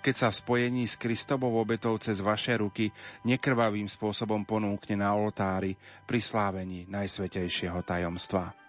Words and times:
keď 0.00 0.14
sa 0.16 0.28
v 0.32 0.38
spojení 0.40 0.84
s 0.88 0.96
Kristovou 1.00 1.56
obetou 1.60 1.96
cez 1.96 2.20
vaše 2.20 2.56
ruky 2.56 2.92
nekrvavým 3.24 3.88
spôsobom 3.88 4.44
ponúkne 4.44 5.00
na 5.00 5.12
oltári 5.16 5.76
pri 6.04 6.20
slávení 6.20 6.88
Najsvetejšieho 6.88 7.80
tajomstva. 7.84 8.59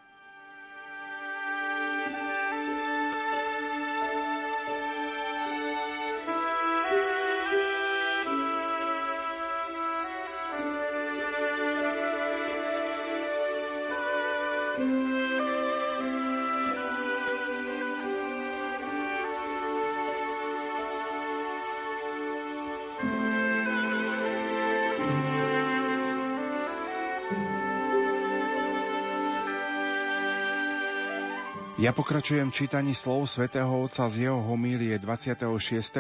Ja 31.82 31.98
pokračujem 31.98 32.54
čítaní 32.54 32.94
slov 32.94 33.26
svätého 33.26 33.66
Otca 33.66 34.06
z 34.06 34.30
jeho 34.30 34.38
homílie 34.38 35.02
26. 35.02 35.50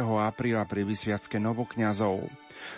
apríla 0.05 0.62
pri 0.70 0.85
vysviacke 0.85 1.41
novokňazov. 1.41 2.30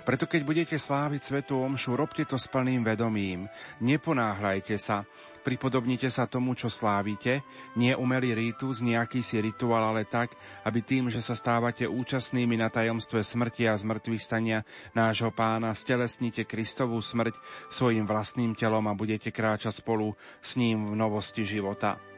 Preto 0.07 0.23
keď 0.23 0.41
budete 0.47 0.79
sláviť 0.79 1.19
Svetú 1.19 1.59
Omšu, 1.67 1.99
robte 1.99 2.23
to 2.23 2.39
s 2.39 2.47
plným 2.47 2.87
vedomím. 2.87 3.51
Neponáhľajte 3.83 4.79
sa, 4.79 5.03
pripodobnite 5.43 6.07
sa 6.07 6.31
tomu, 6.31 6.55
čo 6.55 6.71
slávite, 6.71 7.43
nie 7.75 7.91
umelý 7.91 8.39
rítus, 8.39 8.79
nejaký 8.79 9.19
si 9.19 9.35
rituál, 9.35 9.83
ale 9.83 10.07
tak, 10.07 10.31
aby 10.63 10.79
tým, 10.79 11.11
že 11.11 11.19
sa 11.19 11.35
stávate 11.35 11.83
účastnými 11.83 12.55
na 12.55 12.71
tajomstve 12.71 13.19
smrti 13.19 13.67
a 13.67 13.75
zmrtvých 13.75 14.23
stania 14.23 14.63
nášho 14.95 15.35
pána, 15.35 15.75
stelesnite 15.75 16.47
Kristovú 16.47 17.03
smrť 17.03 17.35
svojim 17.67 18.07
vlastným 18.07 18.55
telom 18.55 18.87
a 18.87 18.95
budete 18.95 19.27
kráčať 19.27 19.83
spolu 19.83 20.15
s 20.39 20.55
ním 20.55 20.87
v 20.87 20.95
novosti 20.95 21.43
života. 21.43 22.12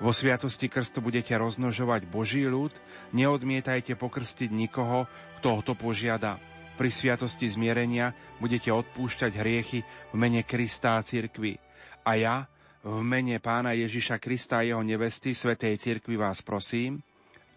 Vo 0.00 0.10
sviatosti 0.16 0.72
krstu 0.72 1.04
budete 1.04 1.36
roznožovať 1.36 2.08
Boží 2.08 2.44
ľud, 2.48 2.72
neodmietajte 3.12 3.96
pokrstiť 3.96 4.48
nikoho, 4.48 5.04
kto 5.40 5.46
ho 5.56 5.60
to 5.60 5.74
požiada. 5.76 6.40
Pri 6.80 6.88
sviatosti 6.88 7.44
zmierenia 7.44 8.16
budete 8.40 8.72
odpúšťať 8.72 9.32
hriechy 9.36 9.84
v 9.84 10.14
mene 10.16 10.40
Krista 10.40 10.96
a 10.96 11.04
cirkvi. 11.04 11.60
A 12.08 12.16
ja, 12.16 12.36
v 12.80 13.04
mene 13.04 13.36
pána 13.36 13.76
Ježiša 13.76 14.16
Krista 14.16 14.60
a 14.60 14.64
jeho 14.64 14.80
nevesty, 14.80 15.36
Svetej 15.36 15.76
cirkvi 15.76 16.16
vás 16.16 16.40
prosím, 16.40 17.04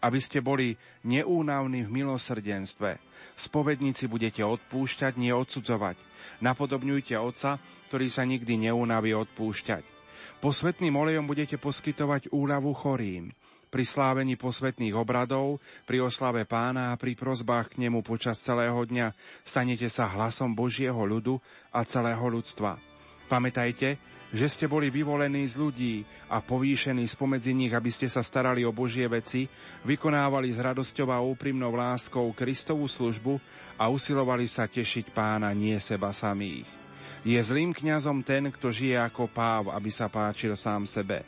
aby 0.04 0.20
ste 0.20 0.44
boli 0.44 0.76
neúnavní 1.08 1.88
v 1.88 2.04
milosrdenstve. 2.04 3.00
Spovedníci 3.40 4.12
budete 4.12 4.44
odpúšťať, 4.44 5.16
nie 5.16 5.32
odsudzovať. 5.32 5.96
Napodobňujte 6.44 7.16
Otca, 7.16 7.56
ktorý 7.88 8.12
sa 8.12 8.28
nikdy 8.28 8.68
neúnaví 8.68 9.16
odpúšťať. 9.16 10.03
Posvetným 10.44 10.94
olejom 10.94 11.26
budete 11.26 11.56
poskytovať 11.56 12.32
úľavu 12.32 12.72
chorým. 12.76 13.32
Pri 13.74 13.90
slávení 13.90 14.38
posvetných 14.38 14.94
obradov, 14.94 15.58
pri 15.90 16.06
oslave 16.06 16.46
pána 16.46 16.94
a 16.94 17.00
pri 17.00 17.18
prozbách 17.18 17.74
k 17.74 17.88
nemu 17.90 18.06
počas 18.06 18.38
celého 18.38 18.78
dňa 18.78 19.18
stanete 19.42 19.90
sa 19.90 20.06
hlasom 20.14 20.54
Božieho 20.54 21.02
ľudu 21.02 21.42
a 21.74 21.82
celého 21.82 22.22
ľudstva. 22.22 22.78
Pamätajte, 23.26 23.98
že 24.34 24.46
ste 24.46 24.66
boli 24.70 24.94
vyvolení 24.94 25.46
z 25.50 25.58
ľudí 25.58 25.96
a 26.30 26.42
povýšení 26.42 27.06
spomedzi 27.06 27.54
nich, 27.54 27.74
aby 27.74 27.90
ste 27.90 28.06
sa 28.06 28.22
starali 28.22 28.62
o 28.62 28.74
Božie 28.74 29.10
veci, 29.10 29.50
vykonávali 29.86 30.54
s 30.54 30.62
radosťou 30.62 31.10
a 31.10 31.22
úprimnou 31.22 31.74
láskou 31.74 32.30
Kristovú 32.34 32.86
službu 32.86 33.38
a 33.78 33.90
usilovali 33.90 34.46
sa 34.46 34.70
tešiť 34.70 35.14
pána, 35.14 35.50
nie 35.54 35.78
seba 35.82 36.14
samých. 36.14 36.83
Je 37.24 37.40
zlým 37.40 37.72
kňazom 37.72 38.20
ten, 38.20 38.52
kto 38.52 38.68
žije 38.68 39.00
ako 39.00 39.32
páv, 39.32 39.72
aby 39.72 39.88
sa 39.88 40.12
páčil 40.12 40.60
sám 40.60 40.84
sebe. 40.84 41.24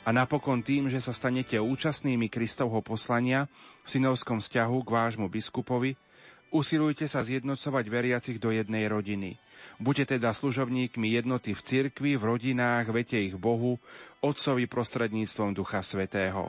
A 0.00 0.08
napokon 0.08 0.64
tým, 0.64 0.88
že 0.88 1.04
sa 1.04 1.12
stanete 1.12 1.60
účastnými 1.60 2.32
Kristovho 2.32 2.80
poslania 2.80 3.44
v 3.84 3.88
synovskom 3.92 4.40
vzťahu 4.40 4.76
k 4.80 4.88
vášmu 4.88 5.28
biskupovi, 5.28 6.00
usilujte 6.48 7.04
sa 7.04 7.20
zjednocovať 7.20 7.84
veriacich 7.92 8.40
do 8.40 8.56
jednej 8.56 8.88
rodiny. 8.88 9.36
Buďte 9.76 10.16
teda 10.16 10.32
služobníkmi 10.32 11.12
jednoty 11.12 11.52
v 11.52 11.60
cirkvi, 11.60 12.16
v 12.16 12.24
rodinách, 12.24 12.88
vete 12.88 13.20
ich 13.20 13.36
Bohu, 13.36 13.76
Otcovi 14.24 14.64
prostredníctvom 14.64 15.52
Ducha 15.52 15.84
Svetého. 15.84 16.48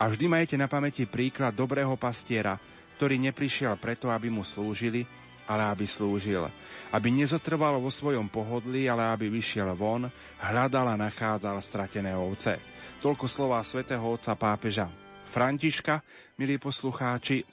A 0.00 0.08
vždy 0.08 0.32
majte 0.32 0.56
na 0.56 0.64
pamäti 0.64 1.04
príklad 1.04 1.52
dobrého 1.52 1.92
pastiera, 2.00 2.56
ktorý 2.96 3.20
neprišiel 3.20 3.76
preto, 3.76 4.08
aby 4.08 4.32
mu 4.32 4.48
slúžili, 4.48 5.04
ale 5.44 5.68
aby 5.68 5.84
slúžil 5.84 6.48
aby 6.90 7.08
nezotrval 7.14 7.78
vo 7.78 7.90
svojom 7.90 8.26
pohodlí, 8.26 8.90
ale 8.90 9.14
aby 9.14 9.30
vyšiel 9.30 9.74
von, 9.78 10.10
hľadal 10.42 10.94
a 10.94 10.96
nachádzal 10.98 11.56
stratené 11.62 12.14
ovce. 12.18 12.58
Toľko 13.00 13.26
slová 13.30 13.62
svätého 13.62 14.02
otca 14.02 14.34
pápeža 14.34 14.90
Františka, 15.30 16.02
milí 16.36 16.58
poslucháči, 16.58 17.46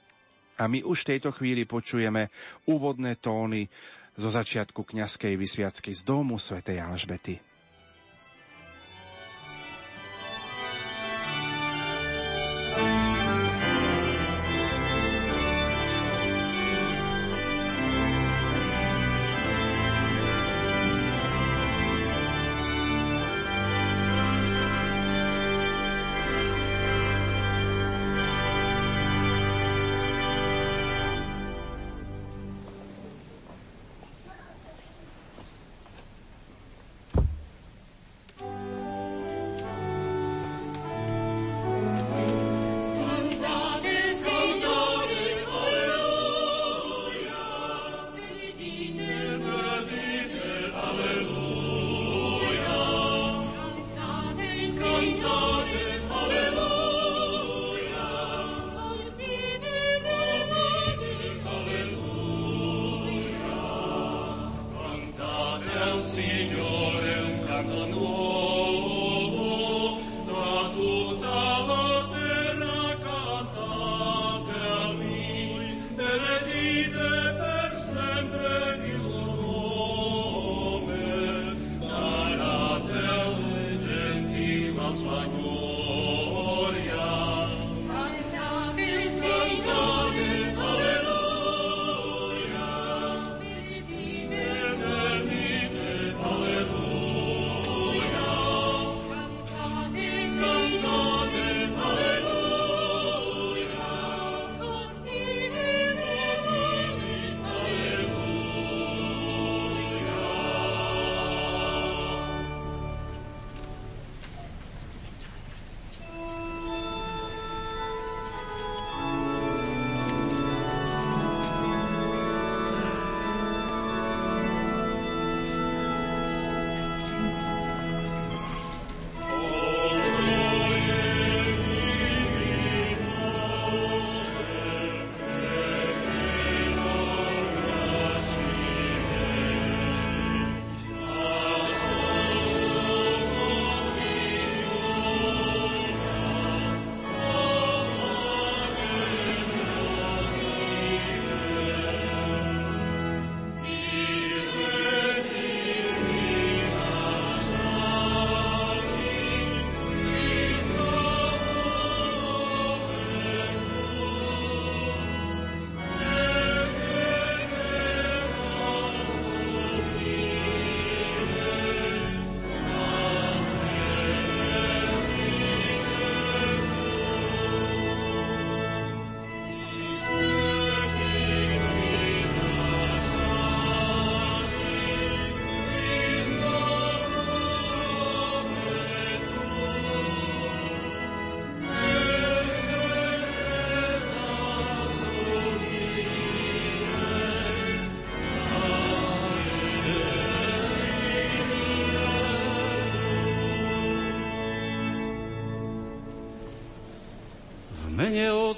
a 0.58 0.66
my 0.66 0.82
už 0.82 1.06
v 1.06 1.10
tejto 1.14 1.30
chvíli 1.30 1.70
počujeme 1.70 2.34
úvodné 2.66 3.22
tóny 3.22 3.70
zo 4.18 4.34
začiatku 4.34 4.82
kňazskej 4.82 5.38
vysviacky 5.38 5.94
z 5.94 6.02
domu 6.02 6.42
svätej 6.42 6.82
Alžbety. 6.82 7.47
Hallelujah. 67.68 68.17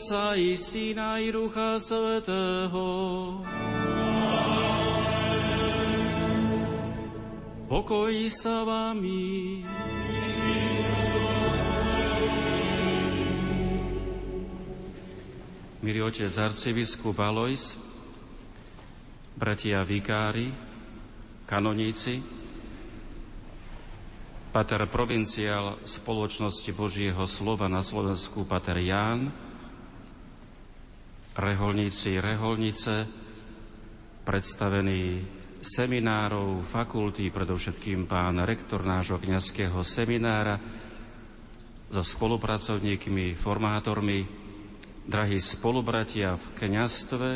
Otca 0.10 0.34
i 0.34 0.58
Syna 0.58 1.22
i 1.22 1.30
Ducha 1.30 1.78
Svetého. 1.78 2.82
Pokoj 7.70 8.14
sa 8.26 8.66
vami. 8.66 9.62
Milý 15.86 16.02
otec 16.02 16.34
arcibiskup 16.42 17.14
Alois, 17.22 17.78
bratia 19.38 19.86
vikári, 19.86 20.50
kanoníci, 21.46 22.18
pater 24.50 24.82
provinciál 24.90 25.78
spoločnosti 25.86 26.74
Božieho 26.74 27.30
slova 27.30 27.70
na 27.70 27.86
Slovensku, 27.86 28.50
pater 28.50 28.82
Ján, 28.82 29.49
reholníci, 31.70 32.18
reholnice, 32.18 33.06
predstavení 34.26 35.22
seminárov, 35.62 36.66
fakulty, 36.66 37.30
predovšetkým 37.30 38.10
pán 38.10 38.42
rektor 38.42 38.82
nášho 38.82 39.22
kniazského 39.22 39.78
seminára, 39.86 40.58
so 41.94 42.02
spolupracovníkmi, 42.02 43.38
formátormi, 43.38 44.26
drahí 45.06 45.38
spolubratia 45.38 46.42
v 46.42 46.46
kniazstve, 46.58 47.30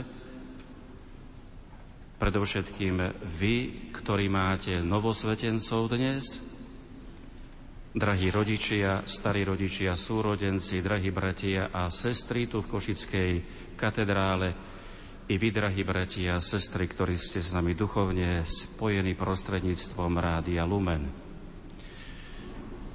predovšetkým 2.18 3.22
vy, 3.38 3.56
ktorí 3.94 4.34
máte 4.34 4.82
novosvetencov 4.82 5.94
dnes, 5.94 6.53
drahí 7.94 8.34
rodičia, 8.34 9.06
starí 9.06 9.46
rodičia, 9.46 9.94
súrodenci, 9.94 10.82
drahí 10.82 11.14
bratia 11.14 11.70
a 11.70 11.94
sestry 11.94 12.50
tu 12.50 12.66
v 12.66 12.70
Košickej 12.74 13.32
katedrále, 13.78 14.50
i 15.24 15.40
vy, 15.40 15.56
drahí 15.56 15.88
bratia 15.88 16.36
a 16.36 16.44
sestry, 16.44 16.84
ktorí 16.84 17.16
ste 17.16 17.40
s 17.40 17.56
nami 17.56 17.72
duchovne 17.78 18.44
spojení 18.44 19.16
prostredníctvom 19.16 20.20
Rádia 20.20 20.68
Lumen. 20.68 21.08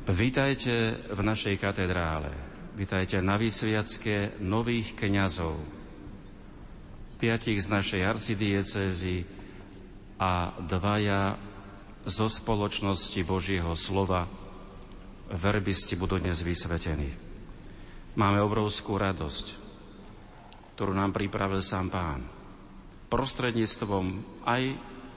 Vítajte 0.05 1.09
v 1.09 1.21
našej 1.25 1.57
katedrále. 1.57 2.29
Vítajte 2.77 3.25
na 3.25 3.41
vysviacke 3.41 4.39
nových 4.45 4.93
kňazov, 4.93 5.57
piatich 7.17 7.65
z 7.65 7.69
našej 7.73 8.03
arcidiecézy 8.05 9.25
a 10.21 10.53
dvaja 10.63 11.35
zo 12.05 12.29
spoločnosti 12.29 13.21
Božieho 13.25 13.73
slova 13.73 14.38
verbisti 15.29 15.93
budú 15.93 16.17
dnes 16.17 16.41
vysvetení. 16.41 17.13
Máme 18.17 18.41
obrovskú 18.41 18.97
radosť, 18.97 19.47
ktorú 20.75 20.97
nám 20.97 21.13
pripravil 21.13 21.61
sám 21.61 21.93
Pán. 21.93 22.25
Prostredníctvom 23.13 24.05
aj 24.49 24.63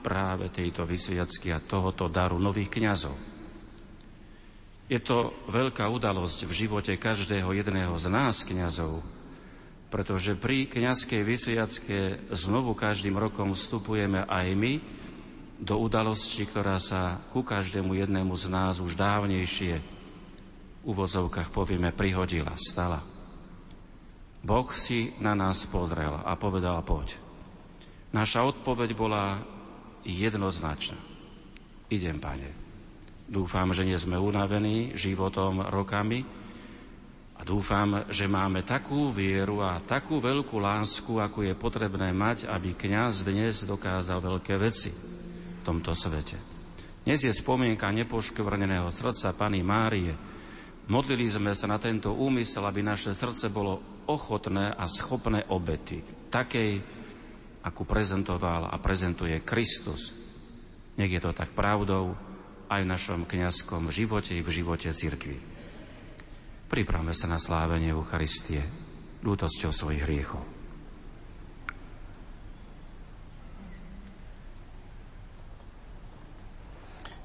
práve 0.03 0.51
tejto 0.51 0.83
vysviacky 0.83 1.55
a 1.55 1.63
tohoto 1.63 2.11
daru 2.11 2.39
nových 2.39 2.71
kňazov. 2.71 3.15
Je 4.91 4.99
to 4.99 5.31
veľká 5.47 5.87
udalosť 5.87 6.43
v 6.43 6.51
živote 6.51 6.93
každého 6.99 7.47
jedného 7.55 7.95
z 7.95 8.11
nás, 8.11 8.43
kňazov, 8.43 8.99
pretože 9.87 10.35
pri 10.35 10.67
kniazkej 10.67 11.23
vysviacke 11.23 11.99
znovu 12.35 12.75
každým 12.75 13.15
rokom 13.15 13.55
vstupujeme 13.55 14.27
aj 14.27 14.47
my 14.51 14.73
do 15.63 15.79
udalosti, 15.79 16.43
ktorá 16.43 16.75
sa 16.81 17.23
ku 17.31 17.39
každému 17.39 17.95
jednému 17.95 18.35
z 18.35 18.45
nás 18.51 18.83
už 18.83 18.99
dávnejšie 18.99 20.00
uvozovkách 20.86 21.54
povieme 21.54 21.94
prihodila, 21.94 22.54
stala. 22.57 23.01
Boh 24.42 24.68
si 24.74 25.13
na 25.22 25.38
nás 25.38 25.66
pozrel 25.69 26.18
a 26.25 26.33
povedal 26.33 26.81
poď. 26.81 27.18
Naša 28.12 28.44
odpoveď 28.44 28.89
bola 28.98 29.39
jednoznačná. 30.01 30.98
Idem, 31.94 32.18
pane. 32.18 32.50
Dúfam, 33.31 33.72
že 33.72 33.88
nie 33.88 33.95
sme 33.95 34.19
unavení 34.19 34.98
životom 34.98 35.63
rokami, 35.63 36.25
a 37.42 37.48
dúfam, 37.48 38.06
že 38.13 38.30
máme 38.30 38.62
takú 38.62 39.10
vieru 39.10 39.66
a 39.66 39.81
takú 39.81 40.22
veľkú 40.22 40.62
lásku, 40.62 41.18
ako 41.18 41.42
je 41.42 41.57
potrebné 41.57 42.13
mať, 42.13 42.45
aby 42.45 42.78
kňaz 42.78 43.25
dnes 43.25 43.66
dokázal 43.66 44.21
veľké 44.21 44.61
veci 44.61 44.94
v 44.94 45.61
tomto 45.66 45.90
svete. 45.97 46.38
Dnes 47.02 47.26
je 47.26 47.33
spomienka 47.33 47.90
nepoškvrneného 47.90 48.85
srdca 48.94 49.33
Pany 49.33 49.66
Márie. 49.66 50.14
Modlili 50.90 51.30
sme 51.30 51.54
sa 51.54 51.69
na 51.69 51.78
tento 51.78 52.16
úmysel, 52.16 52.66
aby 52.66 52.81
naše 52.81 53.14
srdce 53.14 53.54
bolo 53.54 54.06
ochotné 54.09 54.73
a 54.73 54.90
schopné 54.90 55.45
obety. 55.54 56.02
Takej, 56.31 56.81
akú 57.61 57.85
prezentoval 57.85 58.66
a 58.66 58.76
prezentuje 58.81 59.38
Kristus. 59.45 60.09
Nech 60.97 61.14
je 61.14 61.21
to 61.21 61.31
tak 61.31 61.54
pravdou 61.54 62.18
aj 62.71 62.81
v 62.81 62.92
našom 62.92 63.21
kňazskom 63.30 63.94
živote 63.94 64.33
i 64.33 64.42
v 64.42 64.50
živote 64.50 64.90
cirkvi. 64.90 65.38
Pripravme 66.71 67.11
sa 67.11 67.28
na 67.28 67.38
slávenie 67.38 67.92
Eucharistie 67.92 68.64
ľútosťou 69.21 69.71
svojich 69.76 70.04
hriechov. 70.07 70.44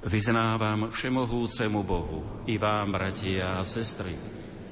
Vyznávam 0.06 0.86
všemohúcemu 0.86 1.82
Bohu 1.82 2.46
i 2.46 2.62
vám, 2.62 2.94
bratia 2.94 3.58
a 3.58 3.66
sestry, 3.66 4.14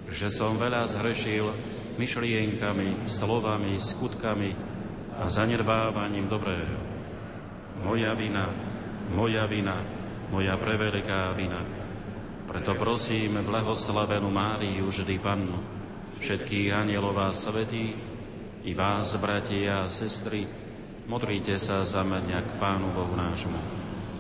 že 0.07 0.31
som 0.31 0.55
veľa 0.55 0.87
zhrešil 0.87 1.51
myšlienkami, 1.99 3.03
slovami, 3.11 3.75
skutkami 3.75 4.55
a 5.19 5.27
zanedbávaním 5.27 6.31
dobrého. 6.31 6.79
Moja 7.83 8.15
vina, 8.15 8.47
moja 9.11 9.43
vina, 9.51 9.83
moja 10.31 10.55
preveľká 10.55 11.35
vina. 11.35 11.67
Preto 12.47 12.79
prosím 12.79 13.35
blahoslavenú 13.43 14.31
Máriu, 14.31 14.87
vždy 14.87 15.19
Pannu, 15.19 15.59
všetkých 16.23 16.71
anielov 16.71 17.19
a 17.19 17.35
svetí, 17.35 17.91
i 18.63 18.71
vás, 18.71 19.19
bratia 19.19 19.83
a 19.83 19.91
sestry, 19.91 20.47
modrite 21.11 21.59
sa 21.59 21.83
za 21.83 22.07
mňa 22.07 22.39
k 22.39 22.51
Pánu 22.63 22.95
Bohu 22.95 23.19
nášmu. 23.19 23.84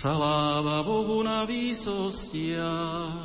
Sláva 0.00 0.80
Bohu 0.80 1.20
na 1.20 1.44
výsostiach. 1.44 3.19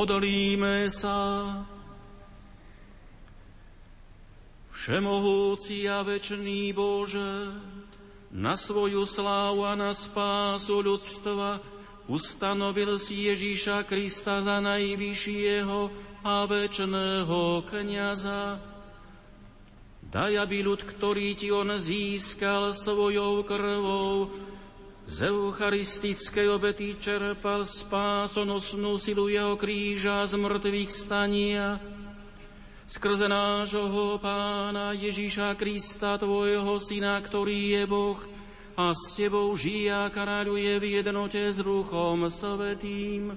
Modlíme 0.00 0.88
sa. 0.88 1.60
Všemohúci 4.72 5.84
a 5.92 6.00
večný 6.00 6.72
Bože, 6.72 7.52
na 8.32 8.56
svoju 8.56 9.04
slávu 9.04 9.68
a 9.68 9.76
na 9.76 9.92
spásu 9.92 10.80
ľudstva 10.80 11.60
ustanovil 12.08 12.96
si 12.96 13.28
Ježíša 13.28 13.84
Krista 13.84 14.40
za 14.40 14.56
najvyššieho 14.64 15.92
a 16.24 16.48
večného 16.48 17.68
kniaza. 17.68 18.56
Daj, 20.00 20.32
aby 20.32 20.64
ľud, 20.64 20.80
ktorý 20.80 21.36
ti 21.36 21.52
on 21.52 21.76
získal 21.76 22.72
svojou 22.72 23.44
krvou, 23.44 24.32
z 25.10 25.26
eucharistickej 25.26 26.46
obety 26.54 26.94
čerpal 26.94 27.66
spásonosnú 27.66 28.94
silu 28.94 29.26
jeho 29.26 29.58
kríža 29.58 30.22
z 30.22 30.38
mŕtvych 30.38 30.90
stania. 30.94 31.82
Skrze 32.86 33.26
nášho 33.26 34.22
pána 34.22 34.94
Ježíša 34.94 35.58
Krista, 35.58 36.14
tvojho 36.14 36.78
syna, 36.78 37.18
ktorý 37.18 37.74
je 37.74 37.82
Boh 37.90 38.22
a 38.78 38.94
s 38.94 39.18
tebou 39.18 39.50
žije 39.58 39.90
a 39.90 40.06
kráľuje 40.14 40.78
v 40.78 41.02
jednote 41.02 41.42
s 41.42 41.58
Ruchom 41.58 42.30
Svetým 42.30 43.34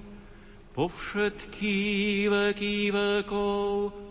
po 0.77 0.93
všetky 0.93 1.73
veky 2.29 2.93
vekov. 2.93 4.02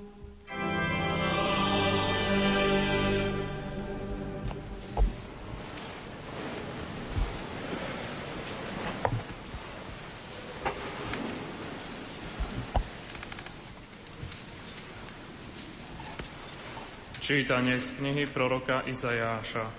Čítanie 17.22 17.78
z 17.78 18.02
knihy 18.02 18.26
proroka 18.26 18.82
Izajáša. 18.82 19.70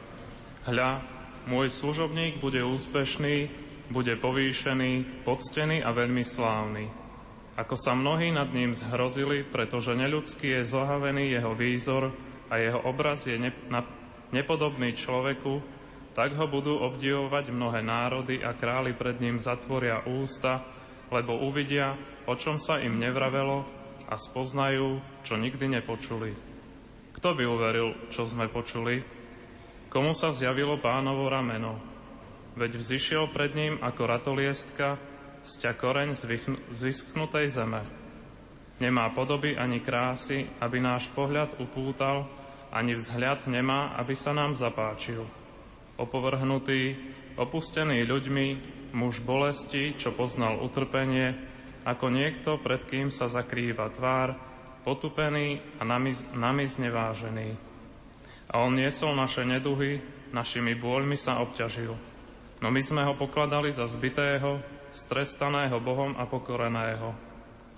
Hľa, 0.63 1.03
môj 1.51 1.67
služobník 1.67 2.39
bude 2.39 2.63
úspešný, 2.63 3.51
bude 3.91 4.15
povýšený, 4.15 5.21
poctený 5.27 5.83
a 5.83 5.91
veľmi 5.91 6.23
slávny. 6.23 6.87
Ako 7.59 7.75
sa 7.75 7.99
mnohí 7.99 8.31
nad 8.31 8.47
ním 8.55 8.71
zhrozili, 8.71 9.43
pretože 9.43 9.91
neľudský 9.91 10.55
je 10.55 10.71
zohavený 10.71 11.35
jeho 11.35 11.51
výzor 11.51 12.15
a 12.47 12.63
jeho 12.63 12.79
obraz 12.87 13.27
je 13.27 13.35
nepodobný 14.31 14.95
človeku, 14.95 15.59
tak 16.15 16.39
ho 16.39 16.47
budú 16.47 16.79
obdivovať 16.79 17.51
mnohé 17.51 17.83
národy 17.83 18.39
a 18.39 18.55
králi 18.55 18.95
pred 18.95 19.19
ním 19.19 19.43
zatvoria 19.43 19.99
ústa, 20.07 20.63
lebo 21.11 21.43
uvidia, 21.43 21.99
o 22.23 22.39
čom 22.39 22.55
sa 22.55 22.79
im 22.79 23.03
nevravelo 23.03 23.67
a 24.07 24.15
spoznajú, 24.15 25.03
čo 25.27 25.35
nikdy 25.35 25.75
nepočuli. 25.75 26.52
Kto 27.23 27.39
by 27.39 27.47
uveril, 27.47 28.11
čo 28.11 28.27
sme 28.27 28.51
počuli? 28.51 28.99
Komu 29.87 30.11
sa 30.11 30.35
zjavilo 30.35 30.75
pánovo 30.75 31.31
rameno? 31.31 31.79
Veď 32.59 32.75
vzýšiel 32.75 33.31
pred 33.31 33.55
ním 33.55 33.79
ako 33.79 34.11
ratoliestka, 34.11 34.99
sťa 35.39 35.71
koreň 35.71 36.19
z 36.19 36.79
vyschnutej 36.83 37.47
zeme. 37.47 37.79
Nemá 38.83 39.07
podoby 39.15 39.55
ani 39.55 39.79
krásy, 39.79 40.51
aby 40.59 40.83
náš 40.83 41.07
pohľad 41.15 41.63
upútal, 41.63 42.27
ani 42.75 42.91
vzhľad 42.91 43.47
nemá, 43.47 43.95
aby 43.95 44.19
sa 44.19 44.35
nám 44.35 44.51
zapáčil. 44.51 45.23
Opovrhnutý, 45.95 46.99
opustený 47.39 48.03
ľuďmi, 48.03 48.47
muž 48.99 49.23
bolesti, 49.23 49.95
čo 49.95 50.11
poznal 50.11 50.59
utrpenie, 50.59 51.39
ako 51.87 52.03
niekto, 52.11 52.59
pred 52.59 52.83
kým 52.83 53.07
sa 53.07 53.31
zakrýva 53.31 53.87
tvár, 53.95 54.35
potupený 54.83 55.79
a 55.79 55.87
nami, 55.87 56.11
nami 56.35 56.63
znevážený. 56.67 57.49
A 58.53 58.61
on 58.61 58.75
niesol 58.77 59.15
naše 59.17 59.47
neduhy, 59.47 59.97
našimi 60.35 60.75
bôľmi 60.75 61.17
sa 61.17 61.41
obťažil. 61.41 61.95
No 62.61 62.67
my 62.69 62.81
sme 62.83 63.01
ho 63.07 63.17
pokladali 63.17 63.71
za 63.71 63.89
zbitého, 63.89 64.61
strestaného 64.93 65.81
Bohom 65.81 66.13
a 66.13 66.29
pokoreného. 66.29 67.15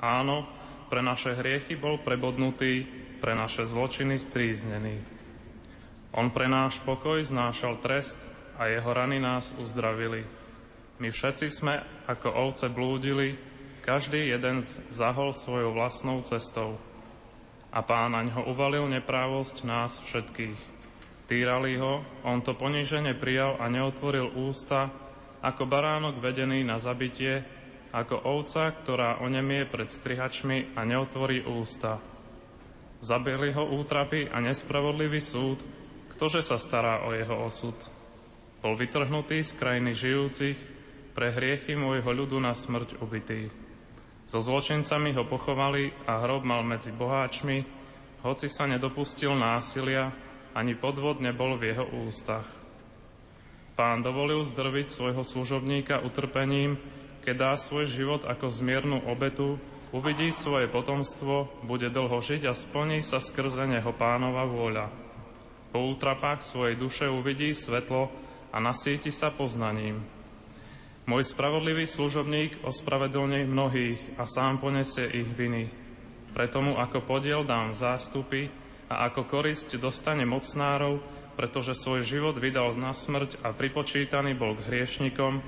Áno, 0.02 0.46
pre 0.92 1.00
naše 1.00 1.38
hriechy 1.38 1.80
bol 1.80 2.04
prebodnutý, 2.04 2.84
pre 3.24 3.32
naše 3.34 3.64
zločiny 3.64 4.20
stríznený. 4.20 5.00
On 6.14 6.28
pre 6.30 6.52
náš 6.52 6.84
pokoj 6.84 7.24
znášal 7.24 7.80
trest 7.80 8.20
a 8.60 8.68
jeho 8.68 8.88
rany 8.92 9.18
nás 9.18 9.56
uzdravili. 9.56 10.28
My 11.00 11.12
všetci 11.12 11.48
sme 11.52 11.80
ako 12.08 12.52
ovce 12.52 12.68
blúdili, 12.72 13.36
každý 13.84 14.32
jeden 14.32 14.64
zahol 14.92 15.36
svojou 15.36 15.76
vlastnou 15.76 16.24
cestou 16.24 16.80
a 17.75 17.79
pán 17.84 18.15
ňo 18.15 18.48
uvalil 18.48 18.88
neprávosť 18.88 19.67
nás 19.67 20.00
všetkých. 20.00 20.60
Týrali 21.27 21.75
ho, 21.75 22.08
on 22.24 22.39
to 22.39 22.55
ponížene 22.55 23.12
prijal 23.20 23.60
a 23.60 23.67
neotvoril 23.67 24.32
ústa, 24.32 24.88
ako 25.44 25.67
baránok 25.67 26.24
vedený 26.24 26.63
na 26.63 26.79
zabitie, 26.79 27.44
ako 27.91 28.15
ovca, 28.24 28.72
ktorá 28.72 29.20
onemie 29.20 29.67
pred 29.67 29.91
strihačmi 29.91 30.77
a 30.79 30.88
neotvorí 30.88 31.44
ústa. 31.44 32.00
Zabili 33.03 33.51
ho 33.51 33.67
útrapy 33.75 34.32
a 34.32 34.39
nespravodlivý 34.39 35.20
súd, 35.20 35.60
ktože 36.15 36.48
sa 36.48 36.55
stará 36.55 37.03
o 37.03 37.12
jeho 37.12 37.44
osud. 37.44 37.75
Bol 38.63 38.79
vytrhnutý 38.79 39.44
z 39.44 39.51
krajiny 39.60 39.91
žijúcich, 39.91 40.58
pre 41.15 41.32
hriechy 41.32 41.79
môjho 41.79 42.12
ľudu 42.12 42.39
na 42.44 42.51
smrť 42.51 43.00
ubitý. 43.00 43.64
So 44.25 44.41
zločincami 44.41 45.13
ho 45.13 45.24
pochovali 45.29 45.94
a 46.10 46.25
hrob 46.25 46.41
mal 46.41 46.65
medzi 46.65 46.89
boháčmi, 46.89 47.62
hoci 48.25 48.50
sa 48.50 48.65
nedopustil 48.65 49.38
násilia, 49.38 50.10
ani 50.58 50.74
podvod 50.74 51.22
nebol 51.22 51.62
v 51.62 51.74
jeho 51.74 51.86
ústach. 52.10 52.50
Pán 53.77 54.01
dovolil 54.01 54.41
zdrviť 54.41 54.88
svojho 54.89 55.22
služobníka 55.22 56.02
utrpením, 56.02 56.82
keď 57.21 57.36
dá 57.38 57.52
svoj 57.54 57.86
život 57.86 58.26
ako 58.26 58.50
zmiernu 58.50 59.06
obetu, 59.06 59.62
uvidí 59.93 60.34
svoje 60.34 60.71
potomstvo, 60.71 61.62
bude 61.62 61.93
dlho 61.93 62.17
žiť 62.17 62.50
a 62.50 62.58
splní 62.58 63.06
sa 63.06 63.21
skrze 63.21 63.67
neho 63.69 63.91
pánova 63.93 64.47
vôľa. 64.47 64.89
Po 65.69 65.86
útrapách 65.91 66.39
svojej 66.39 66.80
duše 66.80 67.12
uvidí 67.12 67.52
svetlo 67.52 68.08
a 68.50 68.58
nasíti 68.63 69.12
sa 69.12 69.30
poznaním. 69.30 70.14
Môj 71.06 71.22
spravodlivý 71.22 71.86
služobník 71.86 72.65
ospravedlní 72.65 73.46
mnohých 73.46 74.02
a 74.18 74.26
sám 74.26 74.58
ponesie 74.58 75.06
ich 75.06 75.30
viny. 75.38 75.70
Preto 76.34 76.65
mu 76.65 76.74
ako 76.76 77.06
podiel 77.06 77.46
dám 77.46 77.78
zástupy, 77.78 78.50
a 78.89 79.10
ako 79.10 79.26
korisť 79.26 79.82
dostane 79.82 80.26
mocnárov, 80.30 81.02
pretože 81.34 81.74
svoj 81.74 82.06
život 82.06 82.38
vydal 82.38 82.78
na 82.78 82.94
smrť 82.94 83.41
a 83.41 83.52
pripočítaný 83.52 84.38
bol 84.38 84.54
k 84.56 84.65
hriešnikom, 84.70 85.41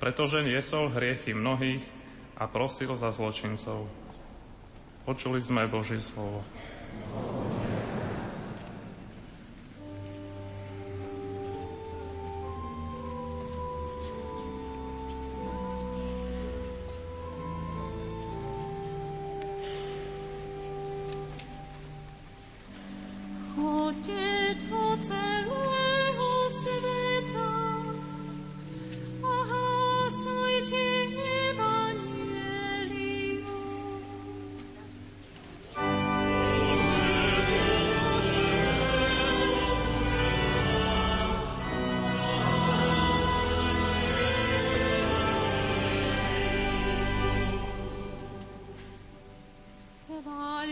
pretože 0.00 0.40
niesol 0.40 0.90
hriechy 0.90 1.36
mnohých 1.36 1.84
a 2.38 2.48
prosil 2.48 2.96
za 2.96 3.12
zločincov. 3.12 3.86
Počuli 5.04 5.40
sme 5.40 5.68
Božie 5.68 6.00
slovo. 6.00 6.44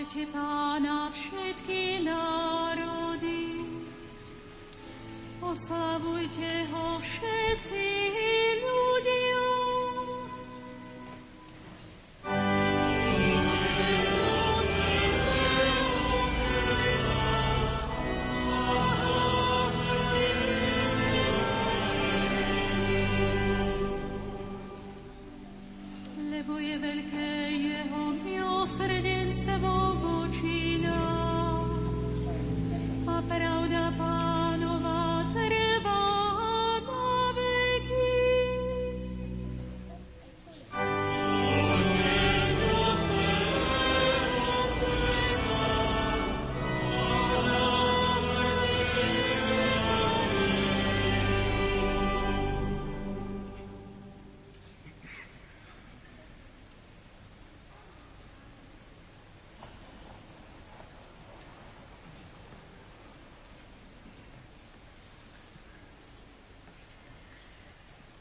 Chváľte 0.07 0.31
Pána 0.31 1.11
všetky 1.11 2.07
národy, 2.07 3.59
oslavujte 5.42 6.62
ho 6.71 7.03
všetci. 7.03 7.95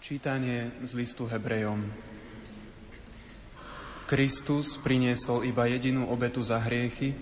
Čítanie 0.06 0.70
z 0.86 1.02
listu 1.02 1.26
Hebrejom. 1.26 1.82
Kristus 4.06 4.78
priniesol 4.78 5.50
iba 5.50 5.66
jedinú 5.66 6.06
obetu 6.14 6.46
za 6.46 6.62
hriechy 6.62 7.18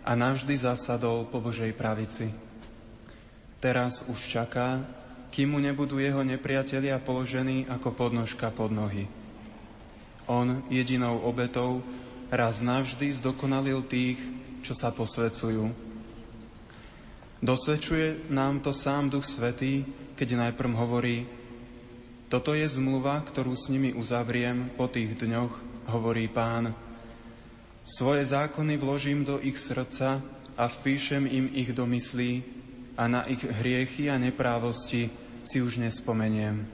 a 0.00 0.16
navždy 0.16 0.56
zasadol 0.56 1.28
po 1.28 1.44
Božej 1.44 1.76
pravici. 1.76 2.32
Teraz 3.60 4.08
už 4.08 4.16
čaká, 4.16 4.80
kým 5.28 5.52
mu 5.52 5.60
nebudú 5.60 6.00
jeho 6.00 6.24
nepriatelia 6.24 6.96
položení 7.04 7.68
ako 7.68 7.92
podnožka 7.92 8.48
pod 8.48 8.72
nohy. 8.72 9.04
On 10.24 10.64
jedinou 10.72 11.20
obetou 11.28 11.84
raz 12.32 12.64
navždy 12.64 13.12
zdokonalil 13.12 13.84
tých, 13.84 14.16
čo 14.64 14.72
sa 14.72 14.88
posvecujú. 14.88 15.68
Dosvedčuje 17.44 18.32
nám 18.32 18.64
to 18.64 18.72
sám 18.72 19.12
Duch 19.12 19.28
Svetý, 19.28 19.84
keď 20.16 20.48
najprv 20.48 20.72
hovorí, 20.80 21.41
toto 22.32 22.56
je 22.56 22.64
zmluva, 22.64 23.20
ktorú 23.20 23.52
s 23.52 23.68
nimi 23.68 23.92
uzavriem 23.92 24.72
po 24.72 24.88
tých 24.88 25.20
dňoch, 25.20 25.52
hovorí 25.92 26.32
pán. 26.32 26.72
Svoje 27.84 28.24
zákony 28.24 28.80
vložím 28.80 29.20
do 29.20 29.36
ich 29.36 29.60
srdca 29.60 30.24
a 30.56 30.64
vpíšem 30.64 31.28
im 31.28 31.52
ich 31.52 31.76
do 31.76 31.84
myslí 31.84 32.40
a 32.96 33.04
na 33.04 33.28
ich 33.28 33.44
hriechy 33.44 34.08
a 34.08 34.16
neprávosti 34.16 35.12
si 35.44 35.60
už 35.60 35.76
nespomeniem. 35.76 36.64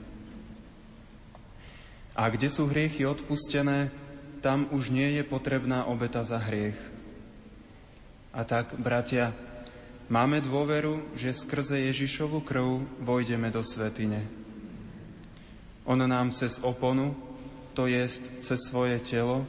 A 2.15 2.23
kde 2.31 2.47
sú 2.47 2.71
hriechy 2.71 3.03
odpustené, 3.03 3.91
tam 4.39 4.71
už 4.71 4.95
nie 4.95 5.19
je 5.19 5.27
potrebná 5.27 5.83
obeta 5.91 6.23
za 6.23 6.39
hriech. 6.39 6.79
A 8.31 8.47
tak, 8.47 8.79
bratia, 8.79 9.35
máme 10.07 10.39
dôveru, 10.39 11.19
že 11.19 11.35
skrze 11.35 11.83
Ježišovu 11.91 12.47
krv 12.47 12.79
vojdeme 13.03 13.51
do 13.51 13.59
svetine. 13.59 14.38
On 15.89 15.97
nám 15.97 16.29
cez 16.29 16.61
oponu, 16.61 17.17
to 17.73 17.89
jest 17.89 18.29
cez 18.45 18.61
svoje 18.69 19.01
telo, 19.01 19.41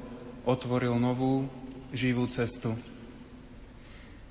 otvoril 0.49 0.97
novú, 0.97 1.45
živú 1.93 2.25
cestu. 2.33 2.73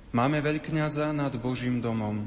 Máme 0.10 0.42
veľkňaza 0.42 1.14
nad 1.14 1.30
Božím 1.38 1.78
domom. 1.78 2.26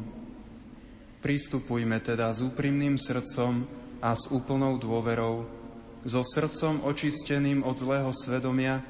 Pristupujme 1.18 1.98
teda 1.98 2.30
s 2.30 2.46
úprimným 2.46 2.94
srdcom 2.94 3.66
a 3.98 4.14
s 4.14 4.30
úplnou 4.30 4.78
dôverou, 4.78 5.50
so 6.06 6.22
srdcom 6.22 6.86
očisteným 6.86 7.66
od 7.66 7.74
zlého 7.74 8.14
svedomia 8.14 8.86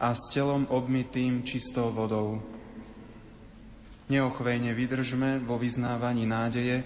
a 0.00 0.16
s 0.16 0.32
telom 0.32 0.64
obmytým 0.72 1.44
čistou 1.44 1.92
vodou. 1.92 2.40
Neochvejne 4.08 4.72
vydržme 4.72 5.44
vo 5.44 5.60
vyznávaní 5.60 6.24
nádeje, 6.24 6.80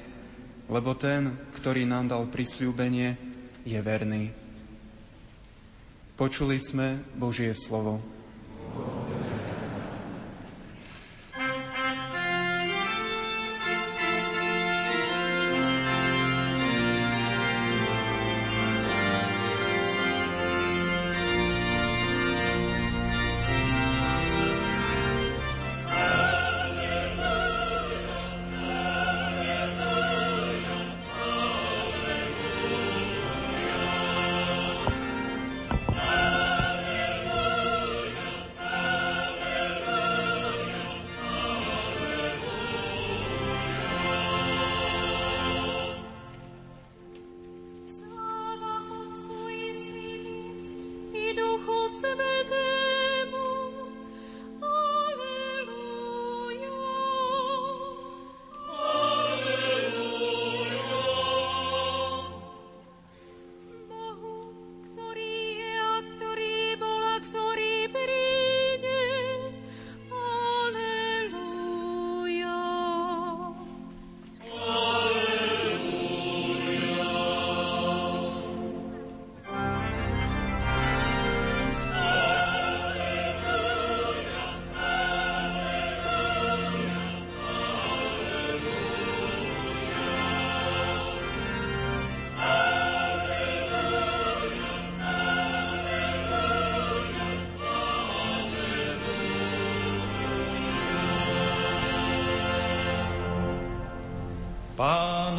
lebo 0.66 0.98
ten, 0.98 1.38
ktorý 1.54 1.86
nám 1.86 2.10
dal 2.10 2.26
prisľúbenie, 2.26 3.33
je 3.64 3.80
verný. 3.80 4.28
Počuli 6.14 6.60
sme 6.60 7.00
Božie 7.16 7.50
slovo. 7.56 7.98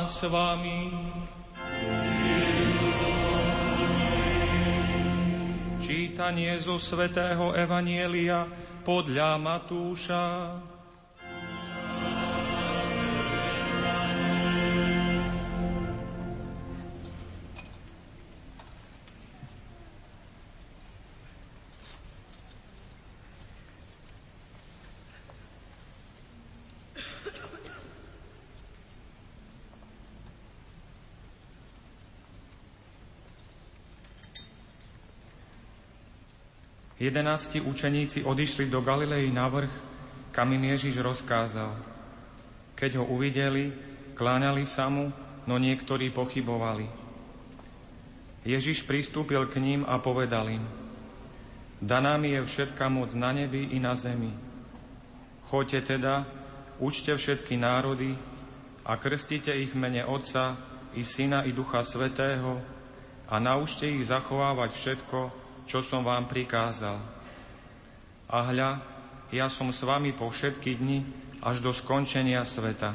S 0.05 0.21
vami. 0.29 0.93
Čítanie 5.81 6.53
zo 6.61 6.77
svätého 6.77 7.57
Evanielia 7.57 8.45
podľa 8.85 9.41
Matúša. 9.41 10.25
11 37.05 37.61
učeníci 37.61 38.25
odišli 38.25 38.65
do 38.65 38.81
Galilei 38.81 39.29
na 39.29 39.45
vrch, 39.45 39.69
kam 40.33 40.49
im 40.57 40.73
Ježiš 40.73 41.05
rozkázal. 41.05 41.77
Keď 42.73 42.97
ho 42.97 43.05
uvideli, 43.05 43.69
kláňali 44.17 44.65
sa 44.65 44.89
mu, 44.89 45.13
no 45.45 45.55
niektorí 45.61 46.09
pochybovali. 46.09 46.89
Ježiš 48.41 48.89
pristúpil 48.89 49.45
k 49.45 49.61
ním 49.61 49.81
a 49.85 50.01
povedal 50.01 50.49
im, 50.49 50.65
Daná 51.77 52.17
mi 52.17 52.33
je 52.33 52.41
všetka 52.41 52.89
moc 52.89 53.13
na 53.13 53.29
nebi 53.29 53.69
i 53.69 53.77
na 53.77 53.93
zemi. 53.93 54.33
Choďte 55.45 55.93
teda, 55.93 56.25
učte 56.81 57.13
všetky 57.13 57.53
národy 57.53 58.17
a 58.81 58.97
krstite 58.97 59.53
ich 59.53 59.77
mene 59.77 60.01
Otca 60.01 60.57
i 60.97 61.05
Syna 61.05 61.45
i 61.45 61.53
Ducha 61.53 61.85
Svetého 61.85 62.57
a 63.29 63.37
naučte 63.37 63.85
ich 63.85 64.09
zachovávať 64.09 64.71
všetko, 64.73 65.44
čo 65.65 65.81
som 65.81 66.05
vám 66.05 66.29
prikázal. 66.29 66.97
A 68.29 68.37
hľa, 68.49 68.81
ja 69.29 69.49
som 69.49 69.69
s 69.69 69.81
vami 69.81 70.13
po 70.13 70.29
všetky 70.29 70.77
dni 70.77 71.05
až 71.41 71.61
do 71.61 71.73
skončenia 71.73 72.41
sveta. 72.45 72.93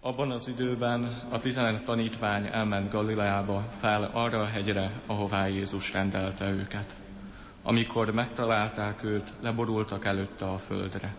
Abban 0.00 0.30
az 0.30 0.48
időben 0.48 1.28
a 1.30 1.38
tizenet 1.38 1.84
tanítvány 1.84 2.48
elment 2.52 2.90
Galileába 2.90 3.60
fel 3.80 4.10
arra 4.12 4.40
a 4.40 4.46
hegyre, 4.46 5.00
ahová 5.06 5.46
Jézus 5.46 5.92
rendelte 5.92 6.48
őket. 6.48 6.96
Amikor 7.62 8.10
megtalálták 8.10 9.02
őt, 9.04 9.32
leborultak 9.40 10.04
előtte 10.04 10.44
a 10.44 10.58
földre. 10.58 11.14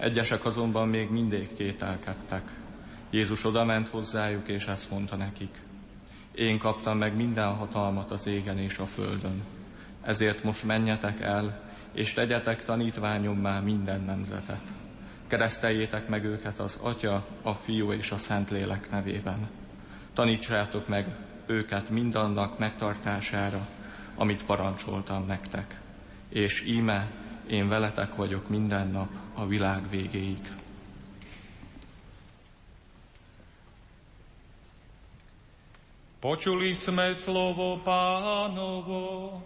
Egyesek 0.00 0.44
azonban 0.44 0.88
még 0.88 1.10
mindig 1.10 1.54
kételkedtek. 1.56 2.42
Jézus 3.10 3.44
odament 3.44 3.88
hozzájuk, 3.88 4.48
és 4.48 4.66
ezt 4.66 4.90
mondta 4.90 5.16
nekik. 5.16 5.62
Én 6.34 6.58
kaptam 6.58 6.98
meg 6.98 7.16
minden 7.16 7.54
hatalmat 7.54 8.10
az 8.10 8.26
égen 8.26 8.58
és 8.58 8.78
a 8.78 8.84
földön. 8.84 9.42
Ezért 10.02 10.42
most 10.42 10.64
menjetek 10.64 11.20
el, 11.20 11.62
és 11.92 12.12
tegyetek 12.12 12.64
tanítványommá 12.64 13.60
minden 13.60 14.00
nemzetet. 14.00 14.62
Kereszteljétek 15.26 16.08
meg 16.08 16.24
őket 16.24 16.58
az 16.58 16.78
Atya, 16.82 17.26
a 17.42 17.52
Fiú 17.52 17.92
és 17.92 18.10
a 18.10 18.16
Szentlélek 18.16 18.90
nevében. 18.90 19.48
Tanítsátok 20.14 20.88
meg 20.88 21.06
őket 21.46 21.90
mindannak 21.90 22.58
megtartására, 22.58 23.66
amit 24.16 24.44
parancsoltam 24.44 25.26
nektek. 25.26 25.80
És 26.28 26.64
íme, 26.66 27.10
én 27.50 27.68
veletek 27.68 28.14
vagyok 28.14 28.48
minden 28.48 28.90
nap 28.90 29.10
a 29.34 29.46
világ 29.46 29.90
végéig. 29.90 30.48
Počuli 36.20 36.74
sme 36.74 37.16
slovo 37.16 37.80
pánovo. 37.82 39.42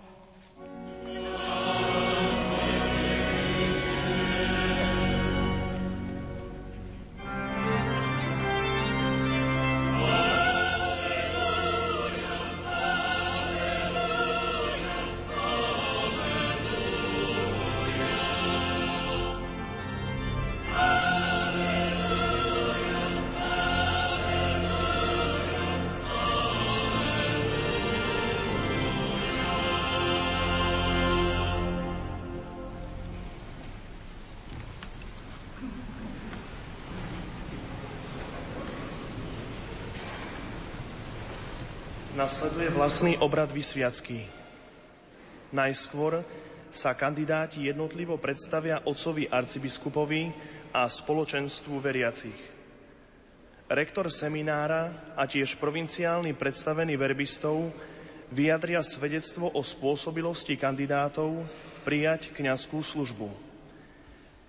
Nasleduje 42.24 42.72
vlastný 42.72 43.20
obrad 43.20 43.52
vysviacký. 43.52 44.24
Najskôr 45.52 46.24
sa 46.72 46.96
kandidáti 46.96 47.68
jednotlivo 47.68 48.16
predstavia 48.16 48.80
otcovi 48.80 49.28
arcibiskupovi 49.28 50.32
a 50.72 50.88
spoločenstvu 50.88 51.76
veriacich. 51.84 52.40
Rektor 53.68 54.08
seminára 54.08 55.12
a 55.12 55.28
tiež 55.28 55.60
provinciálny 55.60 56.32
predstavený 56.32 56.96
verbistov 56.96 57.68
vyjadria 58.32 58.80
svedectvo 58.80 59.52
o 59.52 59.60
spôsobilosti 59.60 60.56
kandidátov 60.56 61.44
prijať 61.84 62.32
kňazskú 62.32 62.80
službu. 62.80 63.28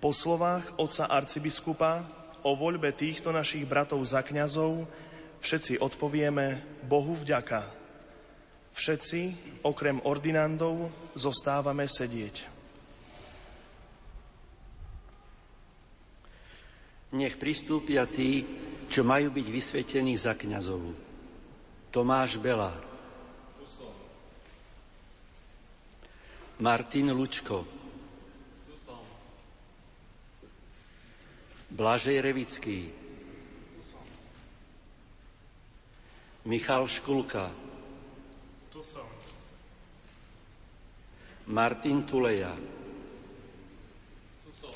Po 0.00 0.16
slovách 0.16 0.80
otca 0.80 1.12
arcibiskupa 1.12 2.08
o 2.40 2.56
voľbe 2.56 2.88
týchto 2.96 3.36
našich 3.36 3.68
bratov 3.68 4.00
za 4.00 4.24
kňazov 4.24 4.88
všetci 5.46 5.78
odpovieme 5.78 6.58
Bohu 6.82 7.14
vďaka. 7.14 7.62
Všetci, 8.74 9.20
okrem 9.62 10.02
ordinandov, 10.02 10.90
zostávame 11.14 11.86
sedieť. 11.86 12.58
Nech 17.14 17.38
pristúpia 17.38 18.10
tí, 18.10 18.42
čo 18.90 19.06
majú 19.06 19.30
byť 19.30 19.46
vysvetení 19.46 20.18
za 20.18 20.34
kňazov. 20.34 20.82
Tomáš 21.94 22.42
Bela. 22.42 22.74
Martin 26.58 27.14
Lučko. 27.14 27.62
Blažej 31.70 32.18
Revický. 32.18 33.05
Michal 36.46 36.86
Škulka. 36.86 37.50
Tu 38.70 38.78
som. 38.78 39.02
Martin 41.50 42.06
Tuleja. 42.06 42.54
Tu 44.46 44.50
som. 44.54 44.70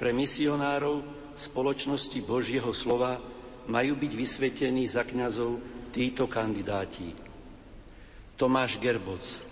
Pre 0.00 0.10
misionárov 0.16 1.04
spoločnosti 1.36 2.24
Božieho 2.24 2.72
slova 2.72 3.20
majú 3.68 4.00
byť 4.00 4.12
vysvetení 4.16 4.88
za 4.88 5.04
kňazov 5.04 5.60
títo 5.92 6.24
kandidáti. 6.24 7.12
Tomáš 8.40 8.80
Gerboc, 8.80 9.44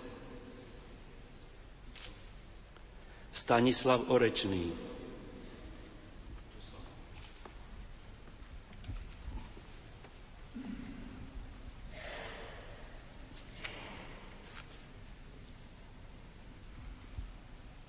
Stanislav 3.29 4.09
Orečný, 4.09 4.86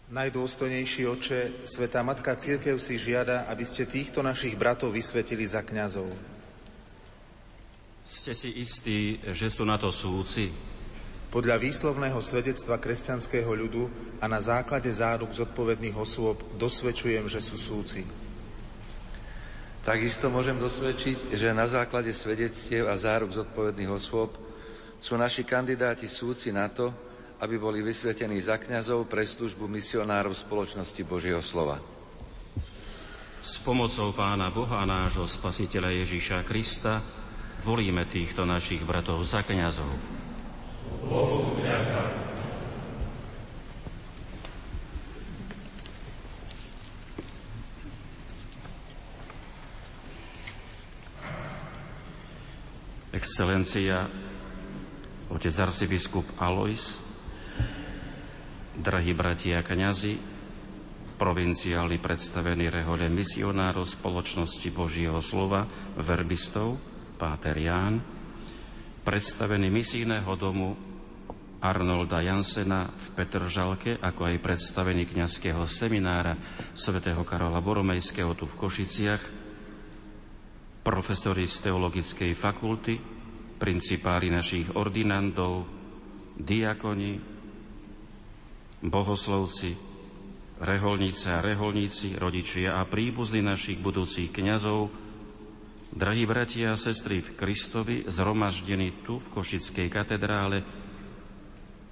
Najdôstojnejší 0.08 1.04
oče, 1.04 1.40
Svetá 1.68 2.00
Matka 2.00 2.32
Církev 2.32 2.80
si 2.80 2.96
žiada, 2.96 3.44
aby 3.52 3.60
ste 3.60 3.84
týchto 3.84 4.24
našich 4.24 4.56
bratov 4.56 4.96
vysvetili 4.96 5.44
za 5.44 5.60
kňazov. 5.60 6.08
Ste 8.08 8.32
si 8.32 8.56
istí, 8.56 9.20
že 9.36 9.52
sú 9.52 9.68
na 9.68 9.76
to 9.76 9.92
súci? 9.92 10.48
Podľa 11.28 11.60
výslovného 11.60 12.24
svedectva 12.24 12.80
kresťanského 12.80 13.52
ľudu 13.52 13.84
a 14.16 14.24
na 14.24 14.40
základe 14.40 14.88
záruk 14.88 15.28
zodpovedných 15.28 15.92
osôb 15.92 16.40
dosvedčujem, 16.56 17.28
že 17.28 17.44
sú 17.44 17.60
súci. 17.60 18.00
Takisto 19.84 20.32
môžem 20.32 20.56
dosvedčiť, 20.56 21.36
že 21.36 21.52
na 21.52 21.68
základe 21.68 22.16
svedectiev 22.16 22.88
a 22.88 22.96
záruk 22.96 23.36
zodpovedných 23.36 23.92
osôb 23.92 24.32
sú 24.96 25.20
naši 25.20 25.44
kandidáti 25.44 26.08
súci 26.08 26.48
na 26.48 26.72
to, 26.72 26.96
aby 27.38 27.54
boli 27.58 27.78
vysvetení 27.82 28.42
za 28.42 28.58
kňazov 28.58 29.06
pre 29.06 29.22
službu 29.22 29.70
misionárov 29.70 30.34
spoločnosti 30.34 31.02
Božieho 31.06 31.42
slova. 31.42 31.78
S 33.38 33.62
pomocou 33.62 34.10
Pána 34.10 34.50
Boha 34.50 34.82
nášho 34.82 35.24
Spasiteľa 35.24 35.94
Ježíša 36.02 36.42
Krista 36.42 36.98
volíme 37.62 38.04
týchto 38.10 38.42
našich 38.42 38.82
bratov 38.82 39.22
za 39.22 39.46
kňazov. 39.46 39.88
Bohu 41.06 41.54
Excelencia, 53.18 54.06
otec 55.26 55.54
arcibiskup 55.58 56.22
Alois, 56.38 57.07
drahí 58.78 59.10
bratia 59.12 59.60
a 59.60 59.66
kniazy, 59.66 60.14
provinciálni 61.18 61.98
predstavení 61.98 62.70
rehole 62.70 63.10
misionárov 63.10 63.82
spoločnosti 63.82 64.70
Božieho 64.70 65.18
slova, 65.18 65.66
verbistov, 65.98 66.78
Páter 67.18 67.58
Ján, 67.58 67.98
predstavený 69.02 69.66
misijného 69.66 70.30
domu 70.38 70.78
Arnolda 71.58 72.22
Jansena 72.22 72.86
v 72.86 73.06
Petržalke, 73.18 73.98
ako 73.98 74.30
aj 74.30 74.36
predstavený 74.38 75.10
kňazského 75.10 75.66
seminára 75.66 76.38
svätého 76.70 77.26
Karola 77.26 77.58
Boromejského 77.58 78.30
tu 78.38 78.46
v 78.46 78.54
Košiciach, 78.54 79.22
profesori 80.86 81.50
z 81.50 81.56
teologickej 81.66 82.30
fakulty, 82.38 82.94
principári 83.58 84.30
našich 84.30 84.70
ordinandov, 84.78 85.66
diakoni, 86.38 87.37
bohoslovci, 88.84 89.74
reholnice 90.62 91.26
a 91.34 91.42
reholníci, 91.42 92.18
rodičia 92.18 92.78
a 92.78 92.86
príbuzní 92.86 93.42
našich 93.42 93.78
budúcich 93.78 94.30
kňazov, 94.30 94.90
drahí 95.94 96.26
bratia 96.26 96.74
a 96.74 96.80
sestry 96.80 97.22
v 97.22 97.34
Kristovi, 97.34 97.96
zhromaždení 98.06 99.02
tu 99.06 99.18
v 99.22 99.30
Košickej 99.32 99.88
katedrále, 99.90 100.58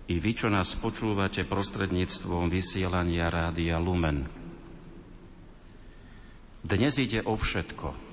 i 0.07 0.22
vy, 0.22 0.33
čo 0.38 0.46
nás 0.46 0.70
počúvate 0.79 1.42
prostredníctvom 1.42 2.46
vysielania 2.46 3.27
Rádia 3.27 3.83
Lumen. 3.83 4.31
Dnes 6.62 6.94
ide 7.03 7.27
o 7.27 7.35
všetko– 7.35 7.88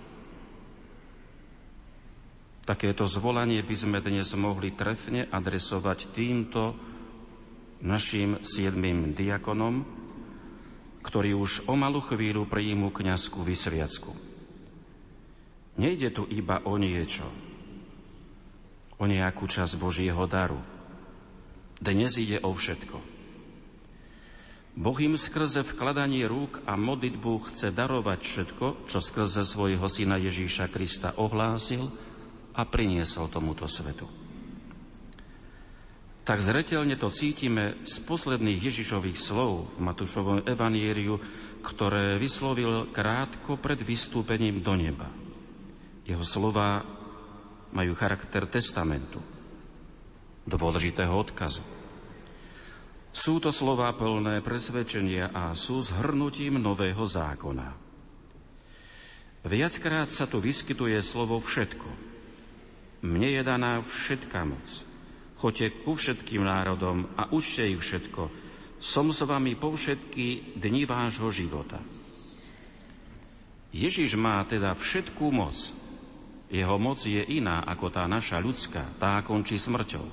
Takéto 2.63 3.03
zvolanie 3.11 3.59
by 3.59 3.75
sme 3.75 3.99
dnes 3.99 4.31
mohli 4.39 4.71
trefne 4.71 5.27
adresovať 5.27 6.15
týmto 6.15 6.71
našim 7.83 8.39
siedmým 8.39 9.11
diakonom, 9.11 9.83
ktorí 11.03 11.35
už 11.35 11.67
o 11.67 11.75
malú 11.75 11.99
chvíľu 11.99 12.47
prijímu 12.47 12.89
kniazku 12.95 13.43
vysviacku. 13.43 14.15
Nejde 15.75 16.15
tu 16.15 16.23
iba 16.31 16.63
o 16.63 16.79
niečo, 16.79 17.27
o 18.95 19.03
nejakú 19.03 19.45
časť 19.45 19.75
Božieho 19.75 20.23
daru. 20.25 20.63
Dnes 21.83 22.15
ide 22.15 22.39
o 22.39 22.55
všetko. 22.55 22.97
Boh 24.73 24.97
im 25.03 25.13
skrze 25.19 25.61
vkladanie 25.61 26.25
rúk 26.25 26.63
a 26.65 26.79
modlitbu 26.79 27.51
chce 27.51 27.69
darovať 27.69 28.19
všetko, 28.23 28.65
čo 28.89 28.97
skrze 28.97 29.45
svojho 29.45 29.85
syna 29.85 30.17
Ježíša 30.17 30.71
Krista 30.71 31.13
ohlásil– 31.19 31.85
a 32.53 32.61
priniesol 32.69 33.29
tomuto 33.33 33.65
svetu. 33.65 34.22
Tak 36.23 36.39
zretelne 36.39 36.95
to 36.95 37.11
cítime 37.11 37.83
z 37.83 37.99
posledných 38.07 38.63
Ježišových 38.63 39.19
slov 39.19 39.75
v 39.75 39.79
Matúšovom 39.83 40.47
evanieriu, 40.47 41.19
ktoré 41.59 42.15
vyslovil 42.15 42.87
krátko 42.95 43.59
pred 43.59 43.79
vystúpením 43.83 44.63
do 44.63 44.73
neba. 44.79 45.11
Jeho 46.07 46.23
slova 46.23 46.83
majú 47.75 47.91
charakter 47.95 48.47
testamentu, 48.47 49.19
dôležitého 50.47 51.11
odkazu. 51.11 51.63
Sú 53.11 53.43
to 53.43 53.51
slova 53.51 53.91
plné 53.91 54.39
presvedčenia 54.39 55.29
a 55.35 55.51
sú 55.53 55.83
zhrnutím 55.83 56.55
nového 56.57 57.03
zákona. 57.03 57.69
Viackrát 59.43 60.07
sa 60.07 60.23
tu 60.23 60.39
vyskytuje 60.39 61.03
slovo 61.03 61.35
všetko– 61.43 61.89
mne 63.03 63.35
je 63.35 63.41
daná 63.43 63.83
všetká 63.83 64.47
moc. 64.47 64.92
Choďte 65.43 65.83
ku 65.83 65.99
všetkým 65.99 66.47
národom 66.47 67.03
a 67.19 67.27
učte 67.35 67.67
ich 67.67 67.83
všetko. 67.83 68.31
Som 68.79 69.11
s 69.11 69.27
vami 69.27 69.59
po 69.59 69.75
všetky 69.75 70.55
dni 70.55 70.87
vášho 70.87 71.27
života. 71.35 71.83
Ježiš 73.75 74.15
má 74.15 74.39
teda 74.47 74.71
všetkú 74.71 75.35
moc. 75.35 75.67
Jeho 76.47 76.79
moc 76.79 76.95
je 77.03 77.19
iná 77.27 77.59
ako 77.67 77.91
tá 77.91 78.07
naša 78.07 78.39
ľudská, 78.39 78.87
tá 78.95 79.19
končí 79.19 79.59
smrťou. 79.59 80.07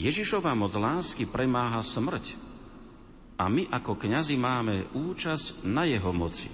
Ježišova 0.00 0.56
moc 0.56 0.72
lásky 0.72 1.28
premáha 1.28 1.84
smrť. 1.84 2.40
A 3.36 3.52
my 3.52 3.68
ako 3.68 3.92
kňazi 4.00 4.40
máme 4.40 4.88
účasť 4.96 5.68
na 5.68 5.84
jeho 5.84 6.16
moci. 6.16 6.48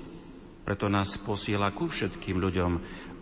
Preto 0.67 0.91
nás 0.91 1.15
posiela 1.23 1.71
ku 1.71 1.87
všetkým 1.87 2.43
ľuďom, 2.43 2.73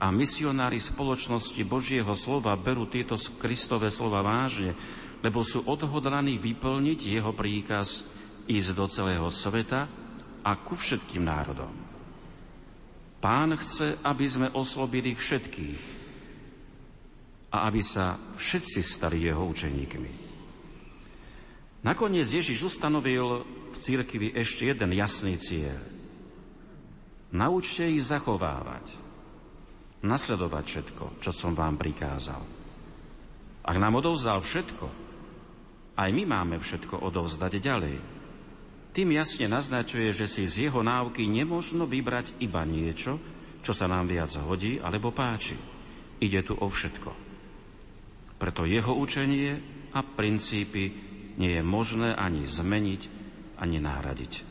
a 0.01 0.09
misionári 0.09 0.81
spoločnosti 0.81 1.61
Božieho 1.69 2.17
slova 2.17 2.57
berú 2.57 2.89
tieto 2.89 3.21
Kristové 3.37 3.93
slova 3.93 4.25
vážne, 4.25 4.73
lebo 5.21 5.45
sú 5.45 5.69
odhodlaní 5.69 6.41
vyplniť 6.41 7.01
jeho 7.05 7.37
príkaz 7.37 8.09
ísť 8.49 8.71
do 8.73 8.89
celého 8.89 9.29
sveta 9.29 9.85
a 10.41 10.51
ku 10.57 10.73
všetkým 10.73 11.21
národom. 11.21 11.69
Pán 13.21 13.53
chce, 13.61 14.01
aby 14.01 14.25
sme 14.25 14.49
oslobili 14.57 15.13
všetkých 15.13 15.81
a 17.53 17.69
aby 17.69 17.85
sa 17.85 18.17
všetci 18.41 18.81
stali 18.81 19.29
jeho 19.29 19.45
učeníkmi. 19.45 20.33
Nakoniec 21.85 22.25
Ježiš 22.33 22.73
ustanovil 22.73 23.45
v 23.45 23.77
církvi 23.77 24.33
ešte 24.33 24.73
jeden 24.73 24.97
jasný 24.97 25.37
cieľ. 25.37 25.77
Naučte 27.37 27.85
ich 27.85 28.01
zachovávať 28.01 29.10
nasledovať 30.05 30.65
všetko, 30.65 31.05
čo 31.21 31.31
som 31.33 31.53
vám 31.53 31.77
prikázal. 31.77 32.41
Ak 33.61 33.77
nám 33.77 34.01
odovzdal 34.01 34.41
všetko, 34.41 34.87
aj 36.01 36.11
my 36.17 36.25
máme 36.25 36.57
všetko 36.57 37.05
odovzdať 37.05 37.53
ďalej. 37.61 37.97
Tým 38.91 39.09
jasne 39.15 39.47
naznačuje, 39.47 40.11
že 40.11 40.27
si 40.27 40.49
z 40.49 40.67
jeho 40.69 40.81
náuky 40.81 41.29
nemožno 41.29 41.85
vybrať 41.85 42.41
iba 42.43 42.65
niečo, 42.65 43.21
čo 43.61 43.77
sa 43.77 43.87
nám 43.87 44.09
viac 44.09 44.33
hodí 44.41 44.81
alebo 44.81 45.13
páči. 45.13 45.55
Ide 46.21 46.41
tu 46.43 46.57
o 46.57 46.67
všetko. 46.67 47.11
Preto 48.41 48.65
jeho 48.65 48.97
učenie 48.97 49.61
a 49.93 50.01
princípy 50.01 50.85
nie 51.37 51.61
je 51.61 51.63
možné 51.63 52.17
ani 52.17 52.49
zmeniť, 52.49 53.03
ani 53.61 53.77
nahradiť. 53.79 54.50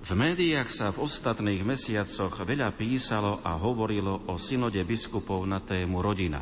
V 0.00 0.16
médiách 0.16 0.72
sa 0.72 0.88
v 0.88 1.04
ostatných 1.04 1.60
mesiacoch 1.60 2.32
veľa 2.40 2.72
písalo 2.72 3.44
a 3.44 3.60
hovorilo 3.60 4.24
o 4.32 4.40
synode 4.40 4.80
biskupov 4.80 5.44
na 5.44 5.60
tému 5.60 6.00
rodina. 6.00 6.40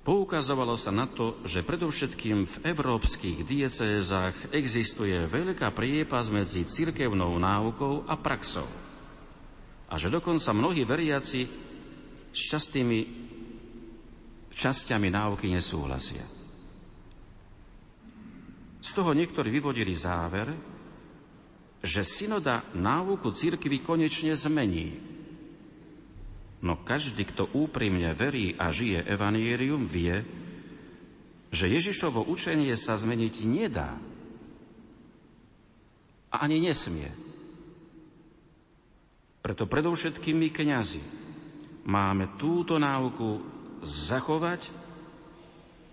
Poukazovalo 0.00 0.80
sa 0.80 0.88
na 0.88 1.04
to, 1.04 1.36
že 1.44 1.60
predovšetkým 1.60 2.48
v 2.48 2.54
európskych 2.64 3.44
diecézach 3.44 4.32
existuje 4.56 5.12
veľká 5.28 5.68
priepas 5.76 6.32
medzi 6.32 6.64
cirkevnou 6.64 7.36
náukou 7.36 8.08
a 8.08 8.16
praxou. 8.16 8.64
A 9.92 10.00
že 10.00 10.08
dokonca 10.08 10.56
mnohí 10.56 10.88
veriaci 10.88 11.44
s 12.32 12.40
častými 12.48 13.04
časťami 14.56 15.08
náuky 15.12 15.52
nesúhlasia. 15.52 16.39
Z 18.80 18.90
toho 18.96 19.12
niektorí 19.12 19.52
vyvodili 19.52 19.92
záver, 19.92 20.56
že 21.80 22.04
synoda 22.04 22.64
náuku 22.76 23.32
církvy 23.32 23.80
konečne 23.80 24.36
zmení. 24.36 24.96
No 26.60 26.84
každý, 26.84 27.24
kto 27.24 27.48
úprimne 27.56 28.12
verí 28.12 28.52
a 28.56 28.68
žije 28.68 29.08
evanierium, 29.08 29.88
vie, 29.88 30.20
že 31.48 31.72
Ježišovo 31.72 32.28
učenie 32.28 32.76
sa 32.76 33.00
zmeniť 33.00 33.34
nedá. 33.48 33.96
A 36.30 36.36
ani 36.44 36.60
nesmie. 36.60 37.08
Preto 39.40 39.64
predovšetkým 39.64 40.36
my 40.36 40.48
kniazy 40.52 41.00
máme 41.88 42.36
túto 42.36 42.76
náuku 42.76 43.40
zachovať 43.80 44.68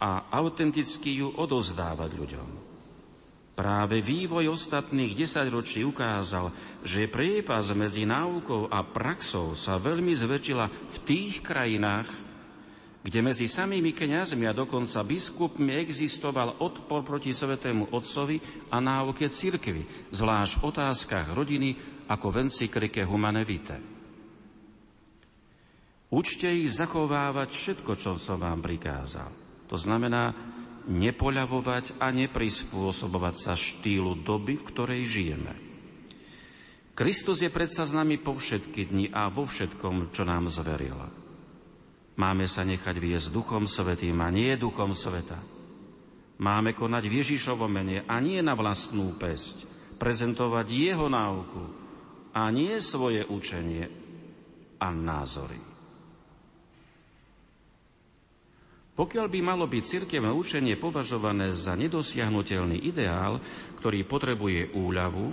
a 0.03 0.29
autenticky 0.29 1.15
ju 1.15 1.31
odozdávať 1.31 2.11
ľuďom. 2.11 2.66
Práve 3.57 4.05
vývoj 4.05 4.53
ostatných 4.53 5.17
desaťročí 5.17 5.81
ukázal, 5.81 6.53
že 6.85 7.09
priepas 7.09 7.65
medzi 7.73 8.05
náukou 8.05 8.69
a 8.69 8.85
praxou 8.85 9.57
sa 9.57 9.81
veľmi 9.81 10.13
zväčšila 10.13 10.65
v 10.69 10.97
tých 11.01 11.41
krajinách, 11.41 12.05
kde 13.01 13.19
medzi 13.25 13.49
samými 13.49 13.97
kňazmi 13.97 14.45
a 14.45 14.53
dokonca 14.53 15.01
biskupmi 15.01 15.73
existoval 15.73 16.61
odpor 16.61 17.01
proti 17.01 17.33
svetému 17.33 17.89
otcovi 17.89 18.37
a 18.69 18.77
náuke 18.77 19.25
cirkvy, 19.25 20.13
zvlášť 20.13 20.53
v 20.53 20.65
otázkach 20.69 21.27
rodiny 21.33 21.73
ako 22.13 22.29
v 22.29 22.37
encyklike 22.45 23.09
Humane 23.09 23.41
Vitae. 23.41 23.81
Učte 26.13 26.45
ich 26.45 26.69
zachovávať 26.69 27.49
všetko, 27.51 27.91
čo 27.97 28.21
som 28.21 28.37
vám 28.37 28.61
prikázal. 28.61 29.33
To 29.65 29.75
znamená 29.75 30.31
nepoľavovať 30.87 31.99
a 31.99 32.09
neprispôsobovať 32.15 33.35
sa 33.35 33.53
štýlu 33.53 34.23
doby, 34.23 34.55
v 34.55 34.67
ktorej 34.67 35.01
žijeme. 35.05 35.53
Kristus 36.97 37.45
je 37.45 37.53
predsa 37.53 37.85
s 37.85 37.93
nami 37.93 38.17
po 38.17 38.33
všetky 38.33 38.89
dni 38.89 39.05
a 39.13 39.29
vo 39.29 39.45
všetkom, 39.45 40.09
čo 40.09 40.25
nám 40.25 40.49
zveril. 40.49 40.97
Máme 42.17 42.49
sa 42.49 42.65
nechať 42.65 42.97
viesť 42.97 43.29
Duchom 43.29 43.69
Svetým 43.69 44.17
a 44.17 44.33
nie 44.33 44.57
Duchom 44.57 44.97
Sveta. 44.97 45.37
Máme 46.41 46.73
konať 46.73 47.03
v 47.05 47.17
Ježišovom 47.21 47.69
mene 47.69 48.01
a 48.09 48.17
nie 48.17 48.41
na 48.41 48.57
vlastnú 48.57 49.13
pesť. 49.13 49.69
Prezentovať 50.01 50.65
Jeho 50.73 51.05
náuku 51.05 51.61
a 52.33 52.49
nie 52.49 52.73
svoje 52.81 53.21
učenie 53.29 53.85
a 54.81 54.89
názory. 54.89 55.76
Pokiaľ 58.97 59.29
by 59.29 59.39
malo 59.45 59.69
byť 59.69 59.83
cirkevné 59.85 60.33
učenie 60.33 60.73
považované 60.73 61.53
za 61.53 61.77
nedosiahnutelný 61.77 62.81
ideál, 62.81 63.37
ktorý 63.77 64.01
potrebuje 64.09 64.73
úľavu, 64.73 65.25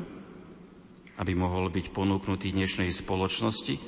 aby 1.16 1.32
mohol 1.32 1.72
byť 1.72 1.88
ponúknutý 1.88 2.52
dnešnej 2.52 2.92
spoločnosti, 2.92 3.80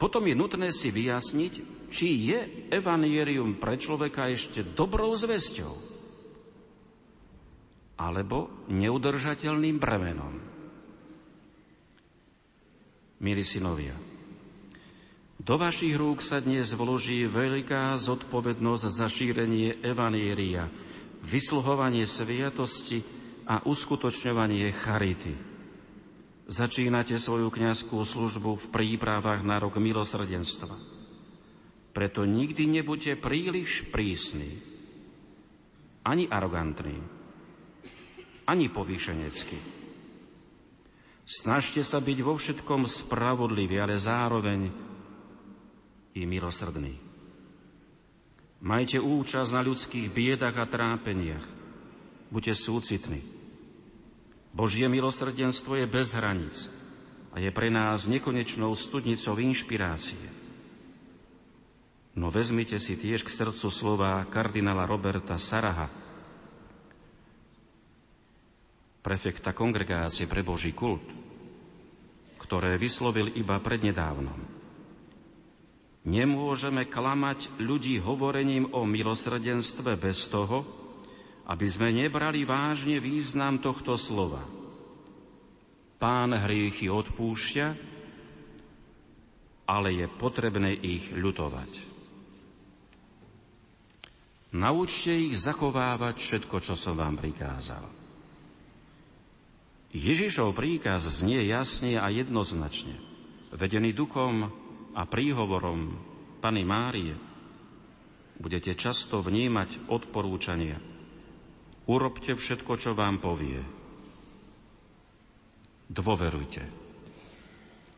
potom 0.00 0.24
je 0.24 0.34
nutné 0.34 0.72
si 0.72 0.88
vyjasniť, 0.88 1.52
či 1.92 2.32
je 2.32 2.38
evanierium 2.72 3.60
pre 3.60 3.76
človeka 3.76 4.32
ešte 4.32 4.64
dobrou 4.64 5.12
zväzťou 5.12 5.92
alebo 8.00 8.66
neudržateľným 8.72 9.76
bremenom. 9.78 10.34
Milí 13.22 13.44
synovia, 13.46 13.94
do 15.42 15.58
vašich 15.58 15.98
rúk 15.98 16.22
sa 16.22 16.38
dnes 16.38 16.70
vloží 16.70 17.26
veľká 17.26 17.98
zodpovednosť 17.98 18.84
za 18.86 19.10
šírenie 19.10 19.82
evanieria, 19.82 20.70
vysluhovanie 21.26 22.06
sviatosti 22.06 23.02
a 23.50 23.58
uskutočňovanie 23.66 24.70
charity. 24.70 25.34
Začínate 26.46 27.18
svoju 27.18 27.50
kňazskú 27.50 27.98
službu 27.98 28.54
v 28.54 28.66
prípravách 28.70 29.42
na 29.42 29.58
rok 29.58 29.82
milosrdenstva. 29.82 30.78
Preto 31.90 32.22
nikdy 32.22 32.78
nebuďte 32.78 33.18
príliš 33.18 33.82
prísni, 33.90 34.62
ani 36.06 36.30
arogantní, 36.30 37.02
ani 38.46 38.66
povýšeneckí. 38.70 39.58
Snažte 41.26 41.82
sa 41.82 41.98
byť 41.98 42.18
vo 42.22 42.34
všetkom 42.38 42.86
spravodliví, 42.86 43.78
ale 43.78 43.98
zároveň 43.98 44.91
i 46.12 46.28
milosrdní. 46.28 46.94
Majte 48.62 49.02
účasť 49.02 49.50
na 49.58 49.62
ľudských 49.66 50.06
biedach 50.14 50.54
a 50.54 50.70
trápeniach. 50.70 51.42
Buďte 52.30 52.54
súcitní. 52.54 53.20
Božie 54.54 54.86
milosrdenstvo 54.86 55.80
je 55.80 55.86
bez 55.88 56.14
hraníc 56.14 56.70
a 57.32 57.40
je 57.40 57.48
pre 57.50 57.72
nás 57.72 58.06
nekonečnou 58.06 58.70
studnicou 58.76 59.40
inšpirácie. 59.40 60.20
No 62.12 62.28
vezmite 62.28 62.76
si 62.76 62.94
tiež 62.94 63.24
k 63.24 63.32
srdcu 63.32 63.72
slova 63.72 64.20
kardinála 64.28 64.84
Roberta 64.84 65.40
Saraha, 65.40 65.88
prefekta 69.00 69.56
kongregácie 69.56 70.28
pre 70.28 70.44
Boží 70.44 70.76
kult, 70.76 71.02
ktoré 72.38 72.76
vyslovil 72.76 73.32
iba 73.34 73.56
prednedávnom. 73.58 74.61
Nemôžeme 76.02 76.90
klamať 76.90 77.62
ľudí 77.62 78.02
hovorením 78.02 78.74
o 78.74 78.82
milosrdenstve 78.82 79.94
bez 79.94 80.26
toho, 80.26 80.66
aby 81.46 81.66
sme 81.66 81.94
nebrali 81.94 82.42
vážne 82.42 82.98
význam 82.98 83.62
tohto 83.62 83.94
slova. 83.94 84.42
Pán 86.02 86.34
hriechy 86.34 86.90
odpúšťa, 86.90 87.66
ale 89.70 89.88
je 89.94 90.06
potrebné 90.10 90.74
ich 90.74 91.14
ľutovať. 91.14 91.94
Naučte 94.52 95.14
ich 95.14 95.38
zachovávať 95.38 96.18
všetko, 96.18 96.56
čo 96.60 96.74
som 96.76 96.98
vám 96.98 97.16
prikázal. 97.16 97.88
Ježišov 99.94 100.52
príkaz 100.52 101.08
znie 101.08 101.46
jasne 101.46 101.96
a 101.96 102.10
jednoznačne. 102.10 102.96
Vedený 103.54 103.94
duchom 103.96 104.61
a 104.92 105.02
príhovorom 105.08 105.96
Pany 106.42 106.62
Márie 106.66 107.14
budete 108.36 108.74
často 108.74 109.22
vnímať 109.22 109.88
odporúčania. 109.92 110.80
Urobte 111.86 112.34
všetko, 112.34 112.72
čo 112.78 112.90
vám 112.92 113.20
povie. 113.22 113.60
Dôverujte. 115.92 116.62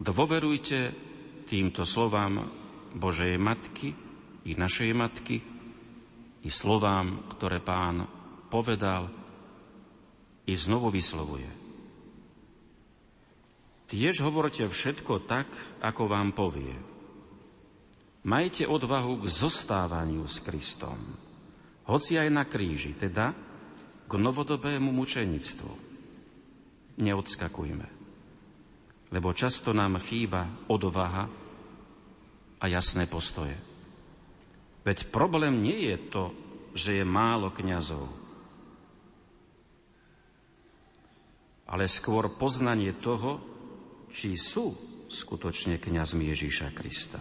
Dôverujte 0.02 0.78
týmto 1.46 1.86
slovám 1.86 2.42
Božej 2.98 3.38
Matky 3.38 3.94
i 4.44 4.52
našej 4.52 4.90
Matky, 4.92 5.36
i 6.44 6.50
slovám, 6.52 7.32
ktoré 7.32 7.64
pán 7.64 8.04
povedal 8.52 9.08
i 10.44 10.52
znovu 10.52 10.92
vyslovuje. 10.92 11.48
Tiež 13.94 14.26
hovorte 14.26 14.66
všetko 14.66 15.22
tak, 15.22 15.46
ako 15.78 16.10
vám 16.10 16.34
povie. 16.34 16.74
Majte 18.26 18.66
odvahu 18.66 19.22
k 19.22 19.30
zostávaniu 19.30 20.26
s 20.26 20.42
Kristom, 20.42 20.98
hoci 21.86 22.18
aj 22.18 22.26
na 22.26 22.42
kríži, 22.42 22.98
teda 22.98 23.30
k 24.10 24.12
novodobému 24.18 24.90
mučenictvu. 24.90 25.70
Neodskakujme, 26.98 27.86
lebo 29.14 29.30
často 29.30 29.70
nám 29.70 30.02
chýba 30.02 30.66
odvaha 30.66 31.30
a 32.58 32.64
jasné 32.66 33.06
postoje. 33.06 33.54
Veď 34.82 35.06
problém 35.14 35.62
nie 35.62 35.94
je 35.94 35.96
to, 36.10 36.24
že 36.74 36.98
je 36.98 37.04
málo 37.06 37.54
kňazov, 37.54 38.10
ale 41.70 41.86
skôr 41.86 42.26
poznanie 42.34 42.90
toho, 42.98 43.53
či 44.14 44.38
sú 44.38 44.70
skutočne 45.10 45.82
kňazmi 45.82 46.30
Ježíša 46.30 46.70
Krista. 46.70 47.18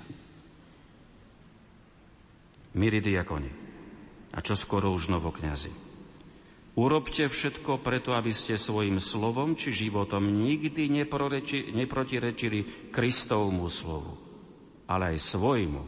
Milí 2.78 3.02
diakoni, 3.02 3.50
a 4.34 4.40
čo 4.46 4.54
skoro 4.54 4.94
už 4.94 5.10
novokňazi, 5.10 5.74
urobte 6.78 7.26
všetko 7.26 7.82
preto, 7.82 8.14
aby 8.14 8.30
ste 8.30 8.62
svojim 8.62 9.02
slovom 9.02 9.58
či 9.58 9.74
životom 9.74 10.22
nikdy 10.30 10.90
neprotirečili 11.74 12.94
Kristovmu 12.94 13.66
slovu, 13.74 14.14
ale 14.86 15.18
aj 15.18 15.34
svojmu, 15.34 15.82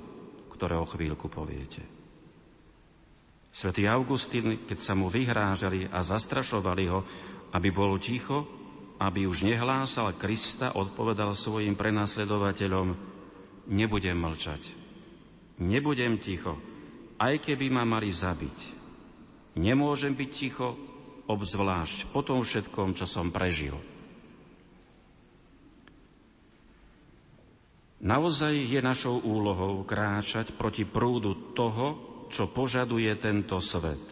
ktoré 0.57 0.73
o 0.77 0.89
chvíľku 0.89 1.29
poviete. 1.29 1.85
Svetý 3.53 3.87
Augustín, 3.87 4.67
keď 4.67 4.77
sa 4.81 4.93
mu 4.97 5.07
vyhrážali 5.07 5.87
a 5.87 6.03
zastrašovali 6.03 6.85
ho, 6.91 6.99
aby 7.55 7.69
bol 7.71 7.95
ticho, 8.01 8.64
aby 8.99 9.27
už 9.27 9.43
nehlásal 9.43 10.15
Krista, 10.15 10.71
odpovedal 10.75 11.35
svojim 11.35 11.75
prenasledovateľom, 11.75 12.87
nebudem 13.67 14.15
mlčať, 14.15 14.61
nebudem 15.59 16.19
ticho, 16.19 16.55
aj 17.19 17.43
keby 17.43 17.71
ma 17.71 17.83
mali 17.83 18.11
zabiť. 18.11 18.57
Nemôžem 19.55 20.15
byť 20.15 20.29
ticho, 20.31 20.67
obzvlášť 21.25 22.11
po 22.11 22.21
tom 22.21 22.43
všetkom, 22.43 22.93
čo 22.93 23.07
som 23.07 23.31
prežil. 23.31 23.75
Naozaj 28.05 28.53
je 28.69 28.79
našou 28.85 29.17
úlohou 29.25 29.81
kráčať 29.81 30.53
proti 30.53 30.85
prúdu 30.85 31.55
toho, 31.57 31.87
čo 32.29 32.51
požaduje 32.53 33.09
tento 33.17 33.57
svet. 33.57 34.03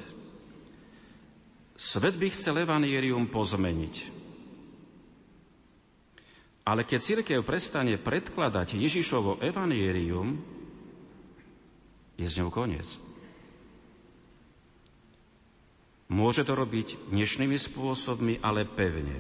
Svet 1.78 2.16
by 2.18 2.28
chcel 2.34 2.64
evanierium 2.64 3.30
pozmeniť. 3.30 4.13
Ale 6.64 6.88
keď 6.88 7.00
církev 7.04 7.40
prestane 7.44 8.00
predkladať 8.00 8.80
Ježišovo 8.80 9.44
evanierium, 9.44 10.40
je 12.16 12.24
z 12.24 12.40
ňou 12.40 12.50
koniec. 12.54 12.88
Môže 16.14 16.46
to 16.48 16.54
robiť 16.56 17.12
dnešnými 17.12 17.58
spôsobmi, 17.58 18.40
ale 18.40 18.70
pevne. 18.70 19.18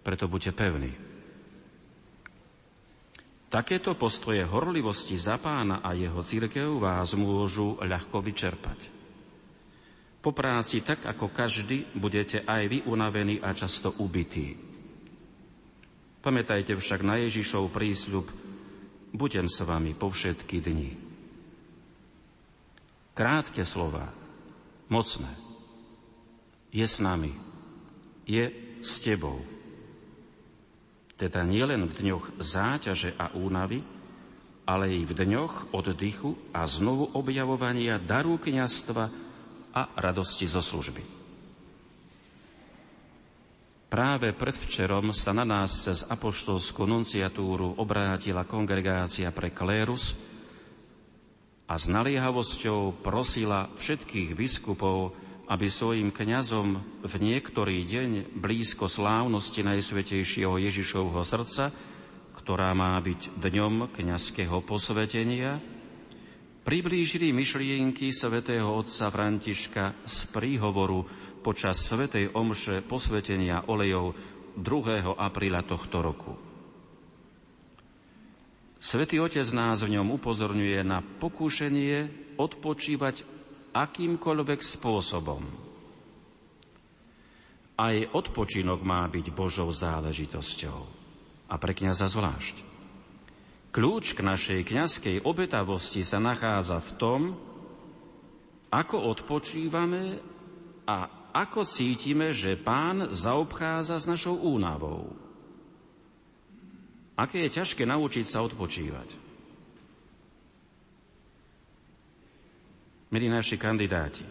Preto 0.00 0.30
buďte 0.30 0.52
pevní. 0.54 0.92
Takéto 3.50 3.94
postoje 3.94 4.42
horlivosti 4.42 5.14
za 5.14 5.38
pána 5.38 5.78
a 5.84 5.94
jeho 5.94 6.26
církev 6.26 6.78
vás 6.78 7.14
môžu 7.14 7.78
ľahko 7.78 8.18
vyčerpať. 8.18 8.80
Po 10.18 10.32
práci, 10.32 10.80
tak 10.80 11.04
ako 11.04 11.30
každý, 11.30 11.84
budete 11.94 12.42
aj 12.48 12.62
vy 12.66 12.78
unavení 12.88 13.38
a 13.44 13.52
často 13.52 13.92
ubití. 14.00 14.73
Pamätajte 16.24 16.72
však 16.72 17.04
na 17.04 17.20
Ježišov 17.20 17.68
prísľub, 17.68 18.24
budem 19.12 19.44
s 19.44 19.60
vami 19.60 19.92
po 19.92 20.08
všetky 20.08 20.56
dni. 20.56 20.96
Krátke 23.12 23.60
slova, 23.60 24.08
mocné. 24.88 25.28
Je 26.72 26.82
s 26.88 26.96
nami, 27.04 27.28
je 28.24 28.48
s 28.80 29.04
tebou. 29.04 29.44
Teda 31.20 31.44
nielen 31.44 31.84
v 31.86 31.92
dňoch 31.92 32.40
záťaže 32.40 33.14
a 33.20 33.36
únavy, 33.36 33.84
ale 34.64 34.96
i 34.96 35.04
v 35.04 35.12
dňoch 35.12 35.76
oddychu 35.76 36.56
a 36.56 36.64
znovu 36.64 37.12
objavovania 37.12 38.00
daru 38.00 38.40
kniastva 38.40 39.12
a 39.76 39.82
radosti 40.00 40.48
zo 40.48 40.64
služby. 40.64 41.13
Práve 43.94 44.34
predvčerom 44.34 45.14
sa 45.14 45.30
na 45.30 45.46
nás 45.46 45.86
cez 45.86 46.02
apoštolskú 46.02 46.82
nunciatúru 46.82 47.78
obrátila 47.78 48.42
kongregácia 48.42 49.30
pre 49.30 49.54
klérus 49.54 50.18
a 51.70 51.78
s 51.78 51.86
naliehavosťou 51.86 53.06
prosila 53.06 53.70
všetkých 53.78 54.34
biskupov, 54.34 55.14
aby 55.46 55.70
svojim 55.70 56.10
kňazom 56.10 56.82
v 57.06 57.14
niektorý 57.22 57.86
deň 57.86 58.34
blízko 58.34 58.90
slávnosti 58.90 59.62
Najsvetejšieho 59.62 60.58
Ježišovho 60.58 61.22
srdca, 61.22 61.70
ktorá 62.34 62.74
má 62.74 62.98
byť 62.98 63.38
dňom 63.38 63.94
kňazského 63.94 64.58
posvetenia, 64.66 65.62
priblížili 66.66 67.30
myšlienky 67.30 68.10
svätého 68.10 68.74
otca 68.74 69.06
Františka 69.06 70.02
z 70.02 70.16
príhovoru 70.34 71.06
počas 71.44 71.76
svätej 71.84 72.32
omše 72.32 72.80
posvetenia 72.80 73.68
olejov 73.68 74.16
2. 74.56 75.12
apríla 75.12 75.60
tohto 75.60 76.00
roku. 76.00 76.32
Svetý 78.80 79.20
Otec 79.20 79.44
nás 79.52 79.84
v 79.84 80.00
ňom 80.00 80.16
upozorňuje 80.16 80.80
na 80.80 81.04
pokúšenie 81.04 82.08
odpočívať 82.40 83.28
akýmkoľvek 83.76 84.60
spôsobom. 84.64 85.44
Aj 87.74 87.96
odpočinok 88.14 88.80
má 88.80 89.04
byť 89.10 89.26
Božou 89.34 89.68
záležitosťou 89.68 90.78
a 91.50 91.54
pre 91.60 91.72
kniaza 91.76 92.08
zvlášť. 92.08 92.56
Kľúč 93.74 94.14
k 94.14 94.20
našej 94.22 94.60
kňazskej 94.62 95.16
obetavosti 95.26 96.06
sa 96.06 96.22
nachádza 96.22 96.78
v 96.78 96.90
tom, 96.94 97.20
ako 98.70 98.96
odpočívame 99.10 100.22
a 100.86 101.10
ako 101.34 101.66
cítime, 101.66 102.30
že 102.30 102.54
pán 102.54 103.10
zaobchádza 103.10 103.98
s 103.98 104.06
našou 104.06 104.38
únavou. 104.38 105.10
Aké 107.18 107.42
je 107.46 107.58
ťažké 107.58 107.82
naučiť 107.82 108.22
sa 108.22 108.46
odpočívať. 108.46 109.08
Milí 113.10 113.30
naši 113.30 113.54
kandidáti, 113.54 114.26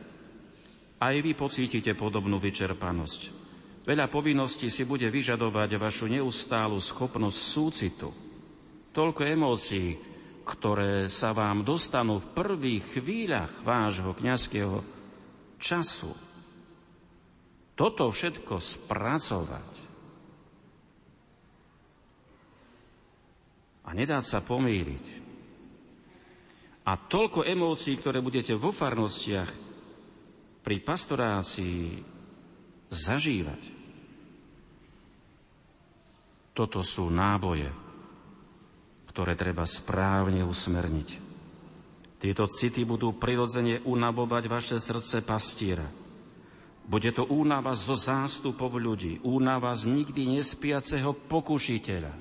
aj 0.99 1.16
vy 1.20 1.32
pocítite 1.36 1.95
podobnú 1.95 2.39
vyčerpanosť. 2.39 3.43
Veľa 3.84 4.08
povinností 4.08 4.72
si 4.72 4.88
bude 4.88 5.08
vyžadovať 5.12 5.76
vašu 5.76 6.08
neustálu 6.08 6.80
schopnosť 6.80 7.39
súcitu. 7.39 8.10
Toľko 8.95 9.22
emócií, 9.28 9.99
ktoré 10.43 11.08
sa 11.08 11.32
vám 11.36 11.64
dostanú 11.68 12.20
v 12.20 12.32
prvých 12.32 12.99
chvíľach 12.99 13.64
vášho 13.64 14.16
kňazského 14.16 14.84
času. 15.60 16.33
Toto 17.74 18.14
všetko 18.14 18.62
spracovať 18.62 19.70
a 23.84 23.90
nedá 23.92 24.22
sa 24.22 24.46
pomýliť 24.46 25.06
a 26.84 26.92
toľko 27.00 27.48
emócií, 27.48 27.96
ktoré 27.96 28.20
budete 28.20 28.54
vo 28.54 28.70
farnostiach 28.70 29.52
pri 30.64 30.78
pastorácii 30.84 32.00
zažívať. 32.92 33.62
Toto 36.54 36.86
sú 36.86 37.10
náboje, 37.10 37.72
ktoré 39.10 39.34
treba 39.34 39.66
správne 39.66 40.46
usmerniť. 40.46 41.10
Tieto 42.22 42.46
city 42.48 42.86
budú 42.86 43.18
prirodzene 43.18 43.84
unabovať 43.84 44.44
vaše 44.48 44.78
srdce 44.78 45.26
pastiera. 45.26 46.03
Bude 46.84 47.16
to 47.16 47.24
únava 47.32 47.72
zo 47.74 47.96
zástupov 47.96 48.76
ľudí, 48.76 49.24
únava 49.24 49.72
z 49.72 49.88
nikdy 49.88 50.36
nespiaceho 50.36 51.16
pokušiteľa. 51.32 52.14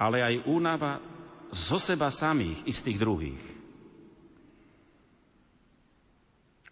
Ale 0.00 0.18
aj 0.22 0.34
únava 0.46 1.02
zo 1.50 1.76
seba 1.76 2.08
samých 2.08 2.64
i 2.64 2.72
z 2.72 2.80
tých 2.86 2.98
druhých. 2.98 3.44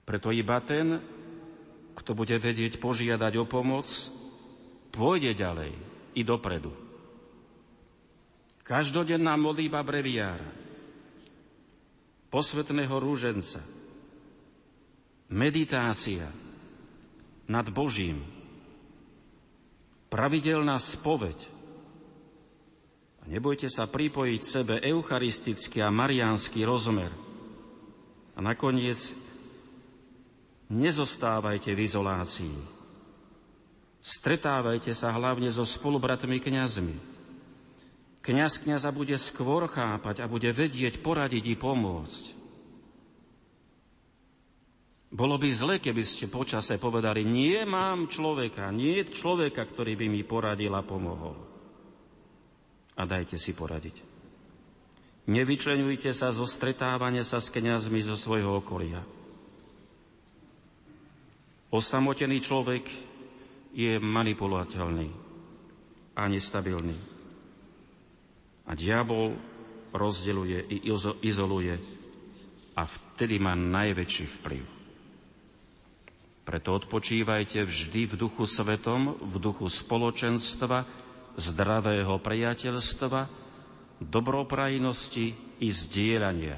Preto 0.07 0.33
iba 0.33 0.57
ten, 0.64 1.03
kto 1.99 2.16
bude 2.16 2.39
vedieť 2.41 2.81
požiadať 2.81 3.35
o 3.37 3.45
pomoc, 3.45 3.85
pôjde 4.95 5.37
ďalej 5.37 5.74
i 6.16 6.22
dopredu. 6.24 6.72
Každodenná 8.64 9.37
modlíba 9.37 9.85
breviára, 9.85 10.49
posvetného 12.33 12.97
rúženca, 12.97 13.61
meditácia 15.29 16.29
nad 17.49 17.68
Božím, 17.72 18.24
pravidelná 20.09 20.76
spoveď, 20.81 21.59
Nebojte 23.29 23.68
sa 23.68 23.85
pripojiť 23.85 24.41
sebe 24.41 24.74
eucharistický 24.81 25.85
a 25.85 25.93
mariánsky 25.93 26.64
rozmer. 26.64 27.12
A 28.33 28.41
nakoniec 28.41 29.12
nezostávajte 30.72 31.76
v 31.76 31.85
izolácii. 31.85 32.57
Stretávajte 34.01 34.97
sa 34.97 35.12
hlavne 35.12 35.53
so 35.53 35.68
spolubratmi 35.68 36.41
kňazmi. 36.41 36.97
Kňaz 38.24 38.64
kňaza 38.64 38.89
bude 38.97 39.16
skôr 39.20 39.68
chápať 39.68 40.24
a 40.24 40.31
bude 40.31 40.49
vedieť 40.49 41.05
poradiť 41.05 41.53
i 41.53 41.57
pomôcť. 41.61 42.38
Bolo 45.19 45.35
by 45.35 45.51
zle, 45.51 45.83
keby 45.83 46.07
ste 46.07 46.31
počase 46.31 46.79
povedali, 46.79 47.27
nie 47.27 47.59
mám 47.66 48.07
človeka, 48.07 48.71
nie 48.71 49.03
je 49.03 49.11
človeka, 49.11 49.66
ktorý 49.66 49.99
by 49.99 50.07
mi 50.07 50.23
poradil 50.23 50.71
a 50.79 50.87
pomohol 50.87 51.49
a 52.99 53.03
dajte 53.07 53.39
si 53.39 53.55
poradiť. 53.55 54.03
Nevyčlenujte 55.31 56.11
sa 56.11 56.35
zo 56.35 56.47
stretávania 56.47 57.23
sa 57.23 57.39
s 57.39 57.51
kniazmi 57.51 58.03
zo 58.03 58.19
svojho 58.19 58.59
okolia. 58.59 59.03
Osamotený 61.69 62.41
človek 62.41 62.89
je 63.77 64.01
manipulateľný 64.01 65.09
a 66.16 66.23
nestabilný. 66.27 66.97
A 68.66 68.73
diabol 68.73 69.37
rozdeluje 69.93 70.64
i 70.73 70.77
izoluje 71.23 71.77
a 72.73 72.83
vtedy 72.89 73.37
má 73.37 73.53
najväčší 73.53 74.25
vplyv. 74.41 74.78
Preto 76.49 76.80
odpočívajte 76.80 77.61
vždy 77.61 78.09
v 78.09 78.14
duchu 78.16 78.49
svetom, 78.49 79.20
v 79.20 79.36
duchu 79.36 79.68
spoločenstva, 79.68 80.88
zdravého 81.36 82.16
priateľstva, 82.16 83.20
dobroprajnosti 84.01 85.26
i 85.61 85.68
zdieľania. 85.68 86.57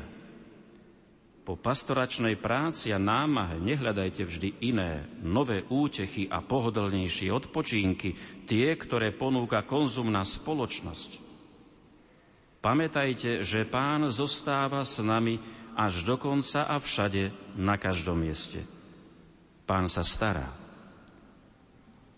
Po 1.42 1.58
pastoračnej 1.58 2.38
práci 2.38 2.94
a 2.94 3.02
námahe 3.02 3.58
nehľadajte 3.58 4.22
vždy 4.22 4.62
iné, 4.62 5.10
nové 5.26 5.66
útechy 5.66 6.30
a 6.30 6.38
pohodlnejšie 6.38 7.34
odpočínky, 7.34 8.14
tie, 8.46 8.78
ktoré 8.78 9.10
ponúka 9.10 9.66
konzumná 9.66 10.22
spoločnosť. 10.22 11.18
Pamätajte, 12.62 13.42
že 13.42 13.66
Pán 13.66 14.06
zostáva 14.14 14.86
s 14.86 15.02
nami 15.02 15.42
až 15.74 16.06
do 16.06 16.14
konca 16.14 16.70
a 16.70 16.78
všade, 16.78 17.34
na 17.58 17.74
každom 17.74 18.22
mieste. 18.22 18.62
Pán 19.70 19.86
sa 19.86 20.02
stará, 20.02 20.50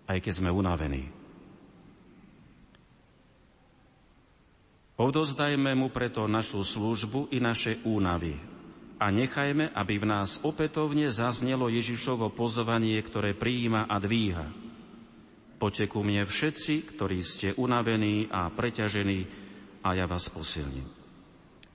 aj 0.09 0.24
keď 0.24 0.40
sme 0.40 0.48
unavení. 0.48 1.05
Odozdajme 4.96 5.76
mu 5.76 5.92
preto 5.92 6.24
našu 6.24 6.64
službu 6.64 7.28
i 7.28 7.44
naše 7.44 7.84
únavy 7.84 8.40
a 8.96 9.12
nechajme, 9.12 9.68
aby 9.68 10.00
v 10.00 10.09
nás 10.09 10.40
opätovne 10.40 11.12
zaznelo 11.12 11.68
Ježišovo 11.68 12.32
pozvanie, 12.32 12.96
ktoré 13.05 13.36
prijíma 13.36 13.84
a 13.84 14.00
dvíha. 14.00 14.48
Poďte 15.61 15.92
ku 15.92 16.00
mne 16.00 16.24
všetci, 16.24 16.96
ktorí 16.96 17.20
ste 17.20 17.53
unavení 17.61 18.32
a 18.32 18.48
preťažení 18.48 19.28
a 19.84 19.92
ja 19.92 20.09
vás 20.09 20.24
posilním. 20.32 20.88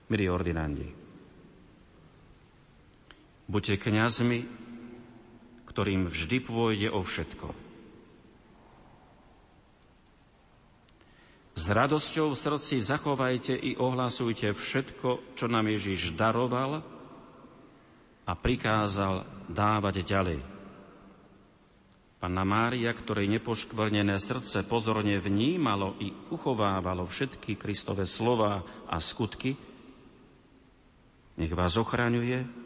Milí 0.09 0.25
ordinandi, 0.25 0.89
buďte 3.45 3.77
kňazmi, 3.77 4.65
ktorým 5.77 6.09
vždy 6.09 6.41
pôjde 6.41 6.89
o 6.89 7.05
všetko. 7.05 7.53
S 11.53 11.69
radosťou 11.69 12.33
v 12.33 12.41
srdci 12.41 12.81
zachovajte 12.81 13.53
i 13.53 13.77
ohlasujte 13.77 14.57
všetko, 14.57 15.37
čo 15.37 15.45
nám 15.45 15.69
Ježiš 15.69 16.17
daroval 16.17 16.81
a 18.25 18.33
prikázal 18.33 19.21
dávať 19.53 20.01
ďalej. 20.01 20.41
Panna 22.17 22.41
Mária, 22.41 22.89
ktorej 22.89 23.29
nepoškvrnené 23.37 24.17
srdce 24.17 24.65
pozorne 24.65 25.21
vnímalo 25.21 25.93
i 26.01 26.09
uchovávalo 26.33 27.05
všetky 27.05 27.53
Kristové 27.53 28.09
slova 28.09 28.65
a 28.89 28.97
skutky, 28.97 29.53
nech 31.37 31.53
vás 31.53 31.77
ochraňuje 31.77 32.65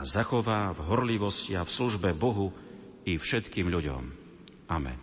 a 0.00 0.02
zachová 0.08 0.72
v 0.72 0.80
horlivosti 0.88 1.52
a 1.52 1.60
v 1.60 1.68
službe 1.68 2.16
Bohu 2.16 2.48
i 3.04 3.20
všetkým 3.20 3.68
ľuďom. 3.68 4.02
Amen. 4.72 4.96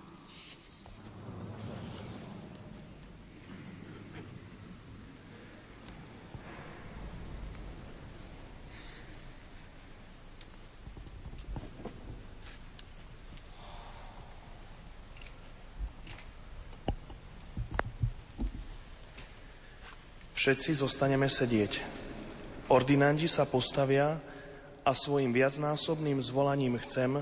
Všetci 20.34 20.80
zostaneme 20.80 21.30
sedieť. 21.30 21.84
Ordinandi 22.72 23.28
sa 23.30 23.46
postavia 23.46 24.37
a 24.88 24.96
svojim 24.96 25.36
viacnásobným 25.36 26.24
zvolaním 26.24 26.80
chcem 26.80 27.20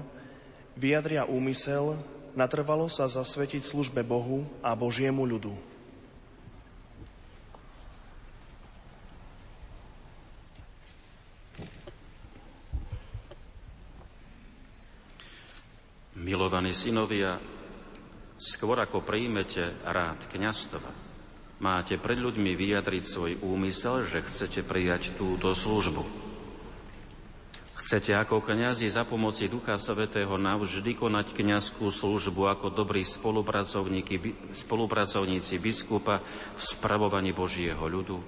vyjadria 0.77 1.25
úmysel 1.25 1.97
natrvalo 2.37 2.85
sa 2.85 3.09
zasvetiť 3.09 3.65
službe 3.65 4.05
Bohu 4.05 4.45
a 4.61 4.77
Božiemu 4.77 5.25
ľudu. 5.25 5.49
Milovaní 16.21 16.73
synovia, 16.73 17.41
skôr 18.37 18.77
ako 18.77 19.01
príjmete 19.01 19.73
rád 19.85 20.25
kniastva, 20.29 20.89
máte 21.65 21.97
pred 21.97 22.21
ľuďmi 22.21 22.53
vyjadriť 22.53 23.03
svoj 23.05 23.31
úmysel, 23.41 24.05
že 24.05 24.25
chcete 24.25 24.61
prijať 24.61 25.17
túto 25.17 25.53
službu. 25.53 26.24
Chcete 27.75 28.15
ako 28.15 28.39
kniazi 28.39 28.87
za 28.87 29.03
pomoci 29.03 29.51
Ducha 29.51 29.75
Svetého 29.75 30.39
navždy 30.39 30.95
konať 30.95 31.35
kniazskú 31.35 31.91
službu 31.91 32.47
ako 32.47 32.71
dobrí 32.71 33.03
spolupracovníci 34.55 35.55
biskupa 35.59 36.23
v 36.55 36.61
spravovaní 36.63 37.35
Božieho 37.35 37.83
ľudu? 37.83 38.23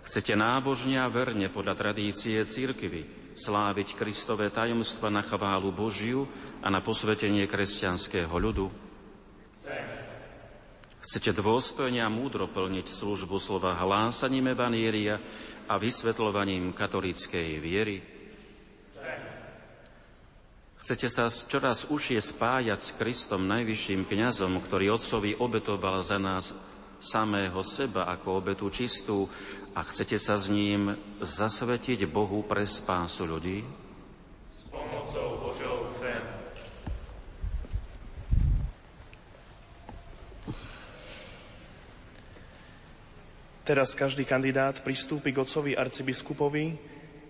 Chcete 0.00 0.32
nábožne 0.32 1.04
a 1.04 1.12
verne 1.12 1.52
podľa 1.52 1.76
tradície 1.76 2.40
církvy 2.40 3.36
sláviť 3.36 3.92
Kristové 3.92 4.48
tajomstva 4.48 5.12
na 5.12 5.20
chválu 5.20 5.68
Božiu 5.68 6.24
a 6.64 6.72
na 6.72 6.80
posvetenie 6.80 7.44
kresťanského 7.44 8.32
ľudu? 8.32 8.72
Chcete 11.00 11.32
dôstojne 11.36 12.00
a 12.00 12.12
múdro 12.12 12.48
plniť 12.48 12.86
službu 12.88 13.36
slova 13.36 13.76
hlásaním 13.76 14.52
Evanieria 14.52 15.20
a 15.70 15.78
vysvetľovaním 15.78 16.74
katolíckej 16.74 17.62
viery? 17.62 18.02
Chcete 20.80 21.06
sa 21.06 21.30
čoraz 21.30 21.86
užšie 21.86 22.18
spájať 22.18 22.80
s 22.80 22.90
Kristom, 22.98 23.46
najvyšším 23.46 24.08
kňazom, 24.08 24.58
ktorý 24.64 24.96
Otcovi 24.96 25.38
obetoval 25.38 26.02
za 26.02 26.18
nás 26.18 26.50
samého 26.98 27.60
seba 27.62 28.10
ako 28.10 28.42
obetu 28.42 28.66
čistú 28.72 29.30
a 29.76 29.86
chcete 29.86 30.18
sa 30.18 30.34
s 30.34 30.50
ním 30.50 30.96
zasvetiť 31.22 32.08
Bohu 32.10 32.42
pre 32.42 32.66
spásu 32.66 33.28
ľudí? 33.28 33.62
S 34.50 34.72
pomocou 34.72 35.52
Božou 35.52 35.86
chcem. 35.94 36.40
Teraz 43.60 43.92
každý 43.92 44.24
kandidát 44.24 44.80
pristúpi 44.80 45.36
k 45.36 45.44
otcovi 45.44 45.76
arcibiskupovi, 45.76 46.80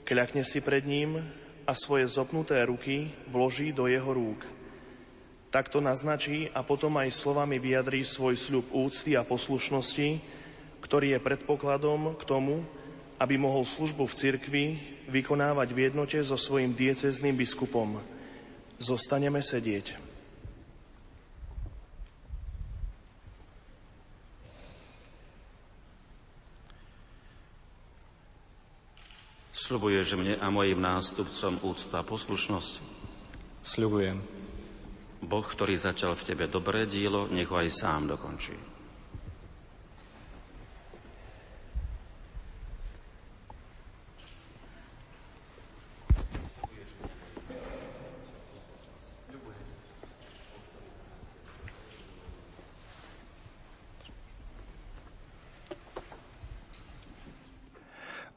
kľakne 0.06 0.46
si 0.46 0.62
pred 0.62 0.86
ním 0.86 1.18
a 1.66 1.72
svoje 1.74 2.06
zopnuté 2.06 2.62
ruky 2.62 3.10
vloží 3.26 3.74
do 3.74 3.90
jeho 3.90 4.10
rúk. 4.14 4.46
Takto 5.50 5.82
naznačí 5.82 6.46
a 6.54 6.62
potom 6.62 6.94
aj 7.02 7.10
slovami 7.10 7.58
vyjadrí 7.58 8.06
svoj 8.06 8.38
sľub 8.38 8.70
úcty 8.70 9.18
a 9.18 9.26
poslušnosti, 9.26 10.22
ktorý 10.78 11.18
je 11.18 11.24
predpokladom 11.26 12.14
k 12.14 12.22
tomu, 12.22 12.62
aby 13.18 13.34
mohol 13.34 13.66
službu 13.66 14.06
v 14.06 14.16
cirkvi 14.16 14.64
vykonávať 15.10 15.68
v 15.74 15.78
jednote 15.90 16.18
so 16.22 16.38
svojim 16.38 16.70
diecezným 16.70 17.34
biskupom. 17.34 17.98
Zostaneme 18.78 19.42
sedieť. 19.42 20.09
Sľubuješ 29.70 30.18
mne 30.18 30.34
a 30.34 30.50
mojim 30.50 30.82
nástupcom 30.82 31.62
úctu 31.62 31.94
a 31.94 32.02
poslušnosť? 32.02 32.82
Sľubujem. 33.62 34.18
Boh, 35.22 35.46
ktorý 35.46 35.78
začal 35.78 36.18
v 36.18 36.26
tebe 36.26 36.50
dobré 36.50 36.90
dielo, 36.90 37.30
nech 37.30 37.46
ho 37.46 37.54
aj 37.54 37.70
sám 37.70 38.10
dokončí. 38.10 38.69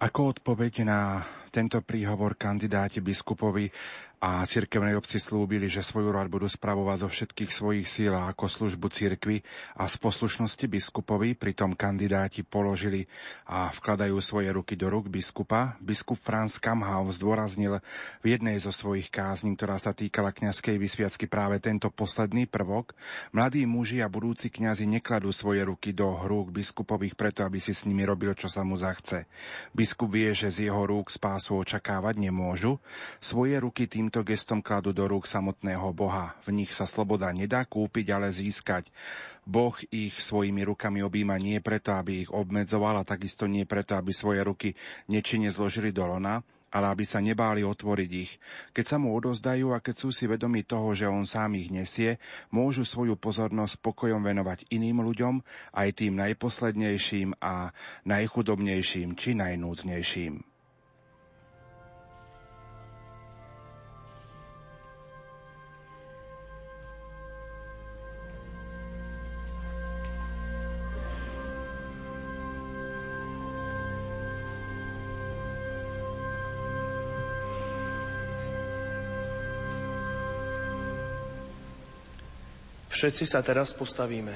Ako 0.04 0.36
odpoveď 0.36 0.84
na 0.84 1.24
tento 1.48 1.80
príhovor 1.80 2.36
kandidáti 2.36 3.00
biskupovi 3.00 3.72
a 4.24 4.40
cirkevnej 4.48 4.96
obci 4.96 5.20
slúbili, 5.20 5.68
že 5.68 5.84
svoju 5.84 6.16
rad 6.16 6.32
budú 6.32 6.48
spravovať 6.48 6.98
zo 7.04 7.10
všetkých 7.12 7.52
svojich 7.52 7.84
síl 7.84 8.16
ako 8.16 8.48
službu 8.48 8.88
cirkvi 8.88 9.44
a 9.76 9.84
z 9.84 10.00
poslušnosti 10.00 10.64
biskupovi, 10.64 11.36
pritom 11.36 11.76
kandidáti 11.76 12.48
položili 12.48 13.04
a 13.44 13.68
vkladajú 13.76 14.16
svoje 14.24 14.56
ruky 14.56 14.80
do 14.80 14.88
rúk 14.88 15.12
biskupa. 15.12 15.76
Biskup 15.84 16.24
Franz 16.24 16.56
Kamhau 16.56 17.04
zdôraznil 17.12 17.84
v 18.24 18.26
jednej 18.32 18.64
zo 18.64 18.72
svojich 18.72 19.12
kázní, 19.12 19.60
ktorá 19.60 19.76
sa 19.76 19.92
týkala 19.92 20.32
kňazskej 20.32 20.80
vysviacky 20.80 21.28
práve 21.28 21.60
tento 21.60 21.92
posledný 21.92 22.48
prvok. 22.48 22.96
Mladí 23.36 23.68
muži 23.68 24.00
a 24.00 24.08
budúci 24.08 24.48
kňazi 24.48 24.88
nekladú 24.88 25.36
svoje 25.36 25.68
ruky 25.68 25.92
do 25.92 26.16
rúk 26.24 26.56
biskupových 26.56 27.20
preto, 27.20 27.44
aby 27.44 27.60
si 27.60 27.76
s 27.76 27.84
nimi 27.84 28.08
robil, 28.08 28.32
čo 28.40 28.48
sa 28.48 28.64
mu 28.64 28.80
zachce. 28.80 29.28
Biskup 29.76 30.16
vie, 30.16 30.32
že 30.32 30.48
z 30.48 30.72
jeho 30.72 30.88
rúk 30.88 31.12
spásu 31.12 31.60
očakávať 31.60 32.24
nemôžu. 32.24 32.80
Svoje 33.20 33.60
ruky 33.60 33.84
tým 33.92 34.13
týmto 34.14 34.30
gestom 34.30 34.62
kladú 34.62 34.94
do 34.94 35.10
rúk 35.10 35.26
samotného 35.26 35.90
Boha. 35.90 36.38
V 36.46 36.54
nich 36.54 36.70
sa 36.70 36.86
sloboda 36.86 37.34
nedá 37.34 37.66
kúpiť, 37.66 38.14
ale 38.14 38.30
získať. 38.30 38.94
Boh 39.42 39.74
ich 39.90 40.14
svojimi 40.22 40.62
rukami 40.70 41.02
objíma 41.02 41.42
nie 41.42 41.58
preto, 41.66 41.98
aby 41.98 42.22
ich 42.22 42.30
obmedzoval 42.30 43.02
a 43.02 43.10
takisto 43.10 43.50
nie 43.50 43.66
preto, 43.66 43.98
aby 43.98 44.14
svoje 44.14 44.46
ruky 44.46 44.78
nečine 45.10 45.50
zložili 45.50 45.90
do 45.90 46.06
lona, 46.06 46.46
ale 46.70 46.94
aby 46.94 47.10
sa 47.10 47.26
nebáli 47.26 47.66
otvoriť 47.66 48.12
ich. 48.14 48.38
Keď 48.70 48.86
sa 48.86 49.02
mu 49.02 49.18
odozdajú 49.18 49.74
a 49.74 49.82
keď 49.82 50.06
sú 50.06 50.14
si 50.14 50.30
vedomi 50.30 50.62
toho, 50.62 50.94
že 50.94 51.10
on 51.10 51.26
sám 51.26 51.58
ich 51.58 51.74
nesie, 51.74 52.22
môžu 52.54 52.86
svoju 52.86 53.18
pozornosť 53.18 53.82
pokojom 53.82 54.22
venovať 54.22 54.70
iným 54.70 55.02
ľuďom, 55.02 55.42
aj 55.74 55.90
tým 55.90 56.22
najposlednejším 56.22 57.42
a 57.42 57.74
najchudobnejším 58.06 59.18
či 59.18 59.34
najnúcnejším. 59.34 60.53
Všetci 83.04 83.28
sa 83.28 83.44
teraz 83.44 83.76
postavíme. 83.76 84.32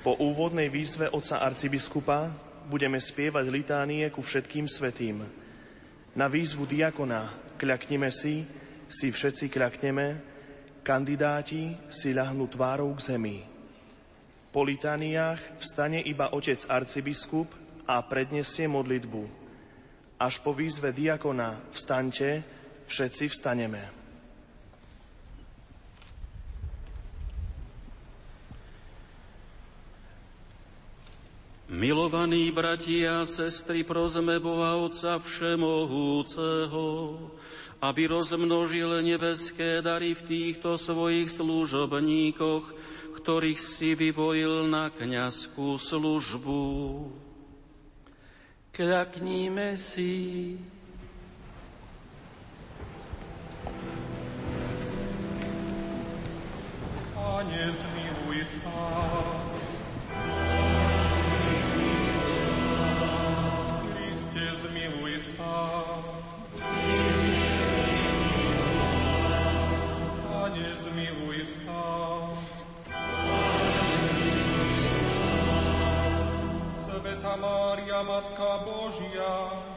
Po 0.00 0.16
úvodnej 0.16 0.72
výzve 0.72 1.12
oca 1.12 1.44
arcibiskupa 1.44 2.32
budeme 2.72 2.96
spievať 2.96 3.52
litánie 3.52 4.08
ku 4.08 4.24
všetkým 4.24 4.64
svetým. 4.64 5.28
Na 6.16 6.24
výzvu 6.24 6.64
diakona 6.64 7.52
kľaknime 7.60 8.08
si, 8.08 8.48
si 8.88 9.12
všetci 9.12 9.52
kľakneme, 9.52 10.06
kandidáti 10.80 11.76
si 11.92 12.16
ľahnú 12.16 12.48
tvárou 12.48 12.96
k 12.96 13.12
zemi. 13.12 13.44
Po 14.56 14.64
litániách 14.64 15.60
vstane 15.60 16.00
iba 16.00 16.32
otec 16.32 16.64
arcibiskup 16.64 17.52
a 17.84 18.00
predniesie 18.08 18.72
modlitbu. 18.72 19.20
Až 20.16 20.40
po 20.40 20.56
výzve 20.56 20.96
diakona 20.96 21.60
vstaňte, 21.76 22.40
všetci 22.88 23.28
vstaneme. 23.28 24.01
Milovaní 31.72 32.52
bratia 32.52 33.24
a 33.24 33.28
sestry, 33.28 33.80
prosme 33.80 34.36
Boha 34.36 34.76
Otca 34.76 35.16
Všemohúceho, 35.16 36.84
aby 37.80 38.12
rozmnožil 38.12 39.00
nebeské 39.00 39.80
dary 39.80 40.12
v 40.12 40.20
týchto 40.20 40.76
svojich 40.76 41.32
služobníkoch, 41.32 42.76
ktorých 43.16 43.56
si 43.56 43.96
vyvojil 43.96 44.68
na 44.68 44.92
kniazskú 44.92 45.80
službu. 45.80 46.60
Kľakníme 48.76 49.72
si. 49.80 50.60
Pane, 57.16 57.64
zmiluj 57.72 58.44
sa. 58.60 59.31
Matka 78.02 78.58
Božia, 78.66 79.71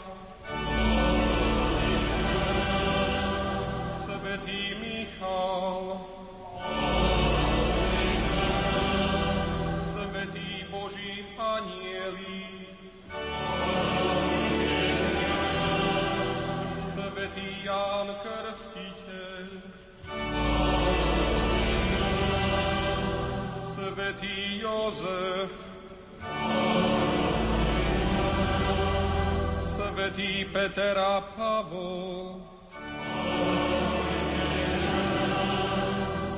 svätý 30.16 30.48
Peter 30.48 30.96
a 30.96 31.20
Pavol, 31.36 32.40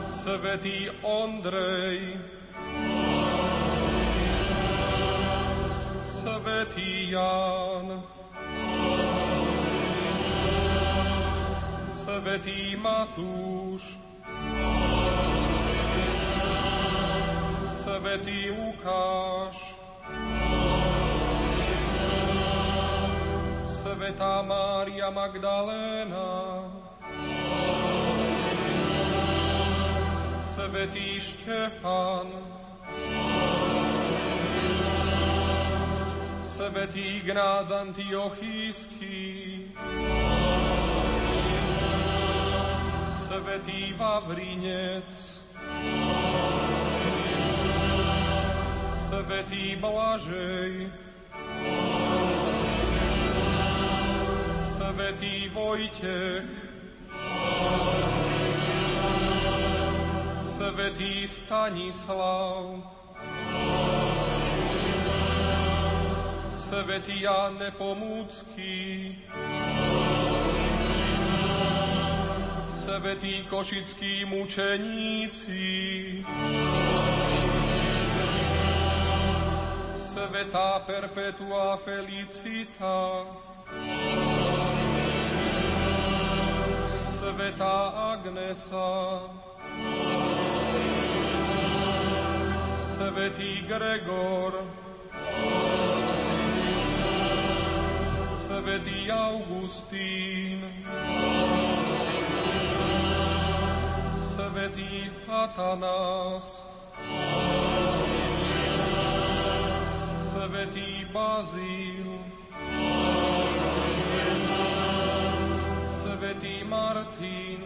svätý 0.10 0.90
Ondrej, 1.06 2.18
svätý 6.02 7.14
Ján, 7.14 8.02
svätý 11.86 12.74
Matúš, 12.82 13.94
svätý 17.70 18.50
Lukáš, 18.58 19.77
Svetá 24.08 24.40
Mária 24.40 25.12
Magdaléna, 25.12 26.64
Svetý 30.48 31.20
Štefan, 31.20 32.32
Svetý 36.40 37.20
Ignác 37.20 37.68
Antiochísky, 37.68 39.28
Svetý 43.12 43.92
Vavrinec, 44.00 45.44
Svetý 49.04 49.76
Blažej, 49.76 50.96
svätý 54.98 55.46
Vojtech, 55.54 56.42
svätý 60.42 61.30
Stanislav, 61.30 62.82
svätý 66.50 67.22
Jan 67.22 67.62
Nepomúcky, 67.62 69.14
svätý 72.74 73.46
Košickí 73.46 74.26
mučeníci, 74.26 75.70
svätá 79.94 80.82
Perpetua 80.90 81.78
Felicita, 81.86 82.98
Svetá 87.28 87.92
Agnesa, 88.16 89.20
Svetý 92.80 93.68
Gregor, 93.68 94.64
Svetý 98.32 99.12
Augustín, 99.12 100.72
Svetý 104.24 105.12
Atanás, 105.28 106.64
Svetý 110.32 111.04
Bazíl, 111.12 112.07
Martin, 117.08 117.64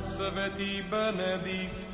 svätý 0.00 0.80
Benedikt, 0.88 1.92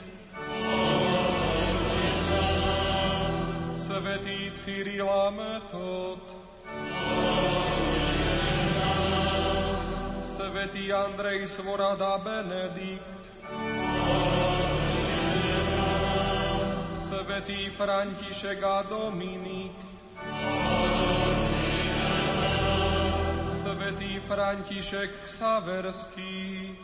svätý 3.75 4.55
Cyril 4.55 5.11
a 5.11 5.35
Metod, 5.35 6.23
svätý 10.23 10.95
Andrej 10.95 11.51
Svorada 11.51 12.15
Benedikt, 12.23 13.23
svätý 16.95 17.75
František 17.75 18.63
a 18.63 18.87
Dominik, 18.87 19.75
svätý 20.23 20.98
František 24.29 25.25
Ksaverský, 25.25 26.77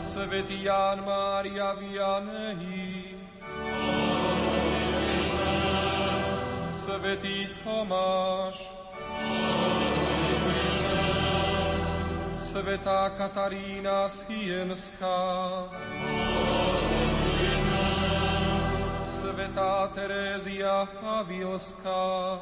svätý 0.00 0.64
Ján 0.64 1.04
Mária 1.04 1.76
Vianney, 1.76 3.20
svätý 6.72 7.52
Tomáš, 7.60 8.72
svätá 12.40 13.12
Katarína 13.20 14.08
Sienská, 14.08 15.20
svätá 19.04 19.92
Terézia 19.92 20.88
Pavilská, 21.04 22.40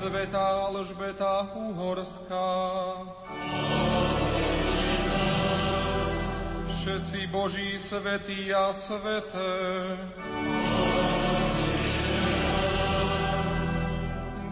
Svetá 0.00 0.64
Alžbeta 0.72 1.52
Uhorská. 1.52 2.48
Všetci 6.72 7.26
Boží 7.28 7.76
svetí 7.76 8.48
a 8.48 8.72
sveté. 8.72 9.52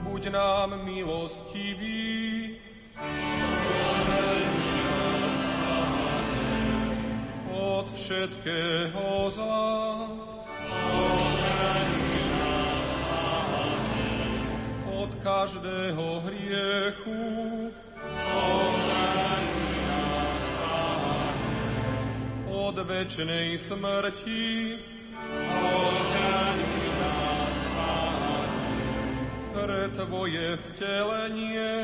Buď 0.04 0.22
nám 0.36 0.84
milostivý. 0.84 2.60
Od 7.56 7.88
všetkého 7.96 9.32
zla. 9.32 10.27
Každého 15.22 16.20
hriechu. 16.26 17.22
Od 22.48 22.76
večnej 22.84 23.58
smrti. 23.58 24.78
Pre 29.54 29.82
Tvoje 29.94 30.46
vtelenie. 30.70 31.74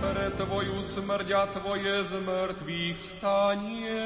Pre 0.00 0.26
Tvoju 0.38 0.78
smrť 0.82 1.28
a 1.34 1.44
Tvoje 1.50 1.94
zmrtvých 2.14 2.96
vstanie. 3.00 4.04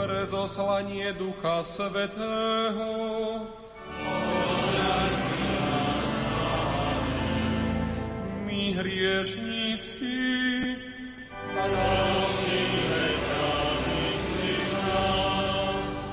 Pre 0.00 0.24
zoslanie 0.24 1.12
Ducha 1.12 1.60
Svetého. 1.60 2.88
My 8.48 8.60
hriešníci. 8.80 10.16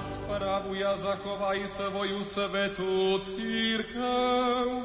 Spravuj 0.04 0.80
a 0.84 0.94
zachovaj 1.00 1.60
svoju 1.72 2.28
svetú 2.28 3.24
církev. 3.24 4.84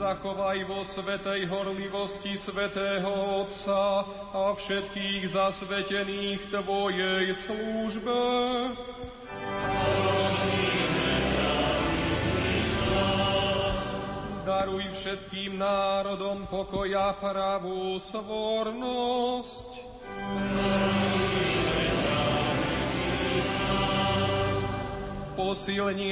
Zachovaj 0.00 0.64
vo 0.64 0.80
svetej 0.80 1.44
horlivosti 1.44 2.32
svetého 2.32 3.44
Otca 3.44 4.00
a 4.32 4.48
všetkých 4.56 5.28
zasvetených 5.28 6.48
Tvojej 6.48 7.36
službe. 7.36 8.16
Daruj 14.48 14.88
všetkým 14.88 15.60
národom 15.60 16.48
pokoja 16.48 17.12
pravú 17.20 18.00
svornosť. 18.00 19.70
Posilni 20.16 20.89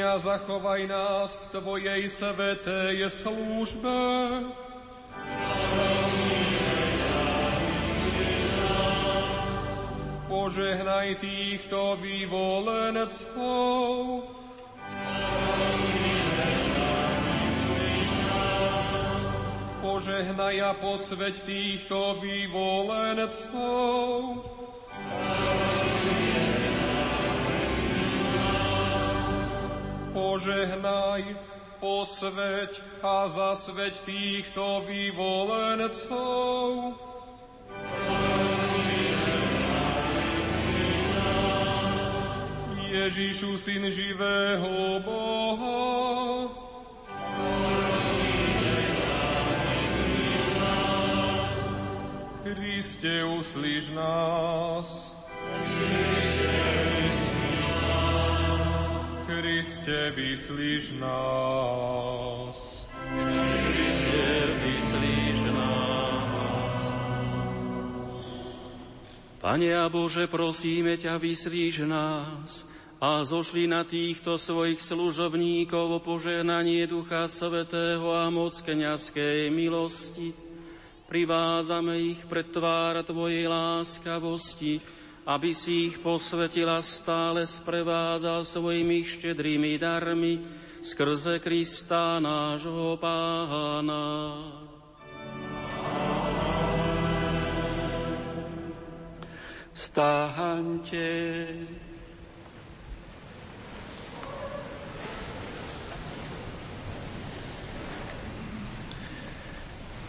a 0.02 0.18
zachovaj 0.18 0.86
nás 0.86 1.34
v 1.34 1.44
Tvojej 1.58 2.06
svetej 2.06 3.10
službe. 3.10 3.98
Požehnaj 10.28 11.18
týchto 11.18 11.98
vyvolencov. 11.98 13.90
Požehnaj 19.82 20.56
a 20.62 20.72
posveď 20.78 21.34
týchto 21.42 22.22
vyvolencov. 22.22 24.10
Požehnaj, 24.98 25.77
posveď 31.80 32.82
a 33.02 33.28
zasveď 33.28 34.00
týchto 34.02 34.82
vyvolencov. 34.86 36.94
Ježišu, 42.88 43.58
Syn 43.58 43.90
živého 43.92 45.00
Boha, 45.06 46.48
Kriste, 52.42 53.24
uslíš 53.24 53.88
nás. 53.94 55.14
Kriste, 55.46 56.17
vyslíš 60.12 60.96
nás. 61.00 62.56
Kriste, 63.68 64.28
vyslíš 64.64 65.40
nás. 65.52 66.80
Pane 69.38 69.70
a 69.72 69.86
Bože, 69.88 70.26
prosíme 70.26 70.98
ťa, 70.98 71.16
vyslíš 71.16 71.86
nás 71.88 72.68
a 72.98 73.22
zošli 73.22 73.70
na 73.70 73.86
týchto 73.86 74.34
svojich 74.34 74.82
služobníkov 74.82 75.86
o 75.96 76.02
požehnanie 76.02 76.90
Ducha 76.90 77.30
Svetého 77.30 78.10
a 78.10 78.26
moc 78.28 78.58
kniazkej 78.58 79.48
milosti 79.54 80.48
privázame 81.08 81.96
ich 82.14 82.20
pred 82.28 82.52
tvár 82.52 83.00
Tvojej 83.00 83.48
láskavosti, 83.48 84.78
aby 85.28 85.52
si 85.52 85.92
ich 85.92 86.00
posvetila 86.00 86.80
stále 86.80 87.44
sprevázal 87.44 88.48
svojimi 88.48 89.04
štedrými 89.04 89.76
darmi 89.76 90.40
skrze 90.80 91.36
Krista 91.36 92.16
nášho 92.16 92.96
Pána. 92.96 94.08
Stáhaňte. 99.76 101.06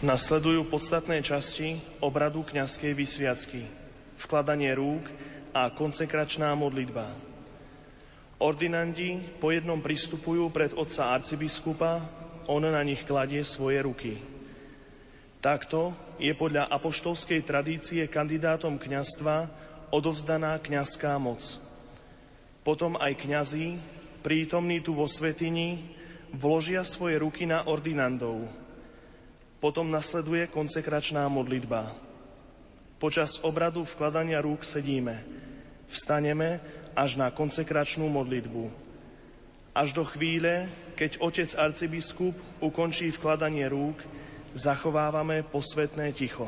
Nasledujú 0.00 0.64
podstatné 0.64 1.20
časti 1.20 1.76
obradu 2.00 2.40
kňazskej 2.40 2.96
vysviacky, 2.96 3.79
vkladanie 4.20 4.76
rúk 4.76 5.08
a 5.56 5.72
konsekračná 5.72 6.52
modlitba. 6.52 7.08
Ordinandi 8.40 9.20
po 9.40 9.52
jednom 9.52 9.80
pristupujú 9.80 10.52
pred 10.52 10.76
otca 10.76 11.12
arcibiskupa, 11.12 12.00
on 12.48 12.64
na 12.64 12.80
nich 12.84 13.04
kladie 13.04 13.44
svoje 13.44 13.80
ruky. 13.80 14.20
Takto 15.40 15.96
je 16.20 16.32
podľa 16.36 16.68
apoštolskej 16.68 17.40
tradície 17.44 18.04
kandidátom 18.08 18.76
kňastva 18.76 19.48
odovzdaná 19.88 20.60
kňazská 20.60 21.16
moc. 21.16 21.40
Potom 22.60 23.00
aj 23.00 23.16
kňazi, 23.24 23.80
prítomní 24.20 24.84
tu 24.84 24.92
vo 24.92 25.08
svetini, 25.08 25.96
vložia 26.36 26.84
svoje 26.84 27.16
ruky 27.16 27.48
na 27.48 27.64
ordinandov– 27.64 28.44
potom 29.60 29.92
nasleduje 29.92 30.48
konsekračná 30.48 31.28
modlitba. 31.28 31.92
Počas 33.00 33.40
obradu 33.40 33.80
vkladania 33.80 34.44
rúk 34.44 34.60
sedíme. 34.60 35.24
Vstaneme 35.88 36.60
až 36.92 37.16
na 37.16 37.32
konsekračnú 37.32 38.04
modlitbu. 38.12 38.68
Až 39.72 39.96
do 39.96 40.04
chvíle, 40.04 40.68
keď 41.00 41.16
otec 41.24 41.48
arcibiskup 41.56 42.36
ukončí 42.60 43.08
vkladanie 43.08 43.64
rúk, 43.72 44.04
zachovávame 44.52 45.40
posvetné 45.48 46.12
ticho. 46.12 46.44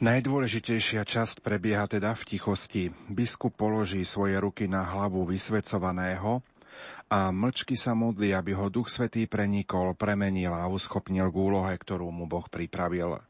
Najdôležitejšia 0.00 1.04
časť 1.04 1.44
prebieha 1.44 1.84
teda 1.84 2.16
v 2.16 2.24
tichosti. 2.24 2.88
Biskup 3.12 3.52
položí 3.52 4.00
svoje 4.08 4.40
ruky 4.40 4.64
na 4.64 4.80
hlavu 4.80 5.28
vysvecovaného 5.28 6.40
a 7.12 7.28
mlčky 7.28 7.76
sa 7.76 7.92
modli, 7.92 8.32
aby 8.32 8.56
ho 8.56 8.72
Duch 8.72 8.88
Svetý 8.88 9.28
prenikol, 9.28 9.92
premenil 9.92 10.56
a 10.56 10.72
uschopnil 10.72 11.28
k 11.28 11.36
úlohe, 11.36 11.76
ktorú 11.76 12.08
mu 12.08 12.24
Boh 12.24 12.48
pripravil. 12.48 13.20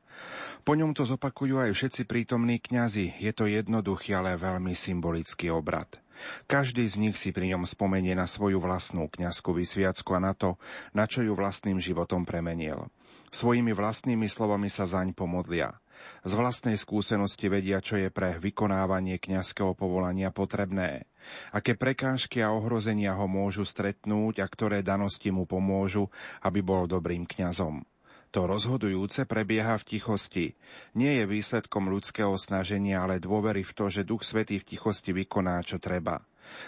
Po 0.63 0.79
ňom 0.79 0.95
to 0.95 1.03
zopakujú 1.03 1.59
aj 1.59 1.75
všetci 1.75 2.07
prítomní 2.07 2.63
kňazi. 2.63 3.19
Je 3.19 3.35
to 3.35 3.51
jednoduchý, 3.51 4.15
ale 4.15 4.39
veľmi 4.39 4.71
symbolický 4.71 5.51
obrad. 5.51 5.99
Každý 6.47 6.87
z 6.87 7.03
nich 7.03 7.19
si 7.19 7.35
pri 7.35 7.51
ňom 7.51 7.67
spomenie 7.67 8.15
na 8.15 8.31
svoju 8.31 8.63
vlastnú 8.63 9.11
kňazskú 9.11 9.59
vysviacku 9.59 10.15
a 10.15 10.23
na 10.23 10.39
to, 10.39 10.55
na 10.95 11.11
čo 11.11 11.27
ju 11.27 11.35
vlastným 11.35 11.83
životom 11.83 12.23
premenil. 12.23 12.87
Svojimi 13.35 13.75
vlastnými 13.75 14.31
slovami 14.31 14.71
sa 14.71 14.87
zaň 14.87 15.19
pomodlia. 15.19 15.80
Z 16.23 16.33
vlastnej 16.37 16.77
skúsenosti 16.77 17.49
vedia, 17.49 17.81
čo 17.81 17.97
je 17.97 18.13
pre 18.13 18.37
vykonávanie 18.37 19.17
kňazského 19.17 19.73
povolania 19.73 20.29
potrebné. 20.35 21.09
Aké 21.53 21.77
prekážky 21.77 22.41
a 22.45 22.53
ohrozenia 22.53 23.17
ho 23.17 23.29
môžu 23.29 23.65
stretnúť 23.65 24.41
a 24.41 24.47
ktoré 24.47 24.85
danosti 24.85 25.33
mu 25.33 25.49
pomôžu, 25.49 26.13
aby 26.45 26.61
bol 26.61 26.85
dobrým 26.85 27.25
kňazom. 27.25 27.85
To 28.31 28.47
rozhodujúce 28.47 29.27
prebieha 29.27 29.75
v 29.75 29.87
tichosti. 29.99 30.47
Nie 30.95 31.19
je 31.19 31.25
výsledkom 31.27 31.91
ľudského 31.91 32.31
snaženia, 32.39 33.03
ale 33.03 33.19
dôvery 33.19 33.67
v 33.67 33.75
to, 33.75 33.91
že 33.91 34.07
Duch 34.07 34.23
Svetý 34.23 34.63
v 34.63 34.69
tichosti 34.71 35.11
vykoná, 35.11 35.67
čo 35.67 35.83
treba. 35.83 36.23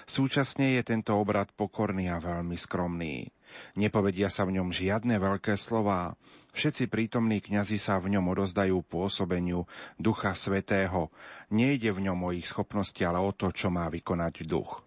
Súčasne 0.07 0.79
je 0.79 0.83
tento 0.83 1.15
obrad 1.15 1.55
pokorný 1.55 2.11
a 2.11 2.19
veľmi 2.19 2.59
skromný. 2.59 3.31
Nepovedia 3.79 4.27
sa 4.27 4.43
v 4.43 4.59
ňom 4.59 4.75
žiadne 4.75 5.19
veľké 5.23 5.55
slová. 5.55 6.19
Všetci 6.53 6.93
prítomní 6.93 7.41
kňazi 7.41 7.81
sa 7.81 7.97
v 7.97 8.13
ňom 8.13 8.29
odozdajú 8.37 8.85
pôsobeniu 8.85 9.65
Ducha 9.97 10.37
Svetého. 10.37 11.09
Nejde 11.49 11.97
v 11.97 12.13
ňom 12.13 12.29
o 12.29 12.31
ich 12.37 12.45
schopnosti, 12.45 13.01
ale 13.01 13.17
o 13.25 13.33
to, 13.33 13.49
čo 13.57 13.73
má 13.73 13.89
vykonať 13.89 14.45
duch. 14.45 14.85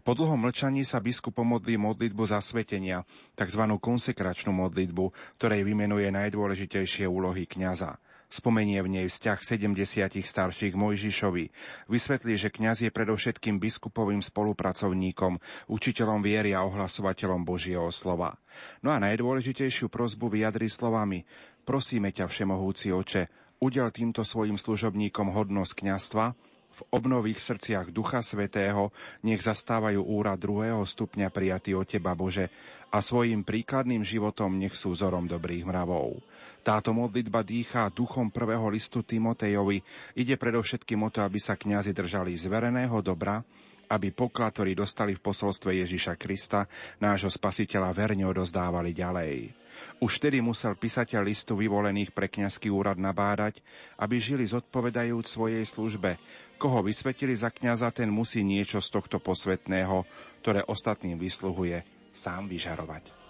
Po 0.00 0.16
dlhom 0.16 0.48
mlčaní 0.48 0.80
sa 0.80 1.04
biskup 1.04 1.36
pomodlí 1.36 1.76
modlitbu 1.76 2.24
zasvetenia, 2.24 3.04
tzv. 3.36 3.62
konsekračnú 3.76 4.56
modlitbu, 4.56 5.36
ktorej 5.36 5.60
vymenuje 5.60 6.08
najdôležitejšie 6.08 7.04
úlohy 7.04 7.44
kňaza. 7.44 8.00
Spomenie 8.34 8.82
v 8.82 8.98
nej 8.98 9.06
vzťah 9.06 9.38
70 9.46 9.78
starších 10.18 10.74
Mojžišovi. 10.74 11.44
Vysvetlí, 11.86 12.34
že 12.34 12.50
kňaz 12.50 12.82
je 12.82 12.90
predovšetkým 12.90 13.62
biskupovým 13.62 14.26
spolupracovníkom, 14.26 15.38
učiteľom 15.70 16.18
viery 16.18 16.50
a 16.50 16.66
ohlasovateľom 16.66 17.46
Božieho 17.46 17.86
slova. 17.94 18.34
No 18.82 18.90
a 18.90 18.98
najdôležitejšiu 18.98 19.86
prozbu 19.86 20.34
vyjadri 20.34 20.66
slovami 20.66 21.22
Prosíme 21.64 22.12
ťa, 22.12 22.28
Všemohúci 22.28 22.92
oče, 22.92 23.30
udel 23.62 23.88
týmto 23.88 24.20
svojim 24.20 24.60
služobníkom 24.60 25.32
hodnosť 25.32 25.72
kňastva, 25.80 26.36
v 26.74 26.80
obnových 26.90 27.38
srdciach 27.38 27.94
Ducha 27.94 28.18
Svetého 28.18 28.90
nech 29.22 29.38
zastávajú 29.40 30.02
úrad 30.02 30.42
druhého 30.42 30.82
stupňa 30.82 31.30
prijatý 31.30 31.78
od 31.78 31.86
Teba, 31.86 32.18
Bože, 32.18 32.50
a 32.94 33.02
svojim 33.02 33.42
príkladným 33.42 34.06
životom 34.06 34.54
nech 34.54 34.78
sú 34.78 34.94
vzorom 34.94 35.26
dobrých 35.26 35.66
mravov. 35.66 36.22
Táto 36.62 36.94
modlitba 36.94 37.42
dýchá 37.42 37.90
duchom 37.90 38.30
prvého 38.30 38.70
listu 38.70 39.02
Timotejovi. 39.02 39.82
Ide 40.14 40.38
predovšetkým 40.38 41.02
o 41.02 41.10
to, 41.10 41.26
aby 41.26 41.42
sa 41.42 41.58
kňazi 41.58 41.90
držali 41.90 42.38
zvereného 42.38 43.02
dobra, 43.02 43.42
aby 43.90 44.14
poklad, 44.14 44.54
ktorý 44.54 44.72
dostali 44.78 45.12
v 45.18 45.20
posolstve 45.20 45.74
Ježiša 45.84 46.16
Krista, 46.16 46.70
nášho 47.02 47.28
spasiteľa, 47.28 47.92
verne 47.92 48.24
odozdávali 48.24 48.96
ďalej. 48.96 49.52
Už 49.98 50.22
vtedy 50.22 50.38
musel 50.38 50.78
písateľ 50.78 51.26
listu 51.26 51.58
vyvolených 51.58 52.14
pre 52.14 52.30
kňazský 52.30 52.70
úrad 52.70 52.94
nabádať, 52.94 53.58
aby 53.98 54.22
žili 54.22 54.46
zodpovedajúc 54.46 55.26
svojej 55.26 55.66
službe. 55.66 56.16
Koho 56.60 56.80
vysvetili 56.84 57.34
za 57.34 57.50
kňaza, 57.50 57.90
ten 57.90 58.08
musí 58.08 58.46
niečo 58.46 58.78
z 58.80 58.88
tohto 58.88 59.18
posvetného, 59.18 60.06
ktoré 60.40 60.62
ostatným 60.64 61.18
vysluhuje, 61.18 61.82
sám 62.14 62.46
vyžarovať. 62.46 63.23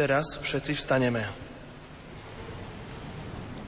Teraz 0.00 0.40
všetci 0.40 0.80
vstaneme. 0.80 1.28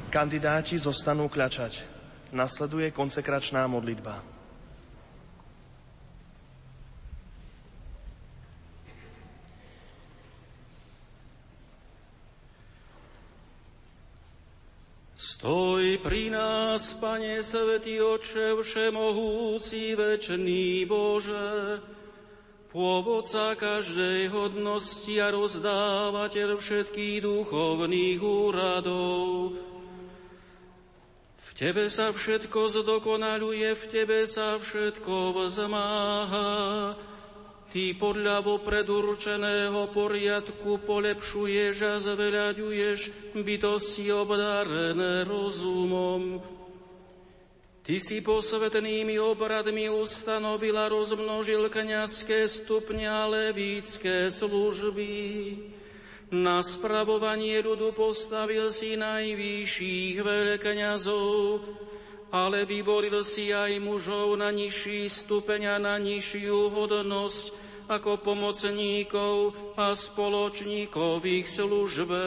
Kandidáti 0.08 0.80
zostanú 0.80 1.28
kľačať. 1.28 1.84
Nasleduje 2.32 2.88
konsekračná 2.88 3.68
modlitba. 3.68 4.24
Stoj 15.12 16.00
pri 16.00 16.32
nás, 16.32 16.96
Pane 16.96 17.44
Svetý 17.44 18.00
Oče, 18.00 18.56
Všemohúci, 18.56 19.92
Večný 20.00 20.88
Bože, 20.88 21.61
pôvodca 22.82 23.54
každej 23.54 24.26
hodnosti 24.34 25.14
a 25.22 25.30
rozdávateľ 25.30 26.58
všetkých 26.58 27.22
duchovných 27.22 28.18
úradov. 28.18 29.54
V 31.38 31.48
Tebe 31.54 31.86
sa 31.86 32.10
všetko 32.10 32.82
zdokonaluje, 32.82 33.70
v 33.70 33.84
Tebe 33.86 34.26
sa 34.26 34.58
všetko 34.58 35.30
vzmáha, 35.30 36.98
Ty 37.72 37.84
podľa 37.96 38.44
vopred 38.44 38.84
určeného 38.84 39.88
poriadku 39.94 40.82
polepšuješ 40.82 41.76
a 41.86 41.94
zveľaďuješ 42.02 43.32
bytosti 43.32 44.12
obdarené 44.12 45.24
rozumom. 45.24 46.42
Ty 47.82 47.98
si 47.98 48.22
posvetnými 48.22 49.18
obradmi 49.18 49.90
ustanovil 49.90 50.78
a 50.78 50.86
rozmnožil 50.86 51.66
kniazské 51.66 52.46
stupňa 52.46 53.26
levícké 53.26 54.30
služby. 54.30 55.10
Na 56.30 56.62
spravovanie 56.62 57.58
ľudu 57.58 57.90
postavil 57.90 58.70
si 58.70 58.94
najvyšších 58.94 60.14
veľkňazov, 60.14 61.58
ale 62.30 62.62
vyvolil 62.70 63.18
si 63.26 63.50
aj 63.50 63.74
mužov 63.82 64.38
na 64.38 64.54
nižší 64.54 65.10
stupeň 65.10 65.74
a 65.74 65.76
na 65.82 65.98
nižšiu 65.98 66.70
hodnosť 66.70 67.50
ako 67.90 68.22
pomocníkov 68.22 69.58
a 69.74 69.90
spoločníkov 69.90 71.18
ich 71.26 71.50
službe. 71.50 72.22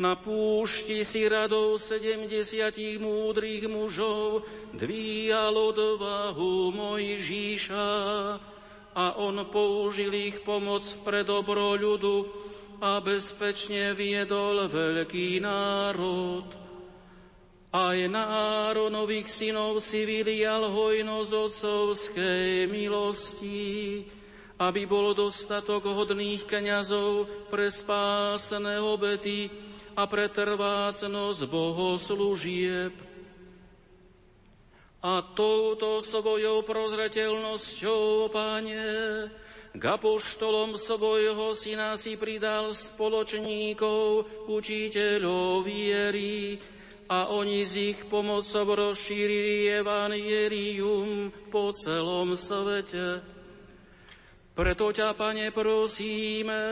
Na 0.00 0.16
púšti 0.16 1.04
si 1.04 1.28
radou 1.28 1.76
sedemdesiatich 1.76 2.96
múdrych 2.96 3.68
mužov 3.68 4.48
dvíjal 4.72 5.52
odvahu 5.52 6.72
Mojžíša 6.72 7.90
a 8.96 9.04
on 9.20 9.44
použil 9.52 10.12
ich 10.16 10.40
pomoc 10.40 10.84
pre 11.04 11.24
dobro 11.28 11.76
ľudu 11.76 12.24
a 12.80 13.04
bezpečne 13.04 13.92
viedol 13.92 14.64
veľký 14.64 15.44
národ. 15.44 16.48
Aj 17.72 17.96
na 18.08 18.24
Áronových 18.68 19.28
synov 19.32 19.80
si 19.80 20.04
vylial 20.04 20.68
hojnosť 20.68 21.32
otcovskej 21.32 22.68
milosti, 22.68 24.04
aby 24.60 24.82
bol 24.84 25.16
dostatok 25.16 25.88
hodných 25.88 26.44
kniazov 26.44 27.48
pre 27.48 27.72
spásne 27.72 28.76
obety 28.76 29.48
a 29.96 30.02
pre 30.08 30.28
trvácnosť 30.28 31.40
bohoslúžieb. 31.48 32.94
A 35.02 35.18
touto 35.34 35.98
svojou 35.98 36.62
prozreteľnosťou, 36.62 38.30
Pane, 38.30 38.86
k 39.74 39.82
apoštolom 39.82 40.78
svojho 40.78 41.56
syna 41.58 41.98
si 41.98 42.14
pridal 42.14 42.70
spoločníkov, 42.70 44.28
učiteľov 44.46 45.66
viery, 45.66 46.62
a 47.12 47.28
oni 47.28 47.60
z 47.68 47.92
ich 47.92 48.00
pomocou 48.08 48.72
rozšírili 48.72 49.68
evanielium 49.84 51.28
po 51.52 51.68
celom 51.76 52.32
svete. 52.32 53.20
Preto 54.56 54.86
ťa, 54.92 55.12
Pane, 55.12 55.52
prosíme, 55.52 56.64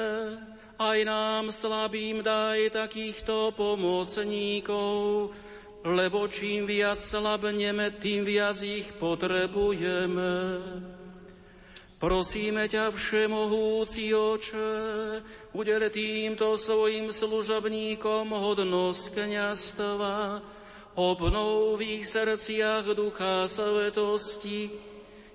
aj 0.80 0.98
nám 1.04 1.52
slabým 1.52 2.24
daj 2.24 2.72
takýchto 2.72 3.52
pomocníkov, 3.52 5.28
lebo 5.84 6.24
čím 6.32 6.64
viac 6.64 6.96
slabneme, 6.96 8.00
tým 8.00 8.24
viac 8.24 8.56
ich 8.64 8.88
potrebujeme. 8.96 10.32
Prosíme 12.00 12.64
ťa, 12.64 12.96
všemohúci 12.96 14.16
oče, 14.16 14.72
udel 15.52 15.92
týmto 15.92 16.56
svojim 16.56 17.12
služobníkom 17.12 18.32
hodnosť 18.32 19.20
kniastva, 19.20 20.40
obnov 20.96 21.76
v 21.76 22.00
ich 22.00 22.08
srdciach 22.08 22.88
ducha 22.96 23.44
svetosti, 23.44 24.89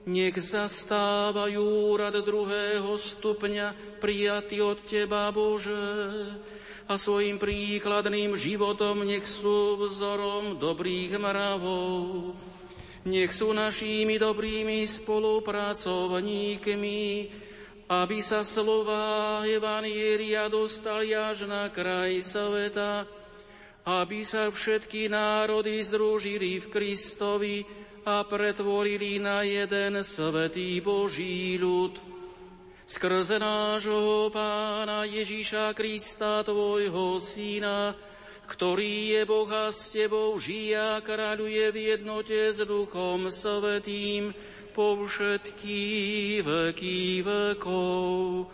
nech 0.06 0.38
zastávajú 0.38 1.89
úrad 1.91 2.16
druhého 2.22 2.93
stupňa 2.93 3.97
prijatý 3.97 4.62
od 4.62 4.78
Teba, 4.86 5.34
Bože, 5.34 5.74
a 6.86 7.01
svojim 7.01 7.41
príkladným 7.41 8.38
životom 8.38 9.01
nech 9.01 9.26
sú 9.26 9.82
vzorom 9.82 10.62
dobrých 10.62 11.18
mravov. 11.18 12.38
Nech 13.10 13.34
sú 13.34 13.49
našimi 13.53 14.18
dobrými 14.22 14.86
spolupracovníkmi, 14.86 17.01
aby 17.89 18.22
sa 18.22 18.45
slova 18.45 19.41
Evanielia 19.45 20.49
dostali 20.49 21.14
až 21.14 21.45
na 21.49 21.70
kraj 21.70 22.22
sveta, 22.22 23.06
aby 23.86 24.26
sa 24.26 24.49
všetky 24.49 25.10
národy 25.10 25.84
združili 25.86 26.60
v 26.62 26.68
Kristovi 26.70 27.66
a 28.06 28.22
pretvorili 28.22 29.18
na 29.18 29.41
jeden 29.41 29.97
svetý 30.06 30.78
Boží 30.78 31.58
ľud. 31.58 31.97
Skrze 32.86 33.41
nášho 33.41 34.30
Pána 34.30 35.10
Ježíša 35.10 35.74
Krista, 35.74 36.45
Tvojho 36.45 37.18
Syna, 37.18 37.97
ktorý 38.45 39.18
je 39.18 39.22
Boh 39.26 39.49
a 39.49 39.74
s 39.74 39.89
Tebou 39.89 40.38
žije 40.38 40.78
a 40.78 41.01
kráľuje 41.01 41.74
v 41.74 41.78
jednote 41.97 42.53
s 42.53 42.62
Duchom 42.62 43.34
Svetým 43.34 44.38
po 44.78 45.01
všetky 45.01 45.82
veky 46.45 47.26
vekov. 47.26 48.45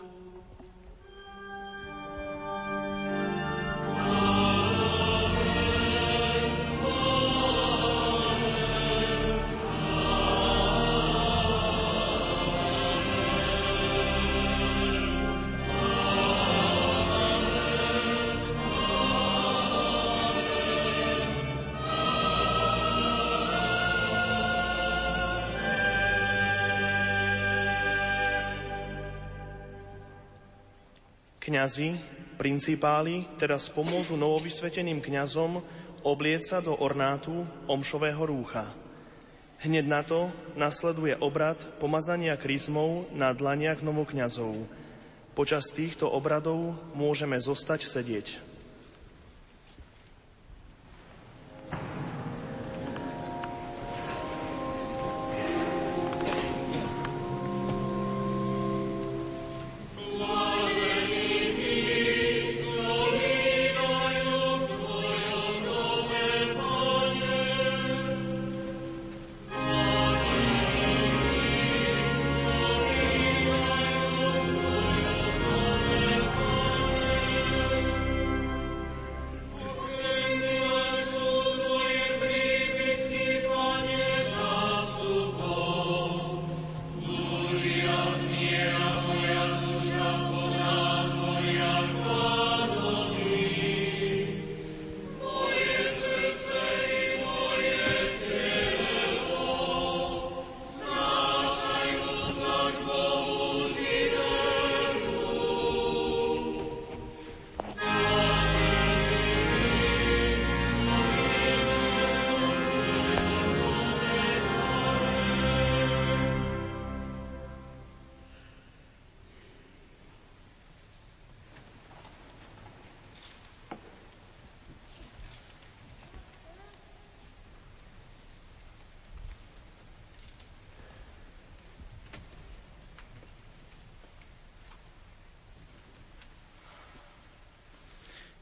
Kňazi, 31.62 31.94
principáli 32.42 33.22
teraz 33.38 33.70
pomôžu 33.70 34.18
novovysveteným 34.18 34.98
kňazom 34.98 35.62
oblieca 36.02 36.58
do 36.58 36.74
ornátu 36.74 37.46
omšového 37.70 38.18
rúcha. 38.18 38.66
Hneď 39.62 39.86
na 39.86 40.02
to 40.02 40.26
nasleduje 40.58 41.14
obrad 41.22 41.62
pomazania 41.78 42.34
kryzmov 42.34 43.14
na 43.14 43.30
dlaniach 43.30 43.78
novokňazov. 43.78 44.58
Počas 45.38 45.70
týchto 45.70 46.10
obradov 46.10 46.74
môžeme 46.98 47.38
zostať 47.38 47.86
sedieť. 47.86 48.42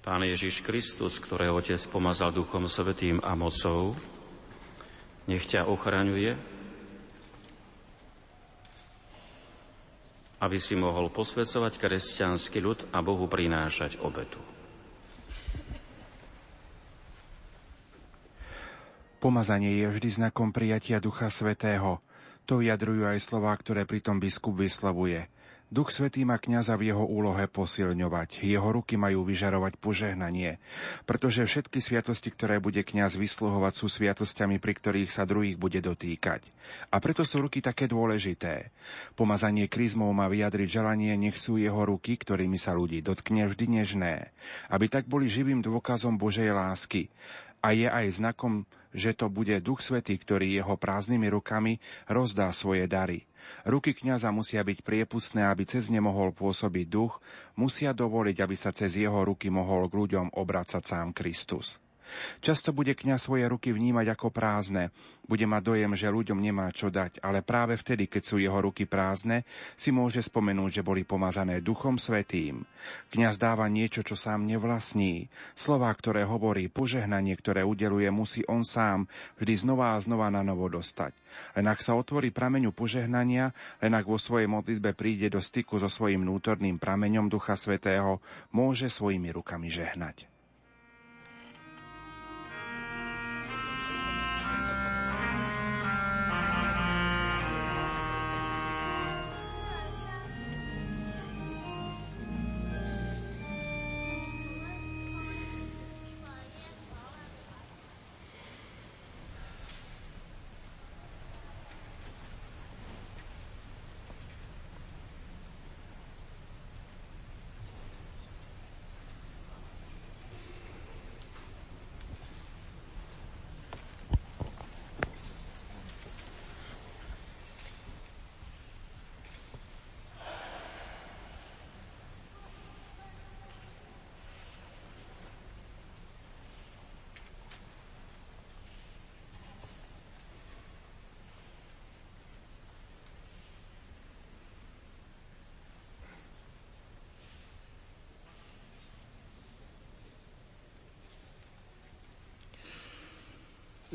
Pán 0.00 0.24
Ježiš 0.24 0.64
Kristus, 0.64 1.20
ktorého 1.20 1.60
Otec 1.60 1.76
pomazal 1.92 2.32
Duchom 2.32 2.64
Svetým 2.64 3.20
a 3.20 3.36
mocou, 3.36 3.92
nech 5.28 5.44
ťa 5.44 5.68
ochraňuje, 5.68 6.40
aby 10.40 10.56
si 10.56 10.72
mohol 10.72 11.12
posvedcovať 11.12 11.76
kresťanský 11.76 12.58
ľud 12.64 12.80
a 12.96 13.04
Bohu 13.04 13.28
prinášať 13.28 14.00
obetu. 14.00 14.40
Pomazanie 19.20 19.84
je 19.84 19.86
vždy 19.92 20.16
znakom 20.16 20.48
prijatia 20.48 20.96
Ducha 20.96 21.28
Svetého. 21.28 22.00
To 22.48 22.64
vyjadrujú 22.64 23.04
aj 23.04 23.20
slová, 23.20 23.52
ktoré 23.52 23.84
pritom 23.84 24.16
biskup 24.16 24.56
vyslovuje– 24.56 25.28
Duch 25.70 25.94
Svetý 25.94 26.26
má 26.26 26.34
kniaza 26.34 26.74
v 26.74 26.90
jeho 26.90 27.06
úlohe 27.06 27.46
posilňovať. 27.46 28.42
Jeho 28.42 28.74
ruky 28.74 28.98
majú 28.98 29.22
vyžarovať 29.22 29.78
požehnanie, 29.78 30.58
pretože 31.06 31.46
všetky 31.46 31.78
sviatosti, 31.78 32.34
ktoré 32.34 32.58
bude 32.58 32.82
kňaz 32.82 33.14
vysluhovať, 33.14 33.78
sú 33.78 33.86
sviatosťami, 33.86 34.58
pri 34.58 34.74
ktorých 34.74 35.14
sa 35.14 35.22
druhých 35.22 35.54
bude 35.54 35.78
dotýkať. 35.78 36.42
A 36.90 36.98
preto 36.98 37.22
sú 37.22 37.46
ruky 37.46 37.62
také 37.62 37.86
dôležité. 37.86 38.74
Pomazanie 39.14 39.70
kryzmou 39.70 40.10
má 40.10 40.26
vyjadriť 40.26 40.82
želanie, 40.82 41.14
nech 41.14 41.38
sú 41.38 41.54
jeho 41.54 41.86
ruky, 41.86 42.18
ktorými 42.18 42.58
sa 42.58 42.74
ľudí 42.74 42.98
dotkne 42.98 43.46
vždy 43.46 43.66
nežné, 43.70 44.34
aby 44.74 44.90
tak 44.90 45.06
boli 45.06 45.30
živým 45.30 45.62
dôkazom 45.62 46.18
Božej 46.18 46.50
lásky. 46.50 47.14
A 47.62 47.78
je 47.78 47.86
aj 47.86 48.18
znakom, 48.18 48.66
že 48.94 49.14
to 49.14 49.30
bude 49.30 49.54
Duch 49.62 49.82
Svetý, 49.82 50.18
ktorý 50.18 50.60
jeho 50.60 50.74
prázdnymi 50.78 51.30
rukami 51.30 51.78
rozdá 52.10 52.50
svoje 52.50 52.86
dary. 52.90 53.26
Ruky 53.64 53.96
kňaza 53.96 54.30
musia 54.30 54.60
byť 54.60 54.84
priepustné, 54.84 55.48
aby 55.48 55.64
cez 55.64 55.88
ne 55.88 55.98
mohol 55.98 56.30
pôsobiť 56.30 56.86
duch, 56.86 57.18
musia 57.56 57.96
dovoliť, 57.96 58.36
aby 58.36 58.56
sa 58.56 58.70
cez 58.70 59.00
jeho 59.00 59.24
ruky 59.24 59.48
mohol 59.48 59.88
k 59.88 59.96
ľuďom 59.96 60.36
obracať 60.36 60.82
sám 60.84 61.16
Kristus. 61.16 61.80
Často 62.44 62.70
bude 62.74 62.96
kňa 62.96 63.16
svoje 63.20 63.44
ruky 63.46 63.74
vnímať 63.74 64.06
ako 64.14 64.28
prázdne, 64.30 64.94
bude 65.30 65.46
mať 65.46 65.62
dojem, 65.62 65.92
že 65.94 66.10
ľuďom 66.10 66.42
nemá 66.42 66.66
čo 66.74 66.90
dať, 66.90 67.22
ale 67.22 67.46
práve 67.46 67.78
vtedy, 67.78 68.10
keď 68.10 68.22
sú 68.26 68.42
jeho 68.42 68.58
ruky 68.58 68.90
prázdne, 68.90 69.46
si 69.78 69.94
môže 69.94 70.26
spomenúť, 70.26 70.82
že 70.82 70.86
boli 70.86 71.06
pomazané 71.06 71.62
Duchom 71.62 72.02
Svetým. 72.02 72.66
Kňaz 73.14 73.38
dáva 73.38 73.70
niečo, 73.70 74.02
čo 74.02 74.18
sám 74.18 74.42
nevlastní. 74.42 75.30
Slová, 75.54 75.94
ktoré 75.94 76.26
hovorí, 76.26 76.66
požehnanie, 76.66 77.38
ktoré 77.38 77.62
udeluje, 77.62 78.10
musí 78.10 78.42
on 78.50 78.66
sám 78.66 79.06
vždy 79.38 79.54
znova 79.54 79.94
a 79.94 80.02
znova 80.02 80.34
na 80.34 80.42
novo 80.42 80.66
dostať. 80.66 81.14
Len 81.54 81.66
ak 81.70 81.78
sa 81.78 81.94
otvorí 81.94 82.34
prameňu 82.34 82.74
požehnania, 82.74 83.54
len 83.78 83.94
ak 83.94 84.10
vo 84.10 84.18
svojej 84.18 84.50
modlitbe 84.50 84.98
príde 84.98 85.30
do 85.30 85.38
styku 85.38 85.78
so 85.78 85.86
svojím 85.86 86.26
vnútorným 86.26 86.82
prameňom 86.82 87.30
Ducha 87.30 87.54
Svetého, 87.54 88.18
môže 88.50 88.90
svojimi 88.90 89.30
rukami 89.30 89.70
žehnať. 89.70 90.29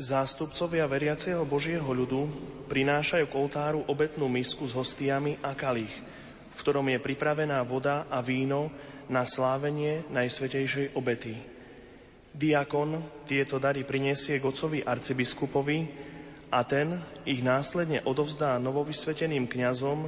Zástupcovia 0.06 0.86
veriaceho 0.86 1.42
Božieho 1.42 1.90
ľudu 1.90 2.30
prinášajú 2.70 3.26
k 3.26 3.38
oltáru 3.42 3.82
obetnú 3.90 4.30
misku 4.30 4.62
s 4.62 4.70
hostiami 4.70 5.42
a 5.42 5.58
kalich, 5.58 5.90
v 6.54 6.58
ktorom 6.62 6.86
je 6.94 7.02
pripravená 7.02 7.58
voda 7.66 8.06
a 8.06 8.22
víno 8.22 8.70
na 9.10 9.26
slávenie 9.26 10.06
Najsvetejšej 10.14 10.94
obety. 10.94 11.34
Diakon 12.30 13.02
tieto 13.26 13.58
dary 13.58 13.82
prinesie 13.82 14.38
k 14.38 14.46
arcibiskupovi 14.86 15.90
a 16.54 16.62
ten 16.62 17.02
ich 17.26 17.42
následne 17.42 17.98
odovzdá 18.06 18.62
novovysveteným 18.62 19.50
kňazom 19.50 20.06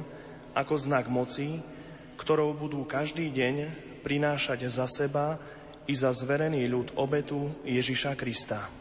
ako 0.55 0.73
znak 0.79 1.11
moci, 1.11 1.59
ktorou 2.15 2.55
budú 2.55 2.87
každý 2.87 3.27
deň 3.35 3.55
prinášať 3.99 4.63
za 4.71 4.87
seba 4.87 5.35
i 5.91 5.93
za 5.97 6.15
zverený 6.15 6.71
ľud 6.71 6.95
obetu 6.95 7.51
Ježiša 7.67 8.15
Krista. 8.15 8.79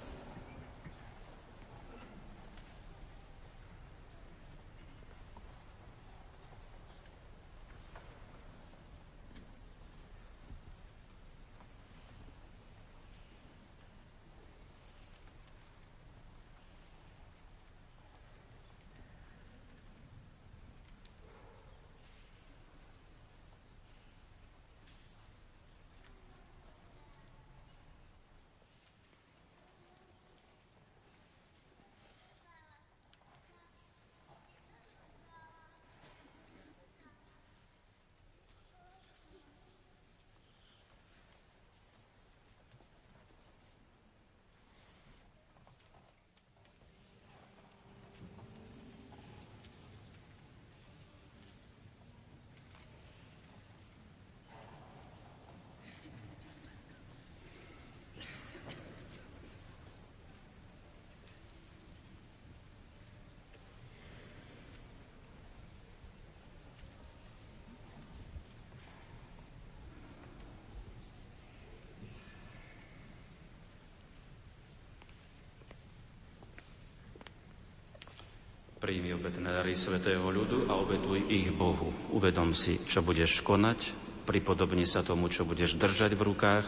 Príjmi 78.79 79.11
obetné 79.11 79.51
dary 79.51 79.75
Svetého 79.75 80.23
ľudu 80.23 80.71
a 80.71 80.79
obetuj 80.79 81.27
ich 81.27 81.51
Bohu. 81.51 81.91
Uvedom 82.15 82.55
si, 82.55 82.79
čo 82.87 83.03
budeš 83.03 83.43
konať, 83.43 83.91
pripodobni 84.23 84.87
sa 84.87 85.03
tomu, 85.03 85.27
čo 85.27 85.43
budeš 85.43 85.75
držať 85.75 86.15
v 86.15 86.23
rukách 86.23 86.67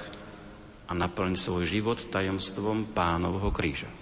a 0.91 0.93
naplň 0.93 1.39
svoj 1.39 1.71
život 1.71 2.03
tajomstvom 2.11 2.91
pánovho 2.91 3.55
kríža. 3.55 4.00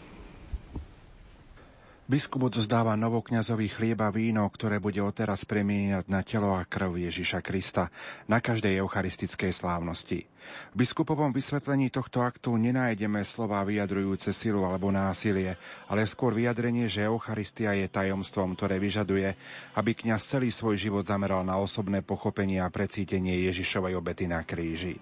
Biskup 2.09 2.49
odozdáva 2.49 2.97
novokňazovi 2.97 3.69
chlieba 3.69 4.09
víno, 4.09 4.49
ktoré 4.49 4.81
bude 4.81 4.97
odteraz 4.97 5.45
premieňať 5.45 6.09
na 6.09 6.25
telo 6.25 6.57
a 6.57 6.65
krv 6.65 6.97
Ježiša 6.97 7.45
Krista 7.45 7.93
na 8.25 8.41
každej 8.41 8.81
eucharistickej 8.81 9.53
slávnosti. 9.53 10.25
V 10.73 10.75
biskupovom 10.81 11.37
vysvetlení 11.37 11.93
tohto 11.93 12.25
aktu 12.25 12.57
nenájdeme 12.57 13.21
slova 13.29 13.61
vyjadrujúce 13.61 14.33
silu 14.33 14.65
alebo 14.65 14.89
násilie, 14.89 15.61
ale 15.85 16.09
skôr 16.09 16.33
vyjadrenie, 16.33 16.89
že 16.89 17.05
Eucharistia 17.05 17.77
je 17.77 17.93
tajomstvom, 17.93 18.57
ktoré 18.57 18.81
vyžaduje, 18.81 19.37
aby 19.77 19.93
kňaz 19.93 20.33
celý 20.33 20.49
svoj 20.49 20.81
život 20.81 21.05
zameral 21.05 21.45
na 21.45 21.61
osobné 21.61 22.01
pochopenie 22.01 22.65
a 22.65 22.73
precítenie 22.73 23.37
Ježišovej 23.53 24.01
obety 24.01 24.25
na 24.25 24.41
kríži. 24.49 24.97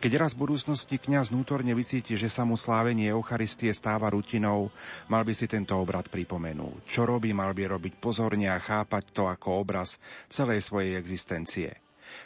Keď 0.00 0.12
raz 0.18 0.30
v 0.34 0.48
budúcnosti 0.48 0.96
kňaz 0.98 1.30
vnútorne 1.30 1.72
vycíti, 1.72 2.18
že 2.18 2.28
sa 2.28 2.42
mu 2.42 2.58
slávenie 2.58 3.12
Eucharistie 3.12 3.72
stáva 3.72 4.10
rutinou, 4.12 4.72
mal 5.08 5.22
by 5.22 5.32
si 5.36 5.46
tento 5.46 5.76
obrad 5.78 6.08
pripomenúť. 6.08 6.88
Čo 6.88 7.08
robí, 7.08 7.30
mal 7.30 7.52
by 7.52 7.78
robiť 7.78 7.98
pozorne 8.00 8.50
a 8.50 8.58
chápať 8.60 9.14
to 9.14 9.28
ako 9.28 9.62
obraz 9.62 9.96
celej 10.28 10.64
svojej 10.64 10.98
existencie. 10.98 11.82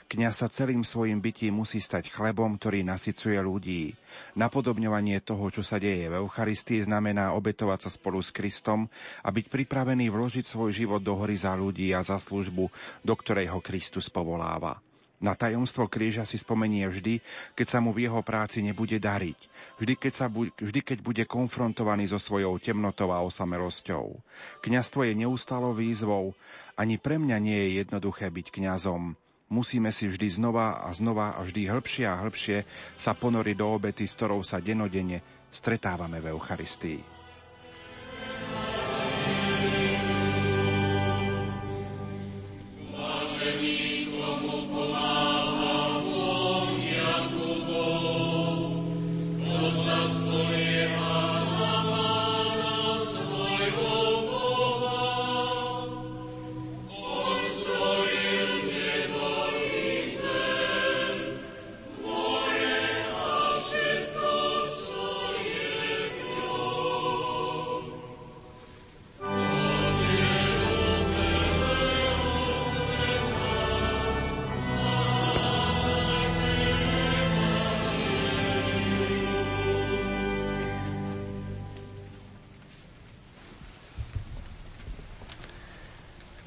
Kňaz 0.06 0.42
sa 0.42 0.48
celým 0.50 0.82
svojim 0.86 1.18
bytím 1.18 1.62
musí 1.62 1.82
stať 1.82 2.10
chlebom, 2.10 2.58
ktorý 2.58 2.86
nasycuje 2.86 3.38
ľudí. 3.42 3.94
Napodobňovanie 4.38 5.22
toho, 5.22 5.50
čo 5.50 5.62
sa 5.66 5.82
deje 5.82 6.10
v 6.10 6.22
Eucharistii, 6.22 6.86
znamená 6.86 7.34
obetovať 7.34 7.86
sa 7.86 7.90
spolu 7.90 8.22
s 8.22 8.30
Kristom 8.30 8.86
a 9.22 9.28
byť 9.30 9.46
pripravený 9.50 10.10
vložiť 10.10 10.44
svoj 10.46 10.70
život 10.74 11.02
do 11.02 11.14
hory 11.18 11.34
za 11.38 11.54
ľudí 11.58 11.90
a 11.90 12.06
za 12.06 12.18
službu, 12.18 12.70
do 13.02 13.14
ktorej 13.18 13.50
ho 13.50 13.58
Kristus 13.62 14.06
povoláva. 14.10 14.85
Na 15.16 15.32
tajomstvo 15.32 15.88
kríža 15.88 16.28
si 16.28 16.36
spomenie 16.36 16.84
vždy, 16.84 17.24
keď 17.56 17.66
sa 17.66 17.78
mu 17.80 17.96
v 17.96 18.04
jeho 18.04 18.20
práci 18.20 18.60
nebude 18.60 19.00
dariť. 19.00 19.38
Vždy 19.80 19.94
keď, 19.96 20.12
sa 20.12 20.26
bu- 20.28 20.52
vždy, 20.52 20.80
keď 20.84 20.98
bude 21.00 21.24
konfrontovaný 21.24 22.04
so 22.12 22.20
svojou 22.20 22.60
temnotou 22.60 23.08
a 23.16 23.24
osamelosťou. 23.24 24.20
Kňastvo 24.60 25.08
je 25.08 25.16
neustálo 25.16 25.72
výzvou. 25.72 26.36
Ani 26.76 27.00
pre 27.00 27.16
mňa 27.16 27.36
nie 27.40 27.56
je 27.56 27.70
jednoduché 27.80 28.28
byť 28.28 28.46
kňazom. 28.52 29.16
Musíme 29.48 29.88
si 29.94 30.10
vždy 30.10 30.36
znova 30.36 30.84
a 30.84 30.92
znova 30.92 31.38
a 31.38 31.40
vždy 31.46 31.70
hĺbšie 31.70 32.04
a 32.04 32.20
hĺbšie 32.20 32.66
sa 32.98 33.16
ponoriť 33.16 33.56
do 33.56 33.66
obety, 33.72 34.04
s 34.04 34.18
ktorou 34.18 34.44
sa 34.44 34.60
denodene 34.60 35.22
stretávame 35.48 36.20
v 36.20 36.34
Eucharistii. 36.34 37.16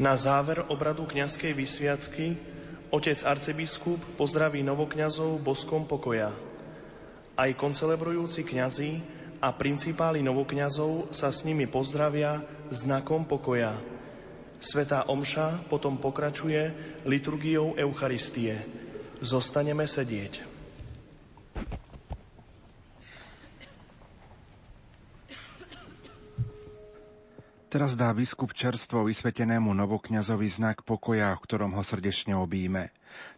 Na 0.09 0.17
záver 0.17 0.65
obradu 0.73 1.05
kňazskej 1.05 1.53
vysviacky 1.53 2.33
otec 2.89 3.21
arcibiskup 3.29 4.01
pozdraví 4.17 4.65
novokňazov 4.65 5.37
boskom 5.37 5.85
pokoja. 5.85 6.33
Aj 7.37 7.49
koncelebrujúci 7.53 8.41
kňazi 8.41 8.91
a 9.37 9.53
principáli 9.53 10.25
novokňazov 10.25 11.13
sa 11.13 11.29
s 11.29 11.45
nimi 11.45 11.69
pozdravia 11.69 12.41
znakom 12.73 13.29
pokoja. 13.29 13.77
Svetá 14.57 15.05
omša 15.05 15.69
potom 15.69 16.01
pokračuje 16.01 16.73
liturgiou 17.05 17.77
Eucharistie. 17.77 18.57
Zostaneme 19.21 19.85
sedieť. 19.85 20.48
Teraz 27.69 27.93
dá 27.93 28.09
biskup 28.17 28.49
čerstvo 28.57 29.05
vysvetenému 29.05 29.69
novokňazovi 29.77 30.49
znak 30.49 30.81
pokoja, 30.81 31.37
v 31.37 31.43
ktorom 31.45 31.77
ho 31.77 31.85
srdečne 31.85 32.33
obíme. 32.33 32.89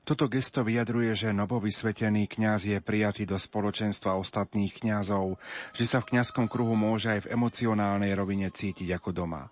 Toto 0.07 0.31
gesto 0.31 0.63
vyjadruje, 0.63 1.11
že 1.19 1.35
novovysvetený 1.35 2.31
kňaz 2.31 2.63
je 2.63 2.79
prijatý 2.79 3.27
do 3.27 3.35
spoločenstva 3.35 4.15
ostatných 4.15 4.71
kňazov, 4.71 5.35
že 5.75 5.83
sa 5.83 5.99
v 5.99 6.15
kňazskom 6.15 6.47
kruhu 6.47 6.79
môže 6.79 7.11
aj 7.11 7.27
v 7.27 7.35
emocionálnej 7.35 8.15
rovine 8.15 8.47
cítiť 8.47 8.95
ako 8.95 9.11
doma. 9.11 9.51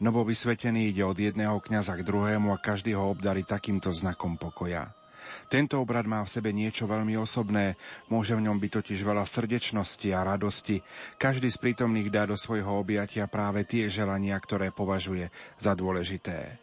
Novovysvetený 0.00 0.96
ide 0.96 1.04
od 1.04 1.20
jedného 1.20 1.60
kňaza 1.60 1.92
k 2.00 2.08
druhému 2.08 2.48
a 2.48 2.62
každý 2.64 2.96
ho 2.96 3.12
obdarí 3.12 3.44
takýmto 3.44 3.92
znakom 3.92 4.40
pokoja. 4.40 4.96
Tento 5.48 5.80
obrad 5.80 6.04
má 6.08 6.22
v 6.24 6.32
sebe 6.32 6.50
niečo 6.50 6.88
veľmi 6.88 7.14
osobné, 7.18 7.76
môže 8.08 8.36
v 8.36 8.44
ňom 8.44 8.58
byť 8.58 8.70
totiž 8.80 9.00
veľa 9.02 9.24
srdečnosti 9.24 10.08
a 10.12 10.24
radosti. 10.24 10.80
Každý 11.16 11.48
z 11.50 11.58
prítomných 11.60 12.12
dá 12.12 12.28
do 12.28 12.36
svojho 12.38 12.80
objatia 12.80 13.28
práve 13.28 13.64
tie 13.64 13.88
želania, 13.90 14.36
ktoré 14.38 14.70
považuje 14.70 15.28
za 15.58 15.72
dôležité. 15.72 16.60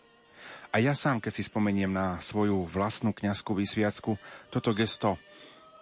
A 0.72 0.80
ja 0.80 0.96
sám, 0.96 1.20
keď 1.20 1.34
si 1.36 1.44
spomeniem 1.44 1.92
na 1.92 2.16
svoju 2.24 2.64
vlastnú 2.72 3.12
kňazskú 3.12 3.52
vysviacku, 3.60 4.16
toto 4.48 4.72
gesto 4.72 5.20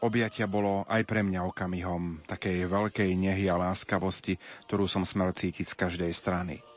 objatia 0.01 0.47
bolo 0.47 0.87
aj 0.87 1.03
pre 1.05 1.21
mňa 1.21 1.45
okamihom 1.45 2.23
takej 2.25 2.65
veľkej 2.65 3.11
nehy 3.13 3.51
a 3.51 3.59
láskavosti, 3.59 4.39
ktorú 4.65 4.89
som 4.89 5.03
smel 5.05 5.29
cítiť 5.35 5.67
z 5.69 5.75
každej 5.77 6.11
strany. 6.15 6.68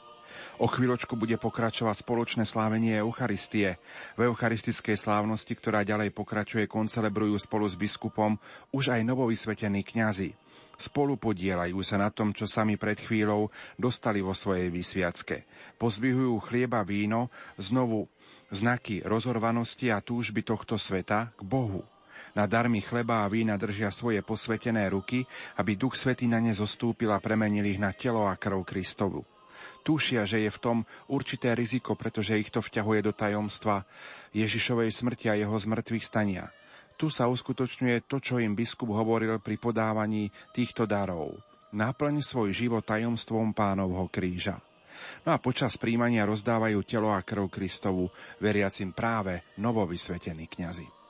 O 0.60 0.66
chvíľočku 0.70 1.16
bude 1.18 1.36
pokračovať 1.40 2.04
spoločné 2.04 2.44
slávenie 2.46 3.00
Eucharistie. 3.00 3.80
V 4.14 4.28
eucharistickej 4.28 4.96
slávnosti, 4.96 5.52
ktorá 5.56 5.82
ďalej 5.82 6.12
pokračuje, 6.14 6.68
koncelebrujú 6.68 7.36
spolu 7.40 7.66
s 7.66 7.76
biskupom 7.78 8.36
už 8.70 8.94
aj 8.94 9.06
novovysvetení 9.06 9.82
kňazi. 9.82 10.36
Spolu 10.80 11.14
podielajú 11.14 11.78
sa 11.86 12.00
na 12.00 12.10
tom, 12.10 12.34
čo 12.34 12.48
sami 12.48 12.74
pred 12.74 12.98
chvíľou 12.98 13.52
dostali 13.78 14.18
vo 14.18 14.34
svojej 14.34 14.66
vysviacke. 14.72 15.46
Pozvihujú 15.78 16.42
chlieba 16.42 16.82
víno, 16.82 17.30
znovu 17.54 18.10
znaky 18.52 19.00
rozorvanosti 19.06 19.88
a 19.88 20.04
túžby 20.04 20.44
tohto 20.44 20.76
sveta 20.76 21.32
k 21.38 21.42
Bohu. 21.46 21.86
Na 22.32 22.48
darmi 22.48 22.80
chleba 22.80 23.24
a 23.24 23.30
vína 23.30 23.60
držia 23.60 23.92
svoje 23.92 24.24
posvetené 24.24 24.88
ruky, 24.88 25.24
aby 25.60 25.76
Duch 25.76 25.96
Svetý 25.96 26.28
na 26.28 26.40
ne 26.40 26.56
zostúpil 26.56 27.12
a 27.12 27.20
premenil 27.20 27.68
ich 27.68 27.80
na 27.80 27.92
telo 27.92 28.24
a 28.24 28.36
krv 28.40 28.64
Kristovu. 28.64 29.31
Tušia, 29.82 30.22
že 30.22 30.46
je 30.46 30.50
v 30.50 30.62
tom 30.62 30.78
určité 31.10 31.59
riziko, 31.59 31.98
pretože 31.98 32.38
ich 32.38 32.54
to 32.54 32.62
vťahuje 32.62 33.00
do 33.02 33.12
tajomstva 33.12 33.82
Ježišovej 34.30 34.94
smrti 34.94 35.26
a 35.26 35.34
jeho 35.34 35.54
zmrtvých 35.59 36.06
stania. 36.06 36.54
Tu 36.94 37.10
sa 37.10 37.26
uskutočňuje 37.26 38.06
to, 38.06 38.22
čo 38.22 38.38
im 38.38 38.54
biskup 38.54 38.94
hovoril 38.94 39.42
pri 39.42 39.59
podávaní 39.59 40.30
týchto 40.54 40.86
darov. 40.86 41.34
Náplň 41.74 42.22
svoj 42.22 42.54
život 42.54 42.86
tajomstvom 42.86 43.50
pánovho 43.50 44.06
kríža. 44.06 44.62
No 45.26 45.34
a 45.34 45.40
počas 45.40 45.74
príjmania 45.80 46.28
rozdávajú 46.28 46.78
telo 46.86 47.10
a 47.10 47.24
krv 47.24 47.48
Kristovu, 47.50 48.06
veriacim 48.38 48.94
práve 48.94 49.42
novovysvetení 49.59 50.46
kňazi. 50.46 51.02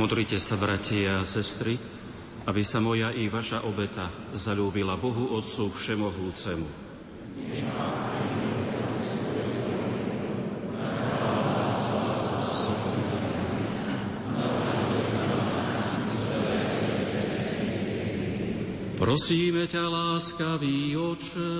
Modrite 0.00 0.40
sa, 0.40 0.56
bratia 0.56 1.20
a 1.20 1.28
sestry, 1.28 1.76
aby 2.48 2.64
sa 2.64 2.80
moja 2.80 3.12
i 3.12 3.28
vaša 3.28 3.68
obeta 3.68 4.08
zalúbila 4.32 4.96
Bohu 4.96 5.36
Otcu 5.36 5.68
Všemohúcemu. 5.68 6.64
Prosíme 18.96 19.68
ťa, 19.68 19.84
láskavý 19.84 20.96
oče, 20.96 21.52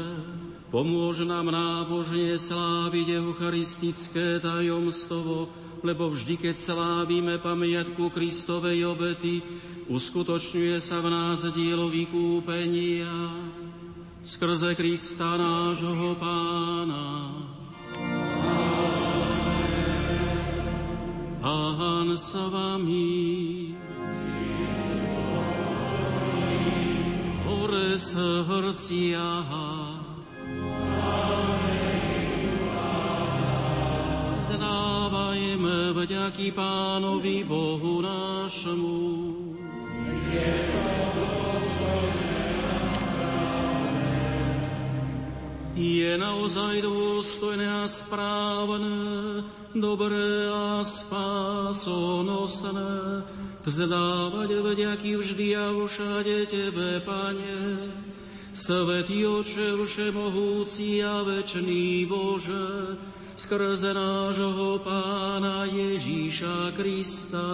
pomôž 0.73 1.29
nám 1.29 1.53
nábožne 1.53 2.41
sláviť 2.41 3.21
eucharistické 3.21 4.41
tajomstvo, 4.41 5.60
lebo 5.81 6.13
vždy, 6.13 6.37
keď 6.37 6.57
slávime 6.57 7.41
pamiatku 7.41 8.13
Kristovej 8.13 8.85
obety, 8.87 9.43
uskutočňuje 9.89 10.77
sa 10.79 11.01
v 11.03 11.09
nás 11.09 11.43
dielo 11.51 11.89
vykúpenia 11.91 13.13
skrze 14.21 14.77
Krista 14.77 15.41
nášho 15.41 16.17
Pána. 16.21 17.09
Pán 21.41 22.19
sa 22.19 22.51
vami. 22.51 23.71
Hore 27.47 27.95
srdcia 27.95 29.23
vďaky 36.01 36.57
Pánovi 36.57 37.45
Bohu 37.45 38.01
nášmu. 38.01 38.97
Je 45.77 46.13
naozaj 46.17 46.85
dôstojné 46.85 47.65
a 47.65 47.89
správne, 47.89 49.45
dobré 49.73 50.49
a 50.53 50.85
spásonosné, 50.85 52.83
vzdávať 53.65 54.51
vďaky 54.61 55.17
vždy 55.21 55.57
a 55.57 55.73
všade 55.73 56.49
Tebe, 56.53 57.01
Pane, 57.01 57.93
Svetý 58.53 59.25
Oče, 59.25 59.77
Všemohúci 59.85 61.01
a 61.05 61.25
Večný 61.25 62.05
Bože, 62.05 62.97
skrze 63.37 63.95
nášho 63.95 64.81
Pána 64.83 65.65
Ježíša 65.67 66.75
Krista. 66.75 67.49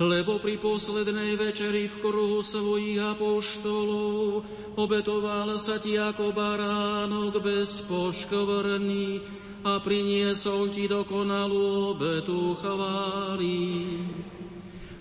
Lebo 0.00 0.40
pri 0.40 0.56
poslednej 0.56 1.36
večeri 1.36 1.84
v 1.84 1.96
kruhu 2.00 2.40
svojich 2.40 2.96
apoštolov 3.04 4.48
obetoval 4.80 5.60
sa 5.60 5.76
ti 5.76 6.00
ako 6.00 6.32
baránok 6.32 7.44
bez 7.44 7.84
poškvrný 7.84 9.20
a 9.60 9.76
priniesol 9.84 10.72
ti 10.72 10.88
dokonalú 10.88 11.92
obetu 11.92 12.56
chváli. 12.56 14.00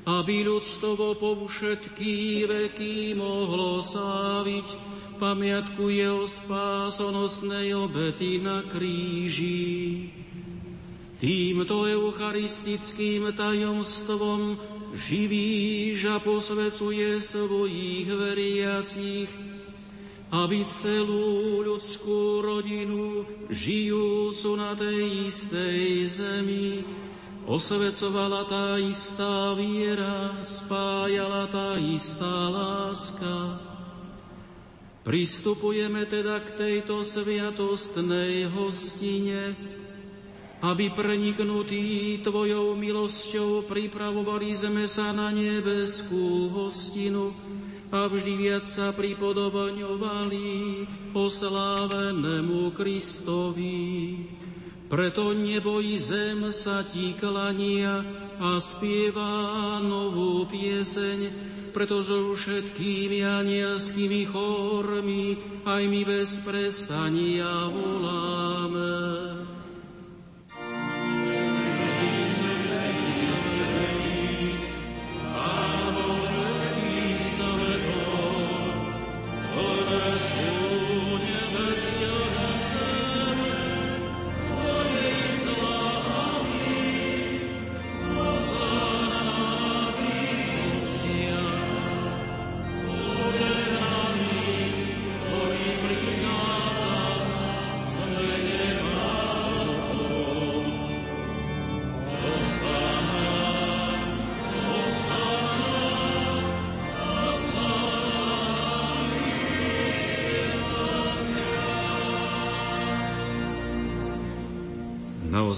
Aby 0.03 0.43
ľudstvo 0.43 1.15
po 1.15 1.47
všetky 1.47 2.43
veky 2.43 3.15
mohlo 3.15 3.79
sáviť 3.79 4.88
pamiatku 5.19 5.91
jeho 5.91 6.23
spásonosnej 6.23 7.75
obety 7.75 8.39
na 8.39 8.63
kríži. 8.63 10.07
Týmto 11.19 11.83
eucharistickým 11.83 13.35
tajomstvom 13.35 14.55
živíš 14.95 16.07
a 16.07 16.17
posvecuje 16.23 17.19
svojich 17.19 18.07
veriacich, 18.07 19.27
aby 20.31 20.63
celú 20.63 21.59
ľudskú 21.67 22.39
rodinu, 22.39 23.27
žijúcu 23.51 24.49
na 24.55 24.71
tej 24.79 25.27
istej 25.27 26.07
zemi, 26.07 26.87
osvecovala 27.43 28.47
tá 28.47 28.79
istá 28.79 29.51
viera, 29.59 30.39
spájala 30.47 31.51
tá 31.51 31.75
istá 31.75 32.47
láska 32.47 33.68
Pristupujeme 35.09 36.05
teda 36.05 36.37
k 36.37 36.53
tejto 36.53 37.01
sviatostnej 37.01 38.45
hostine, 38.45 39.57
aby 40.61 40.93
preniknutí 40.93 42.21
Tvojou 42.21 42.77
milosťou 42.77 43.65
pripravovali 43.65 44.53
sme 44.53 44.85
sa 44.85 45.09
na 45.09 45.33
nebeskú 45.33 46.53
hostinu 46.53 47.33
a 47.89 48.05
vždy 48.05 48.33
viac 48.37 48.69
sa 48.69 48.93
pripodobňovali 48.93 50.45
oslávenému 51.17 52.69
Kristovi. 52.77 53.81
Preto 54.93 55.33
nebo 55.33 55.81
i 55.81 55.97
zem 55.97 56.53
sa 56.53 56.85
Ti 56.85 57.17
klania 57.17 58.05
a 58.37 58.61
spieva 58.61 59.81
novú 59.81 60.45
pieseň, 60.45 61.49
pretože 61.69 62.13
všetkými 62.13 63.21
anielskými 63.23 64.25
chormi 64.29 65.37
aj 65.65 65.81
my 65.85 66.01
bez 66.05 66.41
prestania 66.41 67.69
voláme. 67.69 68.99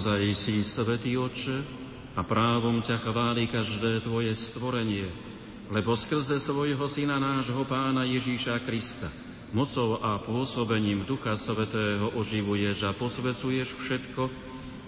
Naozaj 0.02 0.34
si 0.34 0.66
svetý 0.66 1.14
oče 1.14 1.62
a 2.18 2.26
právom 2.26 2.82
ťa 2.82 3.06
chváli 3.06 3.46
každé 3.46 4.02
tvoje 4.02 4.34
stvorenie, 4.34 5.06
lebo 5.70 5.94
skrze 5.94 6.42
svojho 6.42 6.90
syna 6.90 7.22
nášho 7.22 7.62
pána 7.62 8.02
Ježíša 8.02 8.66
Krista 8.66 9.06
mocou 9.54 10.02
a 10.02 10.18
pôsobením 10.18 11.06
Ducha 11.06 11.38
Svetého 11.38 12.10
oživuješ 12.18 12.82
a 12.82 12.98
posvecuješ 12.98 13.78
všetko 13.78 14.26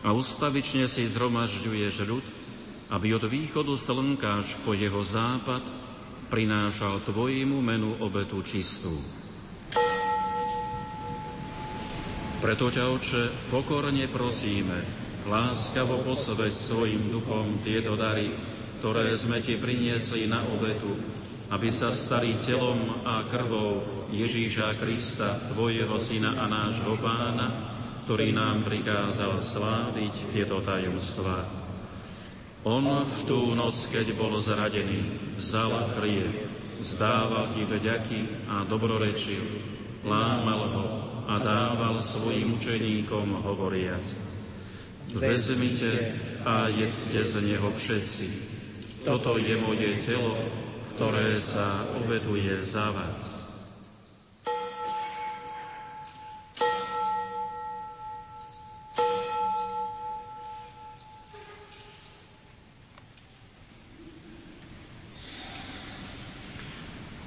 a 0.02 0.10
ustavične 0.10 0.90
si 0.90 1.06
zhromažďuješ 1.06 1.94
ľud, 2.10 2.26
aby 2.90 3.14
od 3.14 3.30
východu 3.30 3.70
slnka 3.70 4.42
až 4.42 4.58
po 4.66 4.74
jeho 4.74 4.98
západ 4.98 5.62
prinášal 6.26 7.06
Tvojmu 7.06 7.62
menu 7.62 7.94
obetu 8.02 8.42
čistú. 8.42 8.90
Preto 12.42 12.66
ťa, 12.66 12.90
Oče, 12.90 13.22
pokorne 13.54 14.10
prosíme, 14.10 15.03
láskavo 15.24 16.04
posveď 16.04 16.52
svojim 16.52 17.08
duchom 17.08 17.64
tieto 17.64 17.96
dary, 17.96 18.28
ktoré 18.80 19.16
sme 19.16 19.40
Ti 19.40 19.56
priniesli 19.56 20.28
na 20.28 20.44
obetu, 20.52 20.92
aby 21.48 21.68
sa 21.72 21.88
stali 21.88 22.36
telom 22.44 23.04
a 23.04 23.24
krvou 23.28 24.06
Ježíša 24.12 24.76
Krista, 24.76 25.40
Tvojho 25.52 25.96
Syna 25.96 26.36
a 26.36 26.44
nášho 26.48 26.96
Pána, 27.00 27.72
ktorý 28.04 28.36
nám 28.36 28.68
prikázal 28.68 29.40
sláviť 29.40 30.34
tieto 30.36 30.60
tajomstvá. 30.60 31.64
On 32.64 32.84
v 32.84 33.16
tú 33.28 33.52
noc, 33.52 33.76
keď 33.92 34.16
bol 34.16 34.36
zradený, 34.40 35.36
vzal 35.36 35.72
chlieb, 35.96 36.48
zdával 36.80 37.52
ti 37.52 37.64
vďaky 37.64 38.48
a 38.48 38.64
dobrorečil, 38.64 39.44
lámal 40.04 40.62
ho 40.72 40.88
a 41.28 41.40
dával 41.40 41.96
svojim 42.00 42.56
učeníkom 42.56 43.40
hovoriac. 43.44 44.33
Vezmite 45.14 46.18
a 46.42 46.66
jedzte 46.68 47.22
z 47.22 47.46
neho 47.46 47.70
všetci. 47.70 48.26
Toto 49.06 49.38
je 49.38 49.54
moje 49.62 50.02
telo, 50.02 50.34
ktoré 50.98 51.38
sa 51.38 51.86
obeduje 52.02 52.50
za 52.66 52.90
vás. 52.90 53.46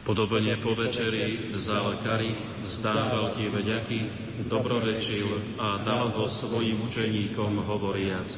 Podobne 0.03 0.59
po 0.59 0.75
večeri 0.75 1.55
vzal 1.55 2.03
karich, 2.03 2.39
zdával 2.67 3.31
ti 3.39 3.47
vďaky 3.47 4.26
dobrorečil 4.45 5.57
a 5.57 5.81
dal 5.81 6.13
ho 6.13 6.29
svojim 6.29 6.77
učeníkom 6.85 7.65
hovoriac. 7.65 8.37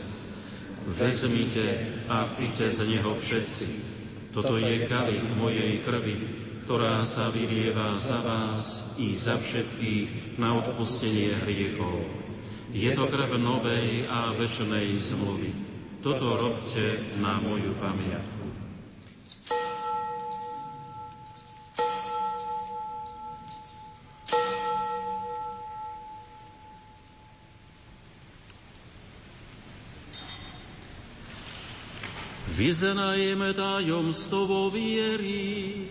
Vezmite 0.95 1.99
a 2.07 2.31
pite 2.39 2.71
z 2.71 2.87
neho 2.87 3.11
všetci. 3.19 3.67
Toto 4.31 4.55
je 4.55 4.87
kalich 4.87 5.25
mojej 5.35 5.83
krvi, 5.83 6.15
ktorá 6.63 7.03
sa 7.03 7.27
vylieva 7.33 7.99
za 7.99 8.23
vás 8.23 8.95
i 8.95 9.17
za 9.17 9.35
všetkých 9.35 10.39
na 10.39 10.55
odpustenie 10.55 11.35
hriechov. 11.43 12.07
Je 12.69 12.93
to 12.93 13.09
krv 13.09 13.41
novej 13.41 14.05
a 14.07 14.31
večnej 14.37 14.87
zmluvy. 14.93 15.51
Toto 15.99 16.37
robte 16.37 17.17
na 17.17 17.41
moju 17.41 17.75
pamiatku. 17.81 18.38
Vyznajeme 32.59 33.55
tajomstvo 33.55 34.67
viery. 34.67 35.87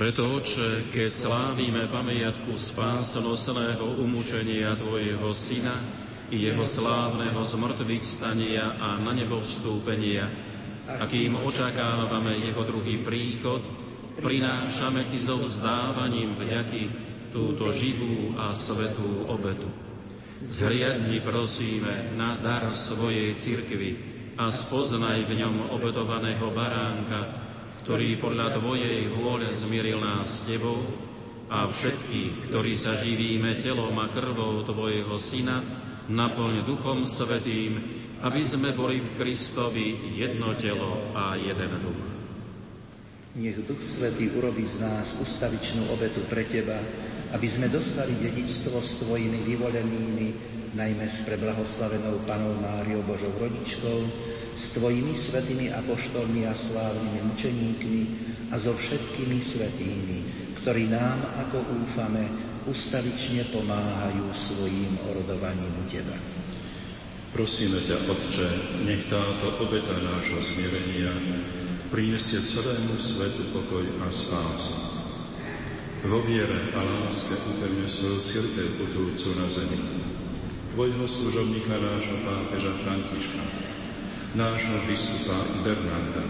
Preto, 0.00 0.32
Oče, 0.40 0.88
keď 0.96 1.12
slávime 1.12 1.84
pamiatku 1.84 2.56
spásonosného 2.56 4.00
umúčenia 4.00 4.72
Tvojho 4.72 5.28
Syna 5.36 5.76
i 6.32 6.40
Jeho 6.40 6.64
slávneho 6.64 7.44
zmrtvých 7.44 8.00
stania 8.00 8.80
a 8.80 8.96
na 8.96 9.12
nebo 9.12 9.44
vstúpenia, 9.44 10.24
akým 10.88 11.36
očakávame 11.36 12.32
Jeho 12.48 12.64
druhý 12.64 13.04
príchod, 13.04 13.60
prinášame 14.24 15.04
Ti 15.04 15.20
so 15.20 15.36
vzdávaním 15.36 16.32
vďaky 16.32 16.82
túto 17.28 17.68
živú 17.68 18.32
a 18.40 18.56
svetú 18.56 19.28
obetu. 19.28 19.68
Zhliadni 20.48 21.20
prosíme 21.20 22.16
na 22.16 22.40
dar 22.40 22.72
svojej 22.72 23.36
cirkvi 23.36 24.00
a 24.40 24.48
spoznaj 24.48 25.28
v 25.28 25.44
ňom 25.44 25.76
obetovaného 25.76 26.48
baránka, 26.56 27.39
ktorý 27.84 28.20
podľa 28.20 28.60
Tvojej 28.60 29.08
vôle 29.08 29.48
zmieril 29.56 30.04
nás 30.04 30.40
s 30.40 30.44
Tebou 30.44 30.84
a 31.50 31.66
všetkých, 31.66 32.52
ktorí 32.52 32.72
sa 32.76 32.94
živíme 33.00 33.56
telom 33.56 33.96
a 33.98 34.06
krvou 34.12 34.62
Tvojho 34.62 35.16
Syna, 35.16 35.64
naplň 36.06 36.68
Duchom 36.68 37.08
Svetým, 37.08 37.80
aby 38.20 38.42
sme 38.44 38.76
boli 38.76 39.00
v 39.00 39.16
Kristovi 39.16 40.12
jedno 40.12 40.52
telo 40.60 41.10
a 41.16 41.40
jeden 41.40 41.72
duch. 41.80 42.04
Nech 43.40 43.62
Duch 43.64 43.80
Svetý 43.80 44.28
urobí 44.36 44.66
z 44.66 44.82
nás 44.82 45.16
ustavičnú 45.16 45.88
obetu 45.94 46.20
pre 46.28 46.44
Teba, 46.44 46.76
aby 47.30 47.46
sme 47.46 47.70
dostali 47.70 48.12
dedičstvo 48.18 48.76
s 48.76 49.00
Tvojimi 49.06 49.46
vyvolenými, 49.46 50.28
najmä 50.74 51.06
s 51.06 51.22
preblahoslavenou 51.24 52.26
Panou 52.26 52.58
Máriou 52.58 53.06
Božou 53.06 53.30
rodičkou, 53.38 53.98
s 54.60 54.76
Tvojimi 54.76 55.16
svetými 55.16 55.72
apoštolmi 55.72 56.44
a 56.44 56.52
slávnymi 56.52 57.32
učeníkmi 57.32 58.00
a 58.52 58.60
so 58.60 58.76
všetkými 58.76 59.40
svetými, 59.40 60.18
ktorí 60.60 60.92
nám, 60.92 61.24
ako 61.48 61.64
úfame, 61.80 62.28
ustavične 62.68 63.48
pomáhajú 63.56 64.28
svojím 64.36 65.00
orodovaním 65.08 65.72
u 65.80 65.84
Teba. 65.88 66.18
Prosíme 67.32 67.80
ťa, 67.80 68.04
Otče, 68.04 68.48
nech 68.84 69.08
táto 69.08 69.64
obeta 69.64 69.96
nášho 69.96 70.44
smierenia 70.44 71.14
prinesie 71.88 72.42
celému 72.44 73.00
svetu 73.00 73.50
pokoj 73.56 73.86
a 74.04 74.12
spásu. 74.12 74.76
Vo 76.04 76.20
viere 76.26 76.70
a 76.76 76.80
láske 76.80 77.34
upevne 77.34 77.86
svoju 77.88 78.18
církev 78.24 78.66
putujúcu 78.76 79.30
na 79.40 79.46
zemi. 79.48 79.78
Tvojho 80.74 81.04
služobníka 81.06 81.76
nášho 81.76 82.16
pápeža 82.24 82.72
Františka, 82.86 83.42
nášho 84.34 84.78
biskupa 84.86 85.34
Bernarda, 85.66 86.22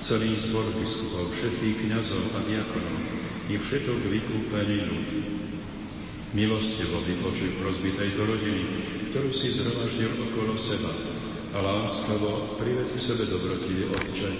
celý 0.00 0.32
zbor 0.32 0.64
biskupov, 0.80 1.28
všetkých 1.36 1.84
kniazov 1.84 2.24
a 2.32 2.40
diakonov 2.48 2.98
i 3.52 3.54
všetok 3.60 4.00
vykúpený 4.08 4.78
ľud. 4.88 5.08
Milostivo 6.32 7.00
vypočuj 7.04 7.60
prosby 7.60 7.92
tejto 7.96 8.24
rodiny, 8.24 8.64
ktorú 9.12 9.32
si 9.32 9.52
zhromaždil 9.52 10.12
okolo 10.28 10.56
seba 10.56 10.92
a 11.56 11.58
láskavo 11.64 12.60
priveď 12.60 12.92
k 12.92 13.00
sebe 13.00 13.24
dobrotivý 13.24 13.88
Otče 13.92 14.30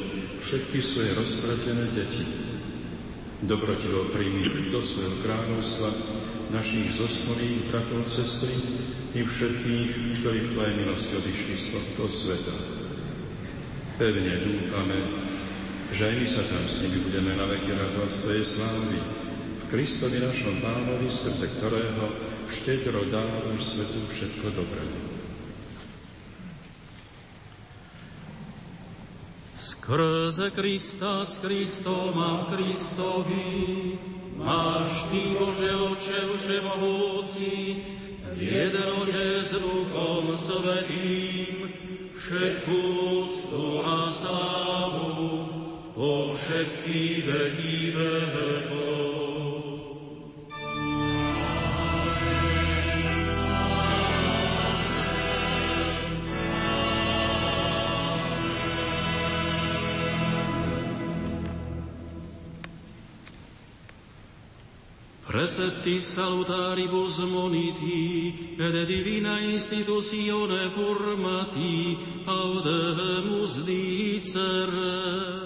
všetky 0.41 0.79
svoje 0.85 1.13
roztratené 1.17 1.85
deti. 1.93 2.25
Dobrotivo 3.45 4.13
príjmi 4.13 4.69
do 4.69 4.81
svojho 4.81 5.17
kráľovstva 5.25 5.89
našich 6.53 6.93
zosnulých 6.97 7.69
bratov, 7.69 8.09
cestry 8.09 8.53
i 9.17 9.25
všetkých, 9.25 10.21
ktorí 10.21 10.39
v 10.45 10.53
Tvojej 10.53 10.75
milosti 10.85 11.13
odišli 11.17 11.55
z 11.57 11.67
tohto 11.73 12.03
sveta. 12.13 12.78
Pevne 13.99 14.31
dúfame, 14.47 14.95
že 15.91 16.07
aj 16.07 16.15
my 16.23 16.27
sa 16.31 16.47
tam 16.47 16.63
s 16.71 16.87
nimi 16.87 17.03
budeme 17.03 17.35
na 17.35 17.51
veky 17.51 17.75
radovať 17.75 18.07
z 18.07 18.19
Tvojej 18.23 18.45
slávy. 18.47 18.97
V 19.59 19.65
Kristovi 19.75 20.23
našom 20.23 20.55
Pánovi, 20.63 21.11
skrze 21.11 21.51
ktorého 21.59 22.07
štedro 22.47 23.03
dávaš 23.11 23.75
svetu 23.75 23.99
všetko 24.15 24.47
dobré. 24.55 24.87
Skrze 29.59 30.55
Krista, 30.55 31.27
s 31.27 31.43
Kristom 31.43 32.15
a 32.23 32.47
v 32.47 32.55
Kristovi, 32.55 33.51
máš 34.39 35.11
Ty, 35.11 35.23
Bože 35.43 35.75
Oče, 35.75 36.19
Všemohúci, 36.39 37.83
v 38.31 38.39
jednote 38.47 39.43
s 39.43 39.59
Duchom 39.59 40.31
Svetým, 40.39 41.88
všetkú 42.19 42.79
úctu 43.23 43.79
a 43.87 44.11
slávu 44.11 45.47
po 45.95 46.35
všetky 46.35 47.23
veky 47.23 47.95
vekov. 47.95 48.78
Precepti 65.39 66.01
salutaribus 66.01 67.19
moniti, 67.19 68.35
et 68.59 68.87
divina 68.89 69.39
institutione 69.39 70.69
formati, 70.75 71.97
audemus 72.27 73.63
dicere. 73.63 75.38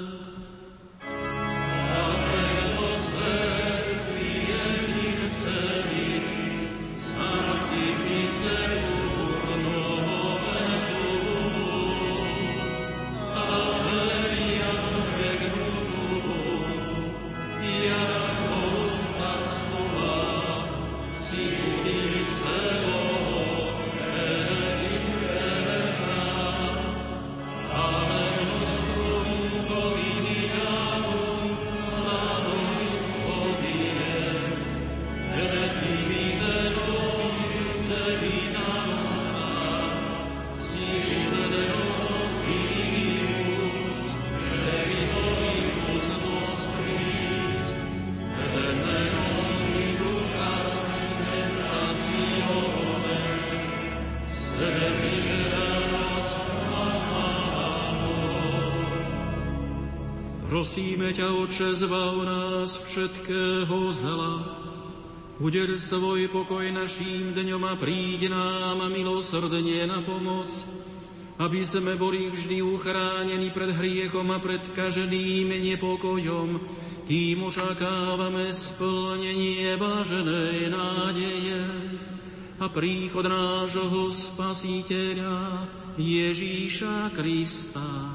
Prosíme 60.62 61.10
ťa, 61.10 61.26
Oče, 61.42 61.74
zbav 61.74 62.22
nás 62.22 62.78
všetkého 62.86 63.90
zla. 63.90 64.46
Uder 65.42 65.74
svoj 65.74 66.30
pokoj 66.30 66.62
naším 66.70 67.34
dňom 67.34 67.66
a 67.66 67.74
príď 67.74 68.30
nám 68.30 68.78
milosrdne 68.86 69.90
na 69.90 70.06
pomoc, 70.06 70.46
aby 71.42 71.66
sme 71.66 71.98
boli 71.98 72.30
vždy 72.30 72.62
uchránení 72.62 73.50
pred 73.50 73.74
hriechom 73.74 74.30
a 74.30 74.38
pred 74.38 74.62
každým 74.70 75.50
nepokojom, 75.50 76.62
kým 77.10 77.42
očakávame 77.42 78.54
splnenie 78.54 79.74
váženej 79.74 80.70
nádeje 80.70 81.62
a 82.62 82.70
príchod 82.70 83.26
nášho 83.26 84.14
Spasiteľa 84.14 85.66
Ježíša 85.98 87.10
Krista. 87.18 88.14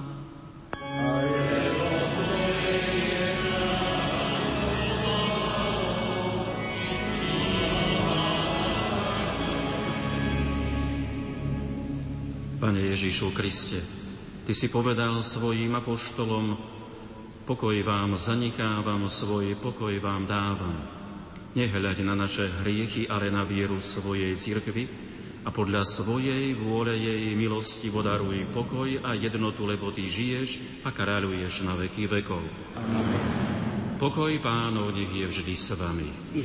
Pane 12.68 12.84
Ježišu 12.84 13.32
Kriste, 13.32 13.80
Ty 14.44 14.52
si 14.52 14.68
povedal 14.68 15.24
svojim 15.24 15.72
apoštolom, 15.80 16.60
pokoj 17.48 17.72
vám 17.80 18.20
zanechávam, 18.20 19.08
svoj 19.08 19.56
pokoj 19.56 19.96
vám 20.04 20.28
dávam. 20.28 20.76
Nehľaď 21.56 22.04
na 22.04 22.20
naše 22.20 22.52
hriechy, 22.52 23.08
ale 23.08 23.32
na 23.32 23.48
vieru 23.48 23.80
svojej 23.80 24.36
cirkvi 24.36 24.84
a 25.48 25.50
podľa 25.56 25.88
svojej 25.88 26.60
vôle 26.60 26.92
jej 27.00 27.40
milosti 27.40 27.88
vodaruj 27.88 28.52
pokoj 28.52 29.00
a 29.00 29.16
jednotu, 29.16 29.64
lebo 29.64 29.96
Ty 29.96 30.04
žiješ 30.04 30.84
a 30.84 30.92
kráľuješ 30.92 31.64
na 31.64 31.72
veky 31.72 32.20
vekov. 32.20 32.44
Amen. 32.76 33.08
Pokoj 33.96 34.36
pánov 34.44 34.92
nech 34.92 35.16
je 35.16 35.24
vždy 35.24 35.56
s 35.56 35.72
vami. 35.72 36.36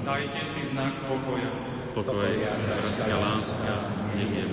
Dajte 0.00 0.40
si 0.48 0.64
znak 0.72 0.96
pokoja. 1.04 1.52
Pokoj, 1.90 2.22
bratská 2.48 3.18
láska, 3.18 3.74
nech 4.20 4.32
je 4.32 4.46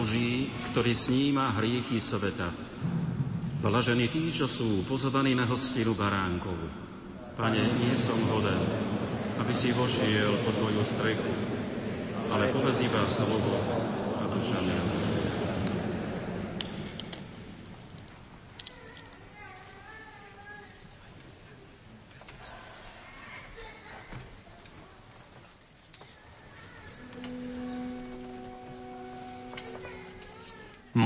Boží, 0.00 0.48
ktorý 0.72 0.96
sníma 0.96 1.60
hriechy 1.60 2.00
sveta. 2.00 2.48
Blažení 3.60 4.08
tí, 4.08 4.32
čo 4.32 4.48
sú 4.48 4.80
pozvaní 4.88 5.36
na 5.36 5.44
hostinu 5.44 5.92
baránkov. 5.92 6.56
Pane, 7.36 7.60
nie 7.76 7.92
som 7.92 8.16
hoden, 8.32 8.64
aby 9.36 9.52
si 9.52 9.76
vošiel 9.76 10.40
pod 10.40 10.56
moju 10.56 10.80
strechu, 10.80 11.28
ale 12.32 12.48
povedz 12.48 12.80
iba 12.80 13.04
slovo 13.04 13.60
a 14.16 14.24
duša 14.32 14.56
mňa. 14.64 15.09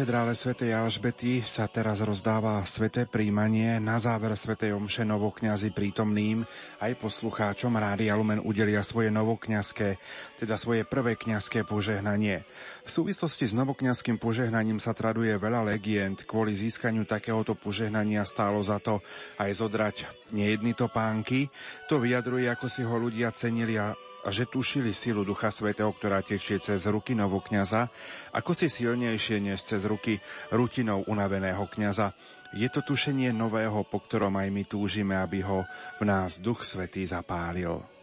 Katedrále 0.00 0.32
svätej 0.32 0.72
Alžbety 0.72 1.44
sa 1.44 1.68
teraz 1.68 2.00
rozdáva 2.00 2.64
sveté 2.64 3.04
príjmanie. 3.04 3.76
Na 3.84 4.00
záver 4.00 4.32
svätej 4.32 4.72
omše 4.72 5.04
novokňazi 5.04 5.76
prítomným 5.76 6.40
aj 6.80 6.96
poslucháčom 6.96 7.76
Rádia 7.76 8.16
Lumen 8.16 8.40
udelia 8.40 8.80
svoje 8.80 9.12
novokňazské, 9.12 10.00
teda 10.40 10.56
svoje 10.56 10.88
prvé 10.88 11.20
kňazské 11.20 11.68
požehnanie. 11.68 12.48
V 12.80 12.88
súvislosti 12.88 13.44
s 13.44 13.52
novokňazským 13.52 14.16
požehnaním 14.16 14.80
sa 14.80 14.96
traduje 14.96 15.36
veľa 15.36 15.68
legend. 15.68 16.24
Kvôli 16.24 16.56
získaniu 16.56 17.04
takéhoto 17.04 17.52
požehnania 17.52 18.24
stálo 18.24 18.56
za 18.64 18.80
to 18.80 19.04
aj 19.36 19.52
zodrať 19.52 20.08
nejedny 20.32 20.72
topánky. 20.72 21.52
To 21.92 22.00
vyjadruje, 22.00 22.48
ako 22.48 22.72
si 22.72 22.80
ho 22.88 22.96
ľudia 22.96 23.36
cenili 23.36 23.76
a 23.76 23.92
a 24.24 24.28
že 24.32 24.48
tušili 24.48 24.92
silu 24.92 25.24
Ducha 25.24 25.48
Svetého, 25.48 25.90
ktorá 25.92 26.20
tečie 26.20 26.60
cez 26.60 26.84
ruky 26.88 27.16
novokňaza, 27.16 27.88
ako 28.34 28.52
si 28.52 28.68
silnejšie 28.68 29.40
než 29.40 29.64
cez 29.64 29.84
ruky 29.84 30.20
rutinou 30.52 31.04
unaveného 31.08 31.64
kňaza. 31.68 32.12
Je 32.50 32.66
to 32.66 32.82
tušenie 32.82 33.30
nového, 33.30 33.86
po 33.86 34.02
ktorom 34.02 34.34
aj 34.34 34.48
my 34.50 34.62
túžime, 34.66 35.14
aby 35.14 35.46
ho 35.46 35.62
v 36.00 36.02
nás 36.02 36.42
Duch 36.42 36.66
Svetý 36.66 37.06
zapálil. 37.06 37.99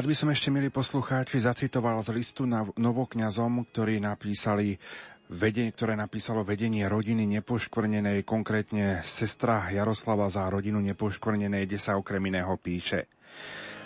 Rád 0.00 0.08
by 0.08 0.16
som 0.16 0.32
ešte, 0.32 0.48
milí 0.48 0.72
poslucháči, 0.72 1.44
zacitoval 1.44 2.00
z 2.00 2.16
listu 2.16 2.48
na 2.48 2.64
novokňazom, 2.64 3.68
ktorý 3.68 4.00
napísali 4.00 4.80
vedenie, 5.28 5.76
ktoré 5.76 5.92
napísalo 5.92 6.40
vedenie 6.40 6.88
rodiny 6.88 7.28
nepoškvrnenej, 7.36 8.24
konkrétne 8.24 9.04
sestra 9.04 9.68
Jaroslava 9.68 10.24
za 10.32 10.48
rodinu 10.48 10.80
nepoškvrnenej, 10.80 11.68
kde 11.68 11.76
sa 11.76 12.00
okrem 12.00 12.32
iného 12.32 12.48
píše. 12.56 13.12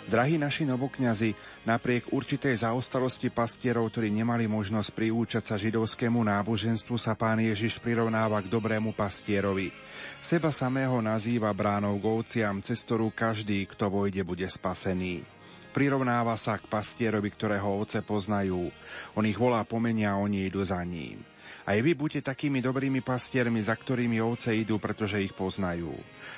Drahí 0.07 0.39
naši 0.39 0.63
novokňazi, 0.63 1.35
napriek 1.67 2.07
určitej 2.15 2.63
zaostalosti 2.63 3.27
pastierov, 3.27 3.91
ktorí 3.91 4.07
nemali 4.07 4.47
možnosť 4.47 4.95
priúčať 4.95 5.43
sa 5.43 5.59
židovskému 5.59 6.23
náboženstvu, 6.23 6.95
sa 6.95 7.19
pán 7.19 7.43
Ježiš 7.43 7.83
prirovnáva 7.83 8.39
k 8.39 8.47
dobrému 8.47 8.95
pastierovi. 8.95 9.75
Seba 10.23 10.55
samého 10.55 10.95
nazýva 11.03 11.51
bránou 11.51 11.99
govciam, 11.99 12.63
cez 12.63 12.87
ktorú 12.87 13.11
každý, 13.11 13.67
kto 13.67 13.91
vojde, 13.91 14.23
bude 14.23 14.47
spasený. 14.47 15.35
Prirovnáva 15.75 16.39
sa 16.39 16.55
k 16.55 16.71
pastierovi, 16.71 17.27
ktorého 17.35 17.67
ovce 17.67 17.99
poznajú. 17.99 18.71
On 19.19 19.27
ich 19.27 19.35
volá 19.35 19.59
pomenia 19.67 20.15
a 20.15 20.21
oni 20.23 20.47
idú 20.47 20.63
za 20.63 20.79
ním. 20.87 21.19
Aj 21.67 21.75
vy 21.75 21.91
buďte 21.91 22.31
takými 22.31 22.63
dobrými 22.63 23.03
pastiermi, 23.03 23.59
za 23.59 23.75
ktorými 23.75 24.23
ovce 24.23 24.55
idú, 24.55 24.79
pretože 24.79 25.19
ich 25.19 25.35
poznajú. 25.35 25.91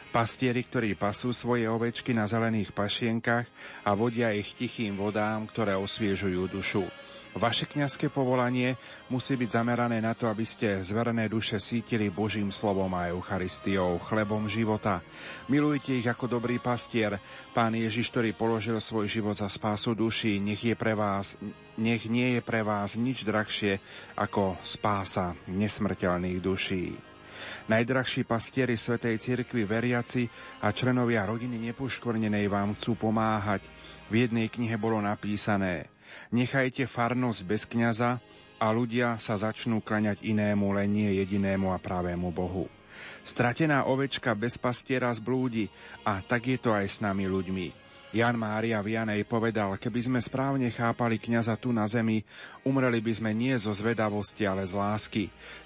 Pastieri, 0.09 0.65
ktorí 0.65 0.97
pasú 0.97 1.29
svoje 1.37 1.69
ovečky 1.69 2.17
na 2.17 2.25
zelených 2.25 2.73
pašienkach 2.73 3.45
a 3.85 3.93
vodia 3.93 4.33
ich 4.33 4.57
tichým 4.57 4.97
vodám, 4.97 5.45
ktoré 5.45 5.77
osviežujú 5.77 6.49
dušu. 6.49 6.89
Vaše 7.37 7.69
kňazské 7.69 8.09
povolanie 8.09 8.81
musí 9.13 9.37
byť 9.37 9.49
zamerané 9.61 10.01
na 10.01 10.17
to, 10.17 10.25
aby 10.25 10.41
ste 10.41 10.81
zverené 10.81 11.29
duše 11.29 11.61
sítili 11.61 12.09
Božím 12.09 12.49
slovom 12.49 12.89
a 12.97 13.13
Eucharistiou, 13.13 14.01
chlebom 14.01 14.49
života. 14.49 15.05
Milujte 15.45 15.93
ich 15.93 16.09
ako 16.09 16.25
dobrý 16.25 16.57
pastier. 16.57 17.21
Pán 17.53 17.77
Ježiš, 17.77 18.09
ktorý 18.09 18.33
položil 18.33 18.81
svoj 18.81 19.05
život 19.05 19.37
za 19.37 19.45
spásu 19.53 19.93
duší, 19.93 20.41
nech, 20.41 20.65
je 20.65 20.73
pre 20.73 20.97
vás, 20.97 21.37
nech 21.77 22.09
nie 22.09 22.37
je 22.37 22.41
pre 22.41 22.65
vás 22.65 22.97
nič 22.97 23.21
drahšie 23.21 23.77
ako 24.17 24.57
spása 24.65 25.37
nesmrteľných 25.45 26.41
duší. 26.41 26.97
Najdrahší 27.69 28.25
pastieri 28.25 28.73
Svetej 28.73 29.21
Cirkvi, 29.21 29.61
veriaci 29.61 30.25
a 30.65 30.73
členovia 30.73 31.29
rodiny 31.29 31.69
nepoškvrnenej 31.69 32.49
vám 32.49 32.73
chcú 32.81 32.97
pomáhať. 32.97 33.61
V 34.09 34.25
jednej 34.25 34.49
knihe 34.49 34.73
bolo 34.81 34.97
napísané– 34.97 35.85
Nechajte 36.33 36.85
farnosť 36.85 37.41
bez 37.47 37.63
kňaza 37.63 38.19
a 38.57 38.67
ľudia 38.73 39.21
sa 39.21 39.37
začnú 39.37 39.79
klaňať 39.79 40.25
inému, 40.25 40.73
len 40.73 40.89
nie 40.89 41.09
jedinému 41.21 41.69
a 41.69 41.77
pravému 41.77 42.33
Bohu. 42.33 42.65
Stratená 43.21 43.85
ovečka 43.85 44.33
bez 44.33 44.57
pastiera 44.57 45.13
zblúdi 45.13 45.69
a 46.01 46.23
tak 46.23 46.49
je 46.49 46.57
to 46.57 46.73
aj 46.73 46.85
s 46.87 46.97
nami 46.97 47.29
ľuďmi. 47.29 47.87
Jan 48.15 48.39
Mária 48.39 48.79
Vianej 48.79 49.27
povedal, 49.27 49.75
keby 49.75 49.99
sme 49.99 50.19
správne 50.23 50.71
chápali 50.71 51.19
kňaza 51.19 51.59
tu 51.59 51.75
na 51.75 51.83
zemi, 51.91 52.23
umreli 52.63 53.03
by 53.03 53.13
sme 53.19 53.31
nie 53.35 53.51
zo 53.59 53.75
zvedavosti, 53.75 54.47
ale 54.47 54.63
z 54.63 54.73
lásky. 54.79 55.23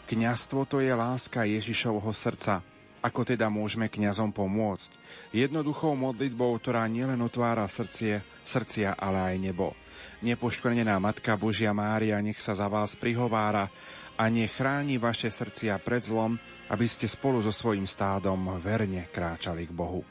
Kňastvo 0.09 0.65
to 0.65 0.81
je 0.81 0.89
láska 0.89 1.45
Ježišovho 1.45 2.09
srdca. 2.11 2.65
Ako 3.01 3.25
teda 3.25 3.45
môžeme 3.49 3.89
kňazom 3.89 4.33
pomôcť? 4.33 4.89
Jednoduchou 5.33 5.93
modlitbou, 5.93 6.53
ktorá 6.57 6.85
nielen 6.89 7.21
otvára 7.21 7.65
srdcie, 7.69 8.25
srdcia, 8.45 8.97
ale 8.97 9.33
aj 9.33 9.35
nebo. 9.37 9.77
Nepoškvrnená 10.21 11.01
Matka 11.01 11.33
Božia 11.33 11.73
Mária 11.73 12.21
nech 12.21 12.37
sa 12.37 12.53
za 12.53 12.69
vás 12.69 12.93
prihovára 12.93 13.73
a 14.13 14.23
nech 14.29 14.53
chráni 14.53 15.01
vaše 15.01 15.33
srdcia 15.33 15.81
pred 15.81 16.05
zlom, 16.05 16.37
aby 16.69 16.85
ste 16.85 17.09
spolu 17.09 17.41
so 17.41 17.49
svojím 17.49 17.89
stádom 17.89 18.61
verne 18.61 19.09
kráčali 19.09 19.65
k 19.65 19.73
Bohu. 19.73 20.05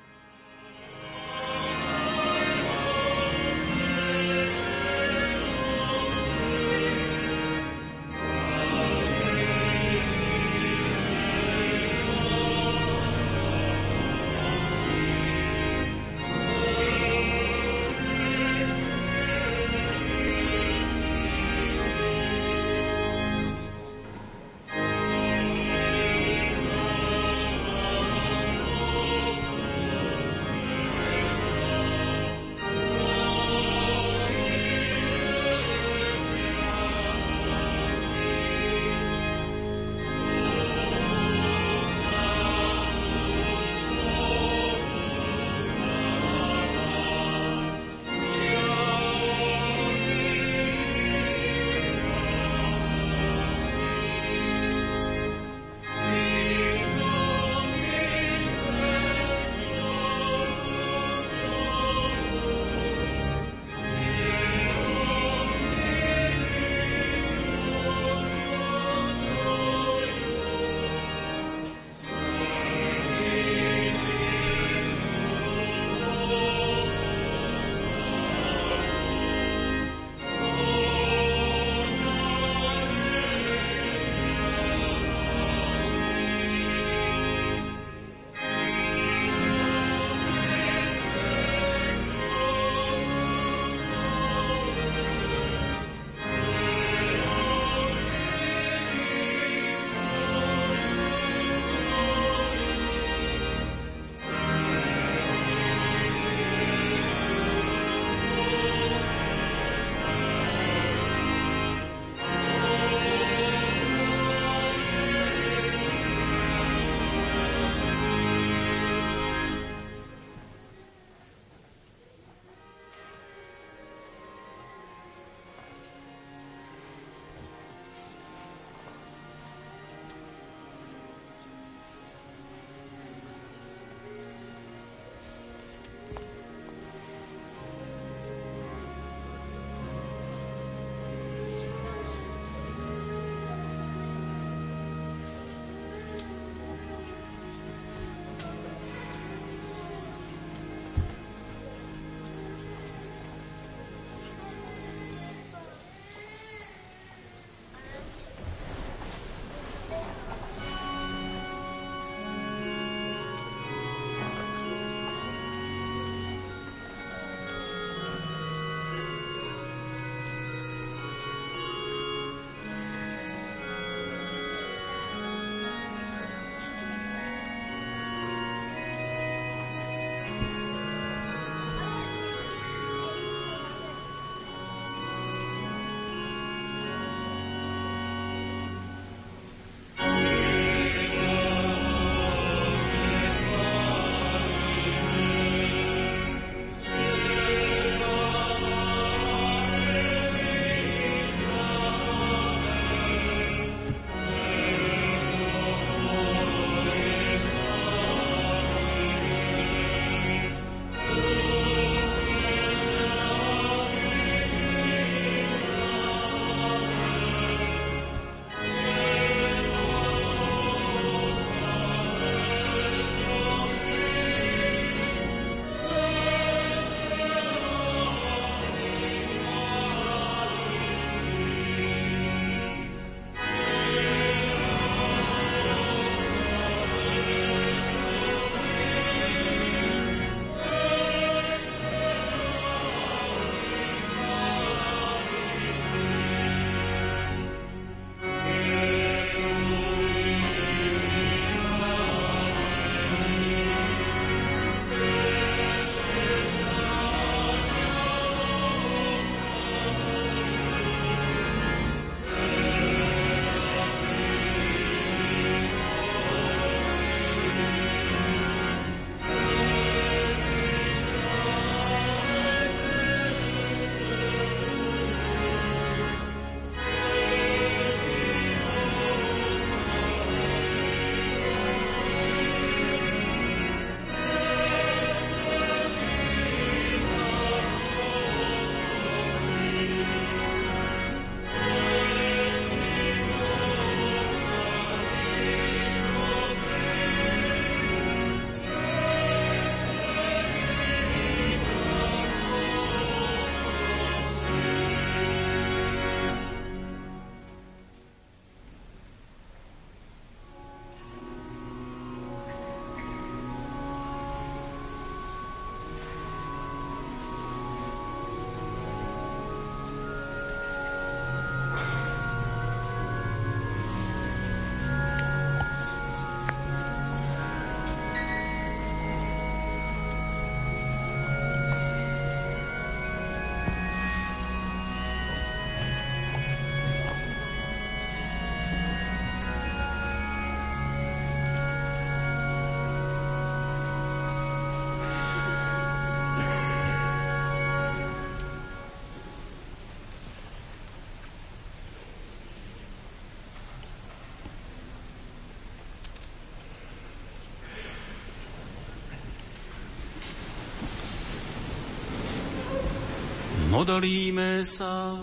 Modlíme 363.80 364.60
sa. 364.60 365.16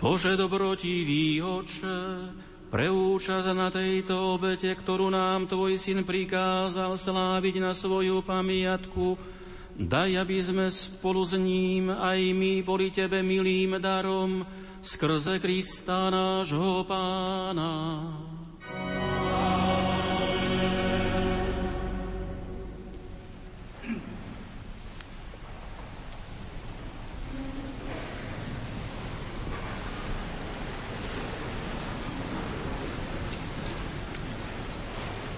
Bože 0.00 0.40
dobrotivý 0.40 1.44
oče, 1.44 2.00
pre 2.72 2.88
účasť 2.88 3.52
na 3.52 3.68
tejto 3.68 4.40
obete, 4.40 4.72
ktorú 4.72 5.12
nám 5.12 5.52
Tvoj 5.52 5.76
syn 5.76 6.00
prikázal 6.08 6.96
sláviť 6.96 7.60
na 7.60 7.76
svoju 7.76 8.24
pamiatku, 8.24 9.20
daj, 9.76 10.24
aby 10.24 10.40
sme 10.40 10.72
spolu 10.72 11.28
s 11.28 11.36
ním 11.36 11.92
aj 11.92 12.32
my 12.32 12.64
boli 12.64 12.88
Tebe 12.88 13.20
milým 13.20 13.76
darom 13.76 14.48
skrze 14.80 15.44
Krista 15.44 16.08
nášho 16.08 16.88
Pána. 16.88 18.32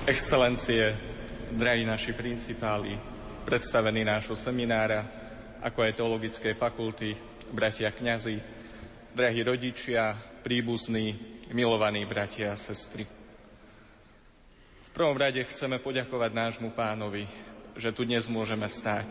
Excelencie, 0.07 0.95
drahí 1.51 1.83
naši 1.83 2.15
principáli, 2.15 2.95
predstavení 3.43 4.07
nášho 4.07 4.39
seminára, 4.39 5.03
ako 5.59 5.83
aj 5.83 5.99
teologickej 5.99 6.55
fakulty, 6.55 7.11
bratia 7.51 7.91
kňazi, 7.91 8.39
drahí 9.11 9.43
rodičia, 9.43 10.15
príbuzní, 10.47 11.11
milovaní 11.51 12.07
bratia 12.07 12.55
a 12.55 12.57
sestry. 12.57 13.03
V 14.79 14.89
prvom 14.95 15.19
rade 15.19 15.43
chceme 15.43 15.83
poďakovať 15.83 16.31
nášmu 16.31 16.71
pánovi, 16.71 17.27
že 17.75 17.91
tu 17.91 18.07
dnes 18.07 18.31
môžeme 18.31 18.71
stáť, 18.71 19.11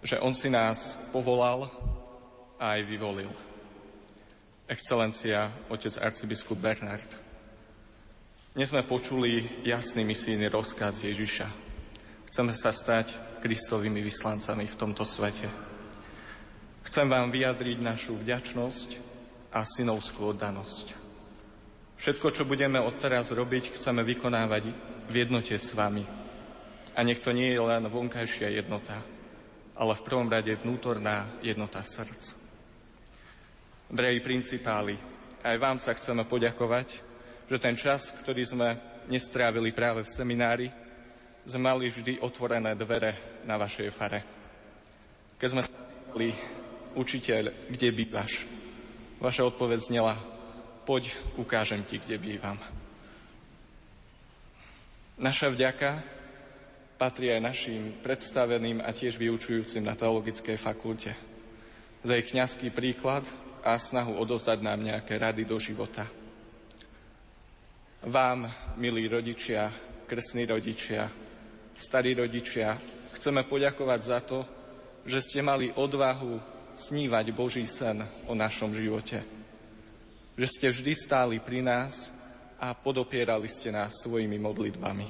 že 0.00 0.16
on 0.24 0.32
si 0.32 0.48
nás 0.48 0.96
povolal 1.12 1.68
a 2.56 2.80
aj 2.80 2.88
vyvolil. 2.88 3.28
Excelencia, 4.72 5.52
otec 5.68 6.00
arcibiskup 6.00 6.56
Bernard. 6.56 7.21
Dnes 8.52 8.68
sme 8.68 8.84
počuli 8.84 9.64
jasný 9.64 10.04
misijný 10.04 10.52
rozkaz 10.52 11.08
Ježiša. 11.08 11.48
Chceme 12.28 12.52
sa 12.52 12.68
stať 12.68 13.40
Kristovými 13.40 14.04
vyslancami 14.04 14.68
v 14.68 14.76
tomto 14.76 15.08
svete. 15.08 15.48
Chcem 16.84 17.08
vám 17.08 17.32
vyjadriť 17.32 17.80
našu 17.80 18.12
vďačnosť 18.12 18.88
a 19.56 19.64
synovskú 19.64 20.36
oddanosť. 20.36 20.92
Všetko, 21.96 22.28
čo 22.28 22.44
budeme 22.44 22.76
odteraz 22.76 23.32
robiť, 23.32 23.72
chceme 23.72 24.04
vykonávať 24.04 24.68
v 25.08 25.14
jednote 25.16 25.56
s 25.56 25.72
vami. 25.72 26.04
A 26.92 27.00
nech 27.08 27.24
to 27.24 27.32
nie 27.32 27.56
je 27.56 27.60
len 27.64 27.88
vonkajšia 27.88 28.52
jednota, 28.52 29.00
ale 29.72 29.96
v 29.96 30.04
prvom 30.04 30.28
rade 30.28 30.52
vnútorná 30.60 31.40
jednota 31.40 31.80
srdc. 31.80 32.36
Drahí 33.88 34.20
principáli, 34.20 35.00
aj 35.40 35.56
vám 35.56 35.80
sa 35.80 35.96
chceme 35.96 36.28
poďakovať 36.28 37.11
že 37.52 37.60
ten 37.60 37.76
čas, 37.76 38.16
ktorý 38.16 38.48
sme 38.48 38.68
nestrávili 39.12 39.76
práve 39.76 40.00
v 40.00 40.08
seminári, 40.08 40.72
sme 41.44 41.68
mali 41.68 41.92
vždy 41.92 42.24
otvorené 42.24 42.72
dvere 42.72 43.44
na 43.44 43.60
vašej 43.60 43.92
fare. 43.92 44.24
Keď 45.36 45.48
sme 45.52 45.60
spýtali, 45.60 46.28
učiteľ, 46.96 47.68
kde 47.68 47.88
bývaš? 47.92 48.48
Vaša 49.20 49.44
odpoveď 49.52 49.84
znela, 49.84 50.16
poď, 50.88 51.12
ukážem 51.36 51.84
ti, 51.84 52.00
kde 52.00 52.16
bývam. 52.16 52.56
Naša 55.20 55.52
vďaka 55.52 56.00
patrí 56.96 57.36
aj 57.36 57.52
našim 57.52 58.00
predstaveným 58.00 58.80
a 58.80 58.96
tiež 58.96 59.20
vyučujúcim 59.20 59.84
na 59.84 59.92
teologickej 59.92 60.56
fakulte. 60.56 61.12
Za 62.00 62.16
ich 62.16 62.32
kniazský 62.32 62.72
príklad 62.72 63.28
a 63.60 63.76
snahu 63.76 64.16
odozdať 64.16 64.64
nám 64.64 64.80
nejaké 64.80 65.20
rady 65.20 65.44
do 65.44 65.60
života– 65.60 66.08
vám, 68.02 68.50
milí 68.76 69.06
rodičia, 69.06 69.70
krsní 70.06 70.46
rodičia, 70.46 71.06
starí 71.74 72.18
rodičia, 72.18 72.74
chceme 73.14 73.46
poďakovať 73.46 74.00
za 74.02 74.18
to, 74.26 74.38
že 75.06 75.22
ste 75.22 75.40
mali 75.42 75.70
odvahu 75.70 76.38
snívať 76.74 77.26
Boží 77.30 77.66
sen 77.66 78.02
o 78.26 78.34
našom 78.34 78.74
živote. 78.74 79.22
Že 80.34 80.46
ste 80.48 80.66
vždy 80.72 80.92
stáli 80.96 81.36
pri 81.38 81.62
nás 81.62 82.10
a 82.58 82.74
podopierali 82.74 83.46
ste 83.46 83.70
nás 83.70 84.02
svojimi 84.02 84.38
modlitbami. 84.38 85.06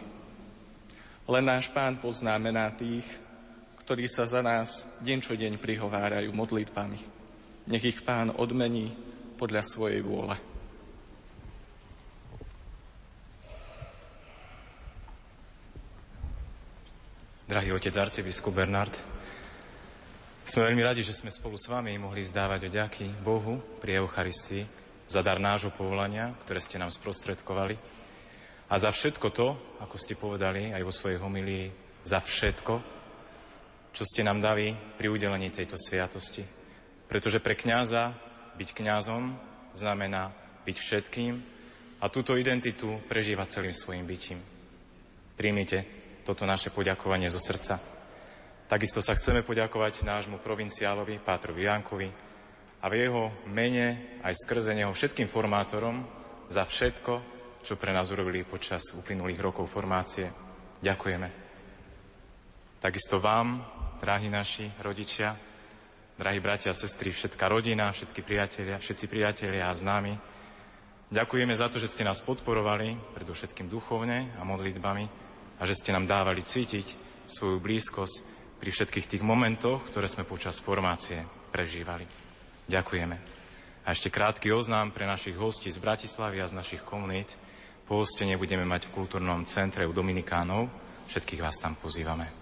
Len 1.23 1.45
náš 1.45 1.71
Pán 1.71 1.97
pozná 2.03 2.37
mená 2.37 2.69
tých, 2.75 3.07
ktorí 3.87 4.11
sa 4.11 4.27
za 4.27 4.43
nás 4.43 4.85
deň 5.01 5.19
čo 5.23 5.33
deň 5.39 5.57
prihovárajú 5.57 6.35
modlitbami. 6.35 7.01
Nech 7.71 7.85
ich 7.87 8.01
Pán 8.03 8.35
odmení 8.35 8.91
podľa 9.39 9.63
svojej 9.63 10.03
vôle. 10.03 10.52
Drahý 17.53 17.77
otec 17.77 17.93
arcibiskup 18.01 18.65
Bernard. 18.65 18.97
Sme 20.41 20.73
veľmi 20.73 20.89
radi, 20.89 21.05
že 21.05 21.13
sme 21.13 21.29
spolu 21.29 21.61
s 21.61 21.69
vami 21.69 21.93
mohli 22.01 22.25
vzdávať 22.25 22.65
oďaky 22.65 23.21
Bohu 23.21 23.61
pri 23.77 24.01
Eucharistii 24.01 24.65
za 25.05 25.21
dar 25.21 25.37
nášho 25.37 25.69
povolania, 25.69 26.33
ktoré 26.49 26.65
ste 26.65 26.81
nám 26.81 26.89
sprostredkovali 26.89 27.77
a 28.73 28.75
za 28.81 28.89
všetko 28.89 29.29
to, 29.37 29.53
ako 29.85 29.97
ste 30.01 30.17
povedali 30.17 30.73
aj 30.73 30.81
vo 30.81 30.97
svojej 30.97 31.21
homilii, 31.21 31.69
za 32.09 32.25
všetko, 32.25 32.75
čo 33.93 34.03
ste 34.09 34.25
nám 34.25 34.41
dali 34.41 34.73
pri 34.97 35.13
udelení 35.13 35.53
tejto 35.53 35.77
sviatosti. 35.77 36.49
Pretože 37.05 37.37
pre 37.45 37.53
kňaza 37.53 38.17
byť 38.57 38.69
kňazom 38.73 39.37
znamená 39.77 40.33
byť 40.65 40.77
všetkým 40.81 41.37
a 42.01 42.09
túto 42.09 42.33
identitu 42.33 42.97
prežívať 43.13 43.61
celým 43.61 43.77
svojim 43.77 44.09
bytím. 44.09 44.41
Príjmite 45.37 46.02
toto 46.23 46.47
naše 46.47 46.71
poďakovanie 46.71 47.27
zo 47.31 47.43
srdca. 47.43 47.83
Takisto 48.71 49.05
sa 49.05 49.13
chceme 49.13 49.45
poďakovať 49.45 50.07
nášmu 50.07 50.41
provinciálovi, 50.41 51.21
Pátrovi 51.21 51.69
Jankovi 51.69 52.09
a 52.81 52.89
v 52.89 52.95
jeho 53.05 53.23
mene 53.51 54.19
aj 54.25 54.33
skrze 54.47 54.73
neho 54.73 54.95
všetkým 54.95 55.29
formátorom 55.29 56.03
za 56.49 56.65
všetko, 56.65 57.13
čo 57.63 57.77
pre 57.77 57.93
nás 57.95 58.09
urobili 58.11 58.43
počas 58.49 58.97
uplynulých 58.97 59.39
rokov 59.45 59.69
formácie. 59.69 60.31
Ďakujeme. 60.83 61.29
Takisto 62.83 63.23
vám, 63.23 63.63
drahí 64.03 64.27
naši 64.27 64.67
rodičia, 64.83 65.39
drahí 66.19 66.43
bratia 66.43 66.75
a 66.75 66.79
sestry, 66.79 67.15
všetká 67.15 67.47
rodina, 67.47 67.95
všetky 67.95 68.25
priatelia, 68.27 68.83
všetci 68.83 69.07
priatelia 69.07 69.71
a 69.71 69.79
známi, 69.79 70.19
ďakujeme 71.15 71.55
za 71.55 71.71
to, 71.71 71.79
že 71.79 71.87
ste 71.93 72.03
nás 72.03 72.19
podporovali, 72.19 73.15
predovšetkým 73.15 73.71
duchovne 73.71 74.35
a 74.35 74.43
modlitbami, 74.43 75.22
a 75.63 75.67
že 75.67 75.79
ste 75.79 75.95
nám 75.95 76.11
dávali 76.11 76.43
cítiť 76.43 76.99
svoju 77.31 77.63
blízkosť 77.63 78.17
pri 78.59 78.71
všetkých 78.75 79.07
tých 79.07 79.23
momentoch, 79.23 79.87
ktoré 79.95 80.11
sme 80.11 80.27
počas 80.27 80.59
formácie 80.59 81.23
prežívali. 81.55 82.03
Ďakujeme. 82.67 83.17
A 83.87 83.95
ešte 83.95 84.11
krátky 84.11 84.51
oznám 84.51 84.91
pre 84.91 85.07
našich 85.07 85.39
hostí 85.39 85.71
z 85.71 85.79
Bratislavy 85.79 86.43
a 86.43 86.51
z 86.51 86.59
našich 86.59 86.83
komunít. 86.83 87.39
Po 87.87 88.03
hostene 88.03 88.35
budeme 88.35 88.67
mať 88.67 88.91
v 88.91 88.95
kultúrnom 88.95 89.47
centre 89.47 89.87
u 89.87 89.95
Dominikánov. 89.95 90.67
Všetkých 91.07 91.43
vás 91.43 91.63
tam 91.63 91.79
pozývame. 91.79 92.42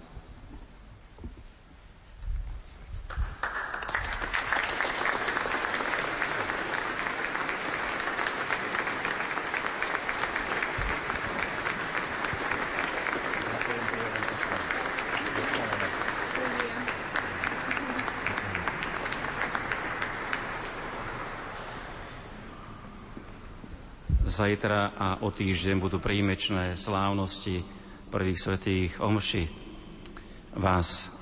Zajtra 24.41 24.97
a 24.97 25.09
o 25.21 25.29
týždeň 25.29 25.77
budú 25.77 26.01
príjmečné 26.01 26.73
slávnosti 26.73 27.61
prvých 28.09 28.41
svetých 28.41 28.97
omši. 28.97 29.45
Vás, 30.57 31.12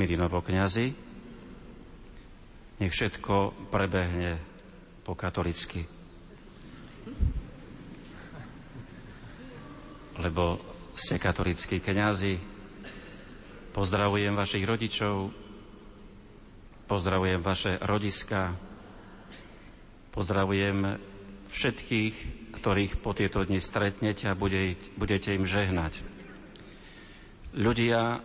milí 0.00 0.16
novokňazi, 0.16 0.96
nech 2.80 2.88
všetko 2.88 3.68
prebehne 3.68 4.40
po 5.04 5.12
katolicky. 5.12 5.84
Lebo 10.16 10.56
ste 10.96 11.20
katolickí 11.20 11.84
kňazi, 11.84 12.40
pozdravujem 13.76 14.32
vašich 14.32 14.64
rodičov, 14.64 15.28
pozdravujem 16.88 17.44
vaše 17.44 17.76
rodiska, 17.84 18.56
pozdravujem 20.16 20.96
všetkých 21.52 22.43
ktorých 22.64 23.04
po 23.04 23.12
tieto 23.12 23.44
dni 23.44 23.60
stretnete 23.60 24.24
a 24.24 24.32
budete 24.96 25.36
im 25.36 25.44
žehnať. 25.44 26.00
Ľudia 27.52 28.24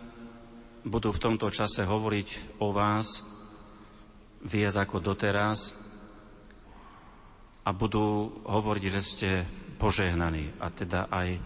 budú 0.80 1.12
v 1.12 1.20
tomto 1.20 1.52
čase 1.52 1.84
hovoriť 1.84 2.56
o 2.64 2.72
vás 2.72 3.20
viac 4.40 4.80
ako 4.80 5.04
doteraz 5.04 5.76
a 7.60 7.70
budú 7.76 8.32
hovoriť, 8.48 8.84
že 8.88 9.00
ste 9.04 9.30
požehnaní 9.76 10.56
a 10.56 10.72
teda 10.72 11.12
aj 11.12 11.36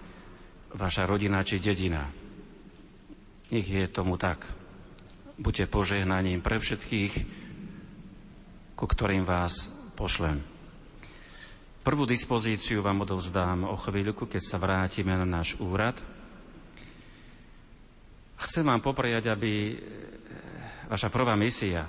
vaša 0.79 1.03
rodina 1.11 1.43
či 1.43 1.59
dedina. 1.59 2.07
Nech 3.51 3.66
je 3.66 3.91
tomu 3.91 4.15
tak. 4.23 4.47
Buďte 5.35 5.66
požehnaním 5.66 6.47
pre 6.47 6.62
všetkých, 6.62 7.12
ku 8.79 8.87
ktorým 8.87 9.27
vás 9.27 9.66
pošlem. 9.99 10.54
Prvú 11.85 12.09
dispozíciu 12.09 12.81
vám 12.81 13.05
odovzdám 13.05 13.69
o 13.69 13.77
chvíľku, 13.77 14.24
keď 14.24 14.40
sa 14.40 14.56
vrátime 14.56 15.20
na 15.20 15.28
náš 15.28 15.52
úrad. 15.61 15.93
Chcem 18.40 18.65
vám 18.65 18.81
poprejať, 18.81 19.28
aby 19.28 19.77
vaša 20.89 21.12
prvá 21.12 21.36
misia 21.36 21.85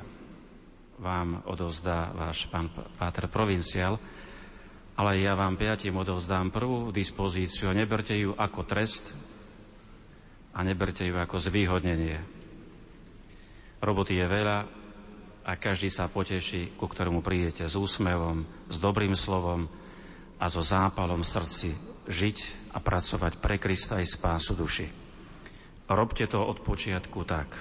vám 0.99 1.47
odovzdá 1.47 2.11
váš 2.11 2.43
pán 2.51 2.67
Páter 2.99 3.31
Provinciál, 3.31 3.95
ale 4.99 5.23
ja 5.23 5.31
vám 5.31 5.55
piatim 5.55 5.95
odovzdám 5.95 6.51
prvú 6.51 6.91
dispozíciu. 6.91 7.71
Neberte 7.71 8.19
ju 8.19 8.35
ako 8.35 8.67
trest 8.67 9.07
a 10.51 10.59
neberte 10.59 11.07
ju 11.07 11.15
ako 11.15 11.39
zvýhodnenie. 11.39 12.19
Roboty 13.79 14.19
je 14.19 14.27
veľa 14.27 14.57
a 15.47 15.51
každý 15.55 15.87
sa 15.87 16.11
poteší, 16.11 16.75
ku 16.75 16.83
ktorému 16.83 17.23
prídete 17.23 17.63
s 17.63 17.79
úsmevom, 17.79 18.43
s 18.67 18.75
dobrým 18.75 19.15
slovom 19.15 19.84
a 20.45 20.53
so 20.53 20.61
zápalom 20.61 21.25
v 21.25 21.31
srdci 21.33 21.69
žiť 22.05 22.69
a 22.69 22.77
pracovať 22.77 23.41
pre 23.41 23.57
Krista 23.57 23.97
i 23.97 24.05
spásu 24.05 24.53
duši. 24.53 24.85
Robte 25.89 26.29
to 26.29 26.37
od 26.37 26.61
počiatku 26.61 27.25
tak. 27.25 27.57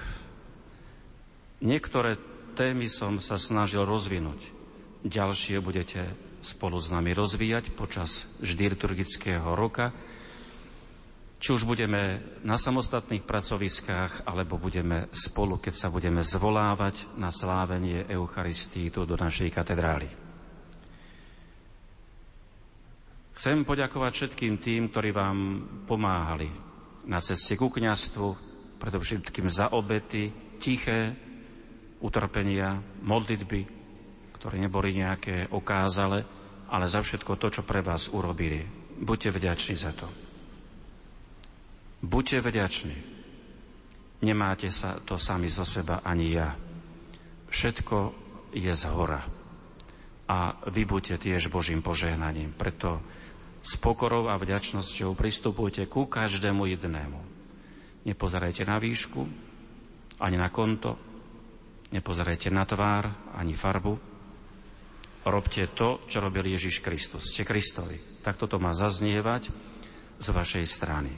Niektoré 1.65 2.21
témy 2.53 2.85
som 2.85 3.17
sa 3.17 3.41
snažil 3.41 3.89
rozvinúť. 3.89 4.37
Ďalšie 5.01 5.65
budete 5.65 6.13
spolu 6.45 6.77
s 6.77 6.93
nami 6.93 7.17
rozvíjať 7.17 7.73
počas 7.73 8.29
vždy 8.37 8.77
liturgického 8.77 9.57
roka. 9.57 9.89
Či 11.41 11.57
už 11.57 11.65
budeme 11.65 12.21
na 12.45 12.57
samostatných 12.57 13.25
pracoviskách, 13.25 14.29
alebo 14.29 14.61
budeme 14.61 15.09
spolu, 15.09 15.57
keď 15.57 15.73
sa 15.73 15.87
budeme 15.89 16.21
zvolávať 16.21 17.17
na 17.17 17.33
slávenie 17.33 18.05
Eucharistii 18.05 18.93
tu 18.93 19.09
do 19.09 19.17
našej 19.17 19.49
katedrály. 19.49 20.24
Chcem 23.35 23.67
poďakovať 23.67 24.11
všetkým 24.15 24.63
tým, 24.63 24.87
ktorí 24.87 25.11
vám 25.11 25.37
pomáhali 25.83 26.47
na 27.03 27.19
ceste 27.19 27.59
ku 27.59 27.67
kniastvu, 27.67 28.31
predovšetkým 28.79 29.51
za 29.51 29.75
obety, 29.75 30.31
tiché, 30.55 31.11
utrpenia, 31.99 32.79
modlitby, 33.03 33.61
ktoré 34.39 34.55
neboli 34.55 34.95
nejaké 34.95 35.51
okázale, 35.51 36.23
ale 36.71 36.85
za 36.87 37.03
všetko 37.03 37.35
to, 37.35 37.47
čo 37.59 37.67
pre 37.67 37.83
vás 37.83 38.07
urobili. 38.07 38.63
Buďte 38.95 39.35
vďační 39.35 39.75
za 39.75 39.91
to. 39.91 40.07
Buďte 41.99 42.39
vďační. 42.39 42.97
Nemáte 44.23 44.71
sa 44.71 45.03
to 45.03 45.19
sami 45.19 45.51
zo 45.51 45.67
seba 45.67 45.99
ani 46.07 46.39
ja. 46.39 46.55
Všetko 47.51 47.97
je 48.55 48.71
z 48.71 48.83
hora. 48.95 49.21
A 50.25 50.55
vy 50.71 50.87
buďte 50.87 51.21
tiež 51.29 51.51
Božím 51.51 51.83
požehnaním. 51.83 52.55
Preto 52.55 53.03
s 53.65 53.73
pokorou 53.81 54.29
a 54.29 54.37
vďačnosťou 54.37 55.17
pristupujte 55.17 55.89
ku 55.89 56.05
každému 56.05 56.69
jednému. 56.77 57.19
Nepozerajte 58.05 58.61
na 58.69 58.77
výšku, 58.77 59.25
ani 60.21 60.37
na 60.37 60.53
konto, 60.53 61.01
Nepozerajte 61.95 62.49
na 62.49 62.67
tvár 62.67 63.07
ani 63.39 63.53
farbu. 63.55 63.95
Robte 65.25 65.63
to, 65.73 66.03
čo 66.11 66.19
robil 66.21 66.43
Ježiš 66.51 66.81
Kristus. 66.81 67.31
Ste 67.31 67.45
Kristovi. 67.45 67.97
Tak 68.19 68.35
toto 68.35 68.59
má 68.59 68.73
zaznievať 68.75 69.47
z 70.19 70.27
vašej 70.27 70.65
strany. 70.67 71.13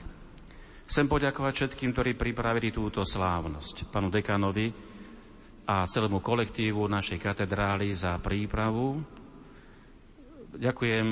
Chcem 0.87 1.09
poďakovať 1.09 1.53
všetkým, 1.55 1.91
ktorí 1.91 2.11
pripravili 2.15 2.71
túto 2.71 3.03
slávnosť. 3.03 3.91
Panu 3.91 4.07
dekanovi 4.07 4.71
a 5.67 5.83
celému 5.83 6.23
kolektívu 6.23 6.87
našej 6.87 7.19
katedrály 7.19 7.91
za 7.91 8.15
prípravu. 8.21 9.03
Ďakujem 10.55 11.07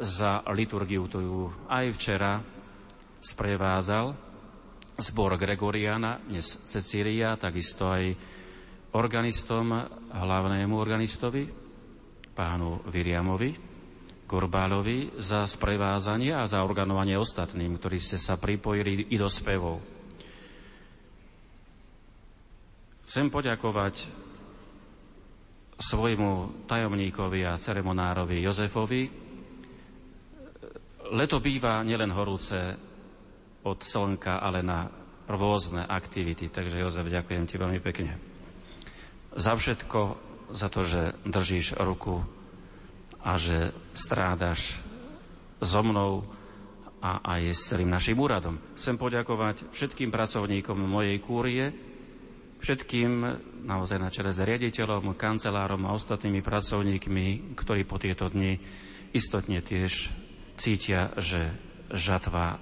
za 0.00 0.40
liturgiu, 0.56 1.04
ktorú 1.04 1.68
aj 1.68 1.86
včera 2.00 2.40
sprevázal 3.20 4.16
zbor 4.96 5.36
Gregoriana, 5.36 6.16
dnes 6.24 6.64
Cecília, 6.64 7.36
takisto 7.36 7.92
aj 7.92 8.16
organistom, 8.96 9.68
hlavnému 10.16 10.72
organistovi, 10.72 11.44
pánu 12.32 12.88
Viriamovi, 12.88 13.52
Gorbálovi, 14.24 15.20
za 15.20 15.44
sprevázanie 15.44 16.32
a 16.32 16.48
za 16.48 16.64
organovanie 16.64 17.20
ostatným, 17.20 17.76
ktorí 17.76 18.00
ste 18.00 18.16
sa 18.16 18.40
pripojili 18.40 19.12
i 19.12 19.16
do 19.20 19.28
spevov. 19.28 19.84
Chcem 23.04 23.28
poďakovať 23.28 24.23
svojmu 25.84 26.64
tajomníkovi 26.64 27.44
a 27.44 27.60
ceremonárovi 27.60 28.40
Jozefovi. 28.40 29.02
Leto 31.12 31.36
býva 31.44 31.84
nielen 31.84 32.08
horúce 32.16 32.56
od 33.64 33.78
slnka, 33.84 34.40
ale 34.40 34.64
na 34.64 34.88
rôzne 35.28 35.84
aktivity. 35.84 36.48
Takže 36.48 36.80
Jozef, 36.80 37.06
ďakujem 37.12 37.44
ti 37.44 37.60
veľmi 37.60 37.80
pekne 37.84 38.34
za 39.34 39.58
všetko, 39.58 40.00
za 40.54 40.70
to, 40.70 40.86
že 40.86 41.18
držíš 41.26 41.74
ruku 41.82 42.22
a 43.24 43.34
že 43.34 43.74
strádaš 43.90 44.78
so 45.58 45.82
mnou 45.82 46.22
a 47.04 47.20
aj 47.36 47.42
s 47.52 47.60
celým 47.68 47.90
našim 47.90 48.16
úradom. 48.16 48.56
Chcem 48.78 48.96
poďakovať 48.96 49.74
všetkým 49.74 50.08
pracovníkom 50.08 50.78
mojej 50.78 51.18
kúrie, 51.20 51.64
všetkým 52.64 53.10
naozaj 53.68 54.00
na 54.00 54.08
čele 54.08 54.32
s 54.32 54.40
riaditeľom, 54.40 55.12
kancelárom 55.12 55.84
a 55.84 55.92
ostatnými 55.92 56.40
pracovníkmi, 56.40 57.52
ktorí 57.52 57.84
po 57.84 58.00
tieto 58.00 58.32
dni 58.32 58.56
istotne 59.12 59.60
tiež 59.60 60.08
cítia, 60.56 61.12
že 61.20 61.52
žatva 61.92 62.56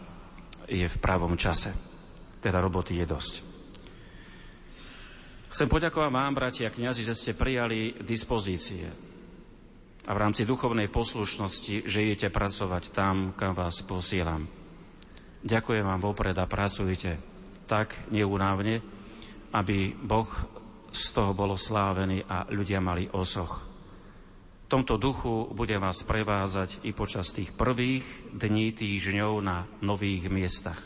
je 0.66 0.90
v 0.90 0.96
pravom 0.98 1.38
čase. 1.38 1.70
Teda 2.42 2.58
roboty 2.58 2.98
je 2.98 3.06
dosť. 3.06 3.34
Chcem 5.54 5.68
poďakovať 5.70 6.10
vám, 6.10 6.34
bratia 6.34 6.72
kniazy, 6.72 7.06
že 7.06 7.14
ste 7.14 7.38
prijali 7.38 7.94
dispozície 8.02 8.90
a 10.02 10.10
v 10.10 10.18
rámci 10.18 10.42
duchovnej 10.42 10.90
poslušnosti, 10.90 11.86
že 11.86 12.02
idete 12.02 12.26
pracovať 12.32 12.90
tam, 12.90 13.36
kam 13.38 13.54
vás 13.54 13.78
posielam. 13.86 14.50
Ďakujem 15.46 15.84
vám 15.86 16.00
vopred 16.02 16.34
a 16.34 16.50
pracujte 16.50 17.22
tak 17.70 17.94
neunávne, 18.10 18.82
aby 19.52 19.92
Boh 19.92 20.28
z 20.92 21.02
toho 21.12 21.32
bolo 21.32 21.56
slávený 21.56 22.24
a 22.28 22.48
ľudia 22.52 22.80
mali 22.80 23.08
osoch. 23.12 23.64
V 24.64 24.80
tomto 24.80 24.96
duchu 24.96 25.52
budem 25.52 25.84
vás 25.84 26.00
prevázať 26.04 26.80
i 26.88 26.96
počas 26.96 27.28
tých 27.32 27.52
prvých 27.52 28.04
dní, 28.32 28.72
týždňov 28.72 29.32
na 29.44 29.68
nových 29.84 30.32
miestach. 30.32 30.80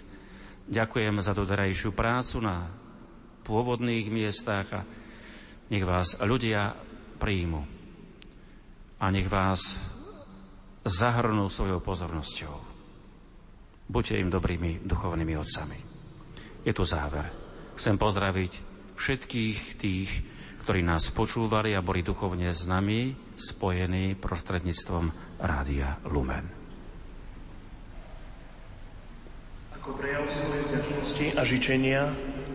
Ďakujem 0.67 1.23
za 1.23 1.31
doterajšiu 1.31 1.95
prácu 1.95 2.43
na 2.43 2.67
pôvodných 3.47 4.11
miestach 4.11 4.67
a 4.75 4.83
nech 5.71 5.87
vás 5.87 6.19
ľudia 6.19 6.75
príjmu 7.23 7.63
a 8.99 9.05
nech 9.15 9.31
vás 9.31 9.79
zahrnú 10.83 11.47
svojou 11.47 11.79
pozornosťou. 11.79 12.55
Buďte 13.87 14.19
im 14.19 14.35
dobrými 14.35 14.83
duchovnými 14.83 15.35
otcami. 15.39 15.79
Je 16.67 16.75
tu 16.75 16.83
záver. 16.83 17.46
Chcem 17.77 18.01
pozdraviť 18.01 18.53
všetkých 18.97 19.61
tých, 19.77 20.11
ktorí 20.65 20.81
nás 20.81 21.13
počúvali 21.13 21.77
a 21.77 21.85
boli 21.85 22.01
duchovne 22.01 22.49
s 22.49 22.65
nami 22.65 23.13
spojení 23.37 24.17
prostredníctvom 24.17 25.13
Rádia 25.45 26.01
Lumen. 26.09 26.49
Ako 29.77 29.93
prejav 29.93 30.25
svojej 30.25 30.65
vďačnosti 30.73 31.27
a 31.37 31.43
žičenia 31.45 32.03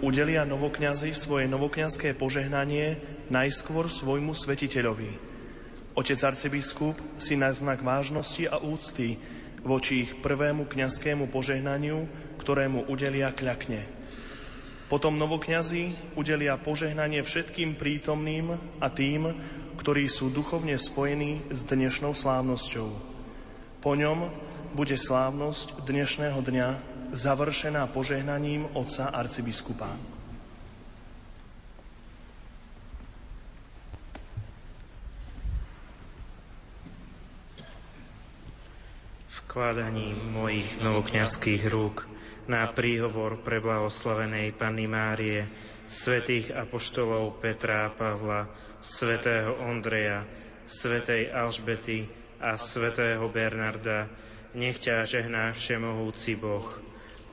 udelia 0.02 0.42
novokňazi 0.42 1.14
svoje 1.14 1.46
novokňazské 1.46 2.18
požehnanie 2.18 2.98
najskôr 3.30 3.94
svojmu 3.94 4.34
svetiteľovi. 4.34 5.22
Otec 5.94 6.18
arcibiskup 6.18 6.98
si 7.22 7.38
na 7.38 7.54
znak 7.54 7.86
vážnosti 7.86 8.50
a 8.50 8.58
úcty 8.58 9.22
voči 9.62 10.10
ich 10.10 10.18
prvému 10.18 10.66
kňazskému 10.66 11.30
požehnaniu, 11.30 12.10
ktorému 12.42 12.90
udelia 12.90 13.30
kľakne. 13.30 14.01
Potom 14.92 15.16
novokňazi 15.16 16.20
udelia 16.20 16.60
požehnanie 16.60 17.24
všetkým 17.24 17.80
prítomným 17.80 18.52
a 18.84 18.92
tým, 18.92 19.32
ktorí 19.80 20.12
sú 20.12 20.28
duchovne 20.28 20.76
spojení 20.76 21.48
s 21.48 21.64
dnešnou 21.64 22.12
slávnosťou. 22.12 22.92
Po 23.80 23.92
ňom 23.96 24.28
bude 24.76 25.00
slávnosť 25.00 25.88
dnešného 25.88 26.44
dňa 26.44 26.68
završená 27.16 27.88
požehnaním 27.88 28.68
otca 28.76 29.08
arcibiskupa. 29.16 29.96
Vkladaním 39.32 40.20
mojich 40.36 40.84
novokňazských 40.84 41.64
rúk 41.72 42.11
na 42.50 42.70
príhovor 42.72 43.42
preblahoslavenej 43.46 44.56
Panny 44.58 44.88
Márie, 44.90 45.46
svetých 45.86 46.56
apoštolov 46.56 47.44
Petra 47.44 47.90
a 47.90 47.94
Pavla, 47.94 48.48
svetého 48.80 49.60
Ondreja, 49.62 50.24
svetej 50.66 51.30
Alžbety 51.30 52.08
a 52.40 52.56
svetého 52.56 53.28
Bernarda, 53.30 54.08
nech 54.56 54.80
ťa 54.80 55.04
žehná 55.04 55.52
všemohúci 55.52 56.40
Boh, 56.40 56.68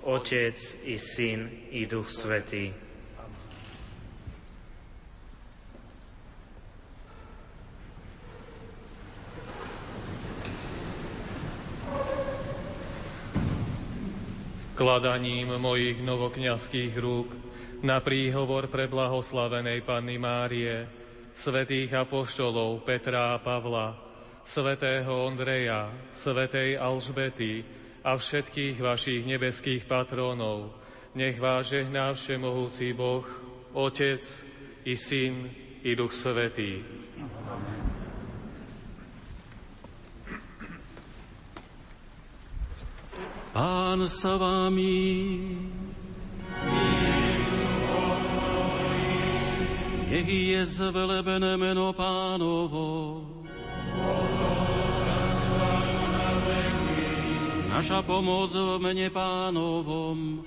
Otec 0.04 0.56
i 0.84 0.96
Syn 0.98 1.70
i 1.74 1.86
Duch 1.86 2.10
Svetý. 2.10 2.87
Kladaním 14.78 15.58
mojich 15.58 15.98
novokňazských 16.06 16.94
rúk 17.02 17.34
na 17.82 17.98
príhovor 17.98 18.70
pre 18.70 18.86
blahoslavenej 18.86 19.82
Panny 19.82 20.22
Márie, 20.22 20.86
svetých 21.34 21.98
apoštolov 21.98 22.86
Petra 22.86 23.34
a 23.34 23.42
Pavla, 23.42 23.98
svetého 24.46 25.10
Ondreja, 25.26 25.90
svetej 26.14 26.78
Alžbety 26.78 27.66
a 28.06 28.14
všetkých 28.14 28.78
vašich 28.78 29.26
nebeských 29.26 29.82
patrónov. 29.90 30.70
Nech 31.18 31.42
vás 31.42 31.74
žehná 31.74 32.14
všemohúci 32.14 32.94
Boh, 32.94 33.26
Otec 33.74 34.22
i 34.86 34.94
Syn 34.94 35.50
i 35.82 35.90
Duch 35.98 36.14
Svetý. 36.14 36.86
Pán 43.58 44.06
sa 44.06 44.38
vámi. 44.38 45.50
Nech 50.06 50.30
je 50.30 50.62
zvelebené 50.62 51.58
meno 51.58 51.90
pánovo. 51.90 53.18
Naša 57.74 57.98
pomoc 58.06 58.54
v 58.54 58.78
mene 58.78 59.10
pánovom. 59.10 60.46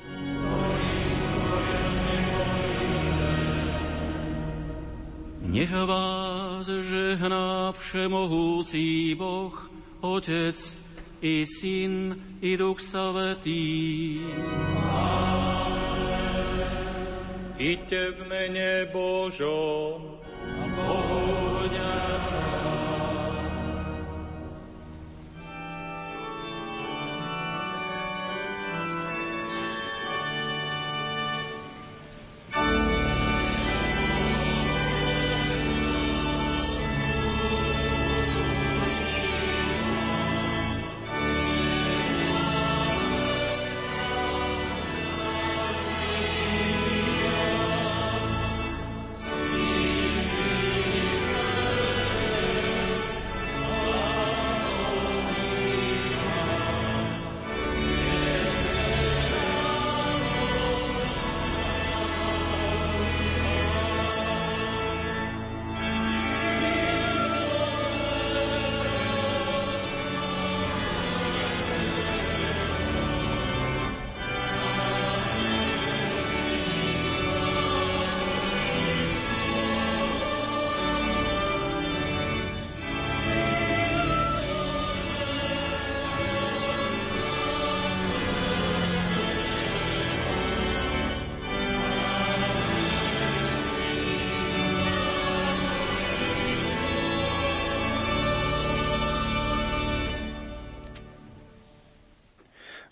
Nech 5.52 5.74
vás 5.84 6.64
žehná 6.64 7.76
všemohúci 7.76 9.20
Boh, 9.20 9.52
Otec 10.00 10.81
i 11.22 11.46
Syn 11.46 12.18
i 12.42 12.58
Duch 12.58 12.82
Svetý. 12.82 14.22
Iďte 17.62 18.02
v 18.12 18.20
mene 18.26 18.90
Božom. 18.90 20.21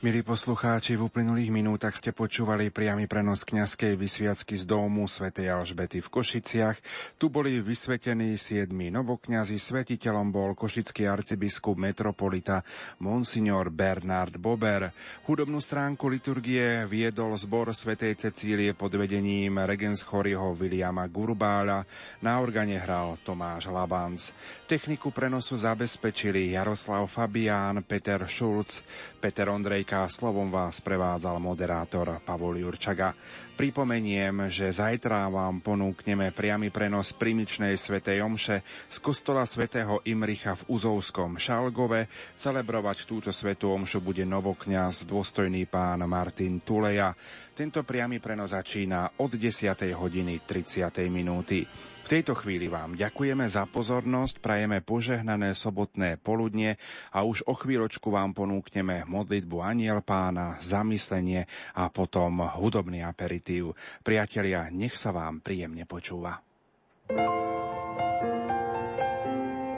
Milí 0.10 0.26
poslucháči, 0.26 0.98
v 0.98 1.06
uplynulých 1.06 1.54
minútach 1.54 1.94
ste 1.94 2.10
počúvali 2.10 2.74
priamy 2.74 3.06
prenos 3.06 3.46
kňazskej 3.46 3.94
vysviacky 3.94 4.58
z 4.58 4.66
domu 4.66 5.06
svätej 5.06 5.54
Alžbety 5.54 6.02
v 6.02 6.10
Košiciach. 6.10 6.82
Tu 7.22 7.30
boli 7.30 7.62
vysvetení 7.62 8.34
siedmi 8.34 8.90
novokňazi, 8.90 9.62
svetiteľom 9.62 10.34
bol 10.34 10.58
košický 10.58 11.06
arcibiskup 11.06 11.78
metropolita 11.78 12.66
Monsignor 13.06 13.70
Bernard 13.70 14.34
Bober. 14.42 14.90
Hudobnú 15.30 15.62
stránku 15.62 16.10
liturgie 16.10 16.90
viedol 16.90 17.38
zbor 17.38 17.70
svätej 17.70 18.18
Cecílie 18.18 18.74
pod 18.74 18.98
vedením 18.98 19.62
regenschoriho 19.62 20.58
Williama 20.58 21.06
Gurbála. 21.06 21.86
Na 22.26 22.42
organe 22.42 22.82
hral 22.82 23.22
Tomáš 23.22 23.70
Labanc. 23.70 24.34
Techniku 24.66 25.14
prenosu 25.14 25.54
zabezpečili 25.54 26.58
Jaroslav 26.58 27.06
Fabián, 27.06 27.86
Peter 27.86 28.26
Šulc, 28.26 28.82
Peter 29.20 29.52
Ondrej 29.52 29.90
Rubrika 29.90 30.06
Slovom 30.06 30.54
vás 30.54 30.86
prevádzal 30.86 31.42
moderátor 31.42 32.22
Pavol 32.22 32.62
Jurčaga. 32.62 33.10
Pripomeniem, 33.58 34.46
že 34.46 34.70
zajtra 34.70 35.26
vám 35.34 35.66
ponúkneme 35.66 36.30
priamy 36.30 36.70
prenos 36.70 37.10
primičnej 37.18 37.74
svätej 37.74 38.22
Omše 38.22 38.62
z 38.86 38.98
kostola 39.02 39.50
svätého 39.50 40.06
Imricha 40.06 40.54
v 40.54 40.78
Uzovskom 40.78 41.42
Šalgove. 41.42 42.06
Celebrovať 42.38 43.10
túto 43.10 43.34
svetú 43.34 43.74
Omšu 43.74 43.98
bude 43.98 44.30
novokňaz 44.30 45.10
dôstojný 45.10 45.66
pán 45.66 46.06
Martin 46.06 46.62
Tuleja. 46.62 47.18
Tento 47.58 47.82
priamy 47.82 48.22
prenos 48.22 48.54
začína 48.54 49.18
od 49.18 49.34
10. 49.34 49.74
hodiny 49.98 50.46
30. 50.46 50.86
minúty. 51.10 51.66
V 52.10 52.18
tejto 52.18 52.34
chvíli 52.34 52.66
vám 52.66 52.98
ďakujeme 52.98 53.46
za 53.46 53.70
pozornosť, 53.70 54.42
prajeme 54.42 54.82
požehnané 54.82 55.54
sobotné 55.54 56.18
poludne 56.18 56.82
a 57.14 57.22
už 57.22 57.46
o 57.46 57.54
chvíľočku 57.54 58.10
vám 58.10 58.34
ponúkneme 58.34 59.06
modlitbu 59.06 59.62
Aniel 59.62 60.02
pána, 60.02 60.58
zamyslenie 60.58 61.46
a 61.78 61.86
potom 61.94 62.42
hudobný 62.42 63.06
aperitív. 63.06 63.78
Priatelia, 64.02 64.74
nech 64.74 64.98
sa 64.98 65.14
vám 65.14 65.46
príjemne 65.46 65.86
počúva. 65.86 66.42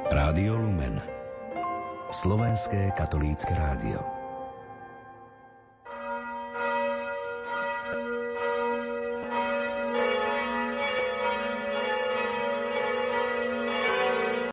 Rádio 0.07 0.55
Lumen 0.55 1.03
Slovenské 2.15 2.95
katolícke 2.95 3.51
rádio 3.51 4.20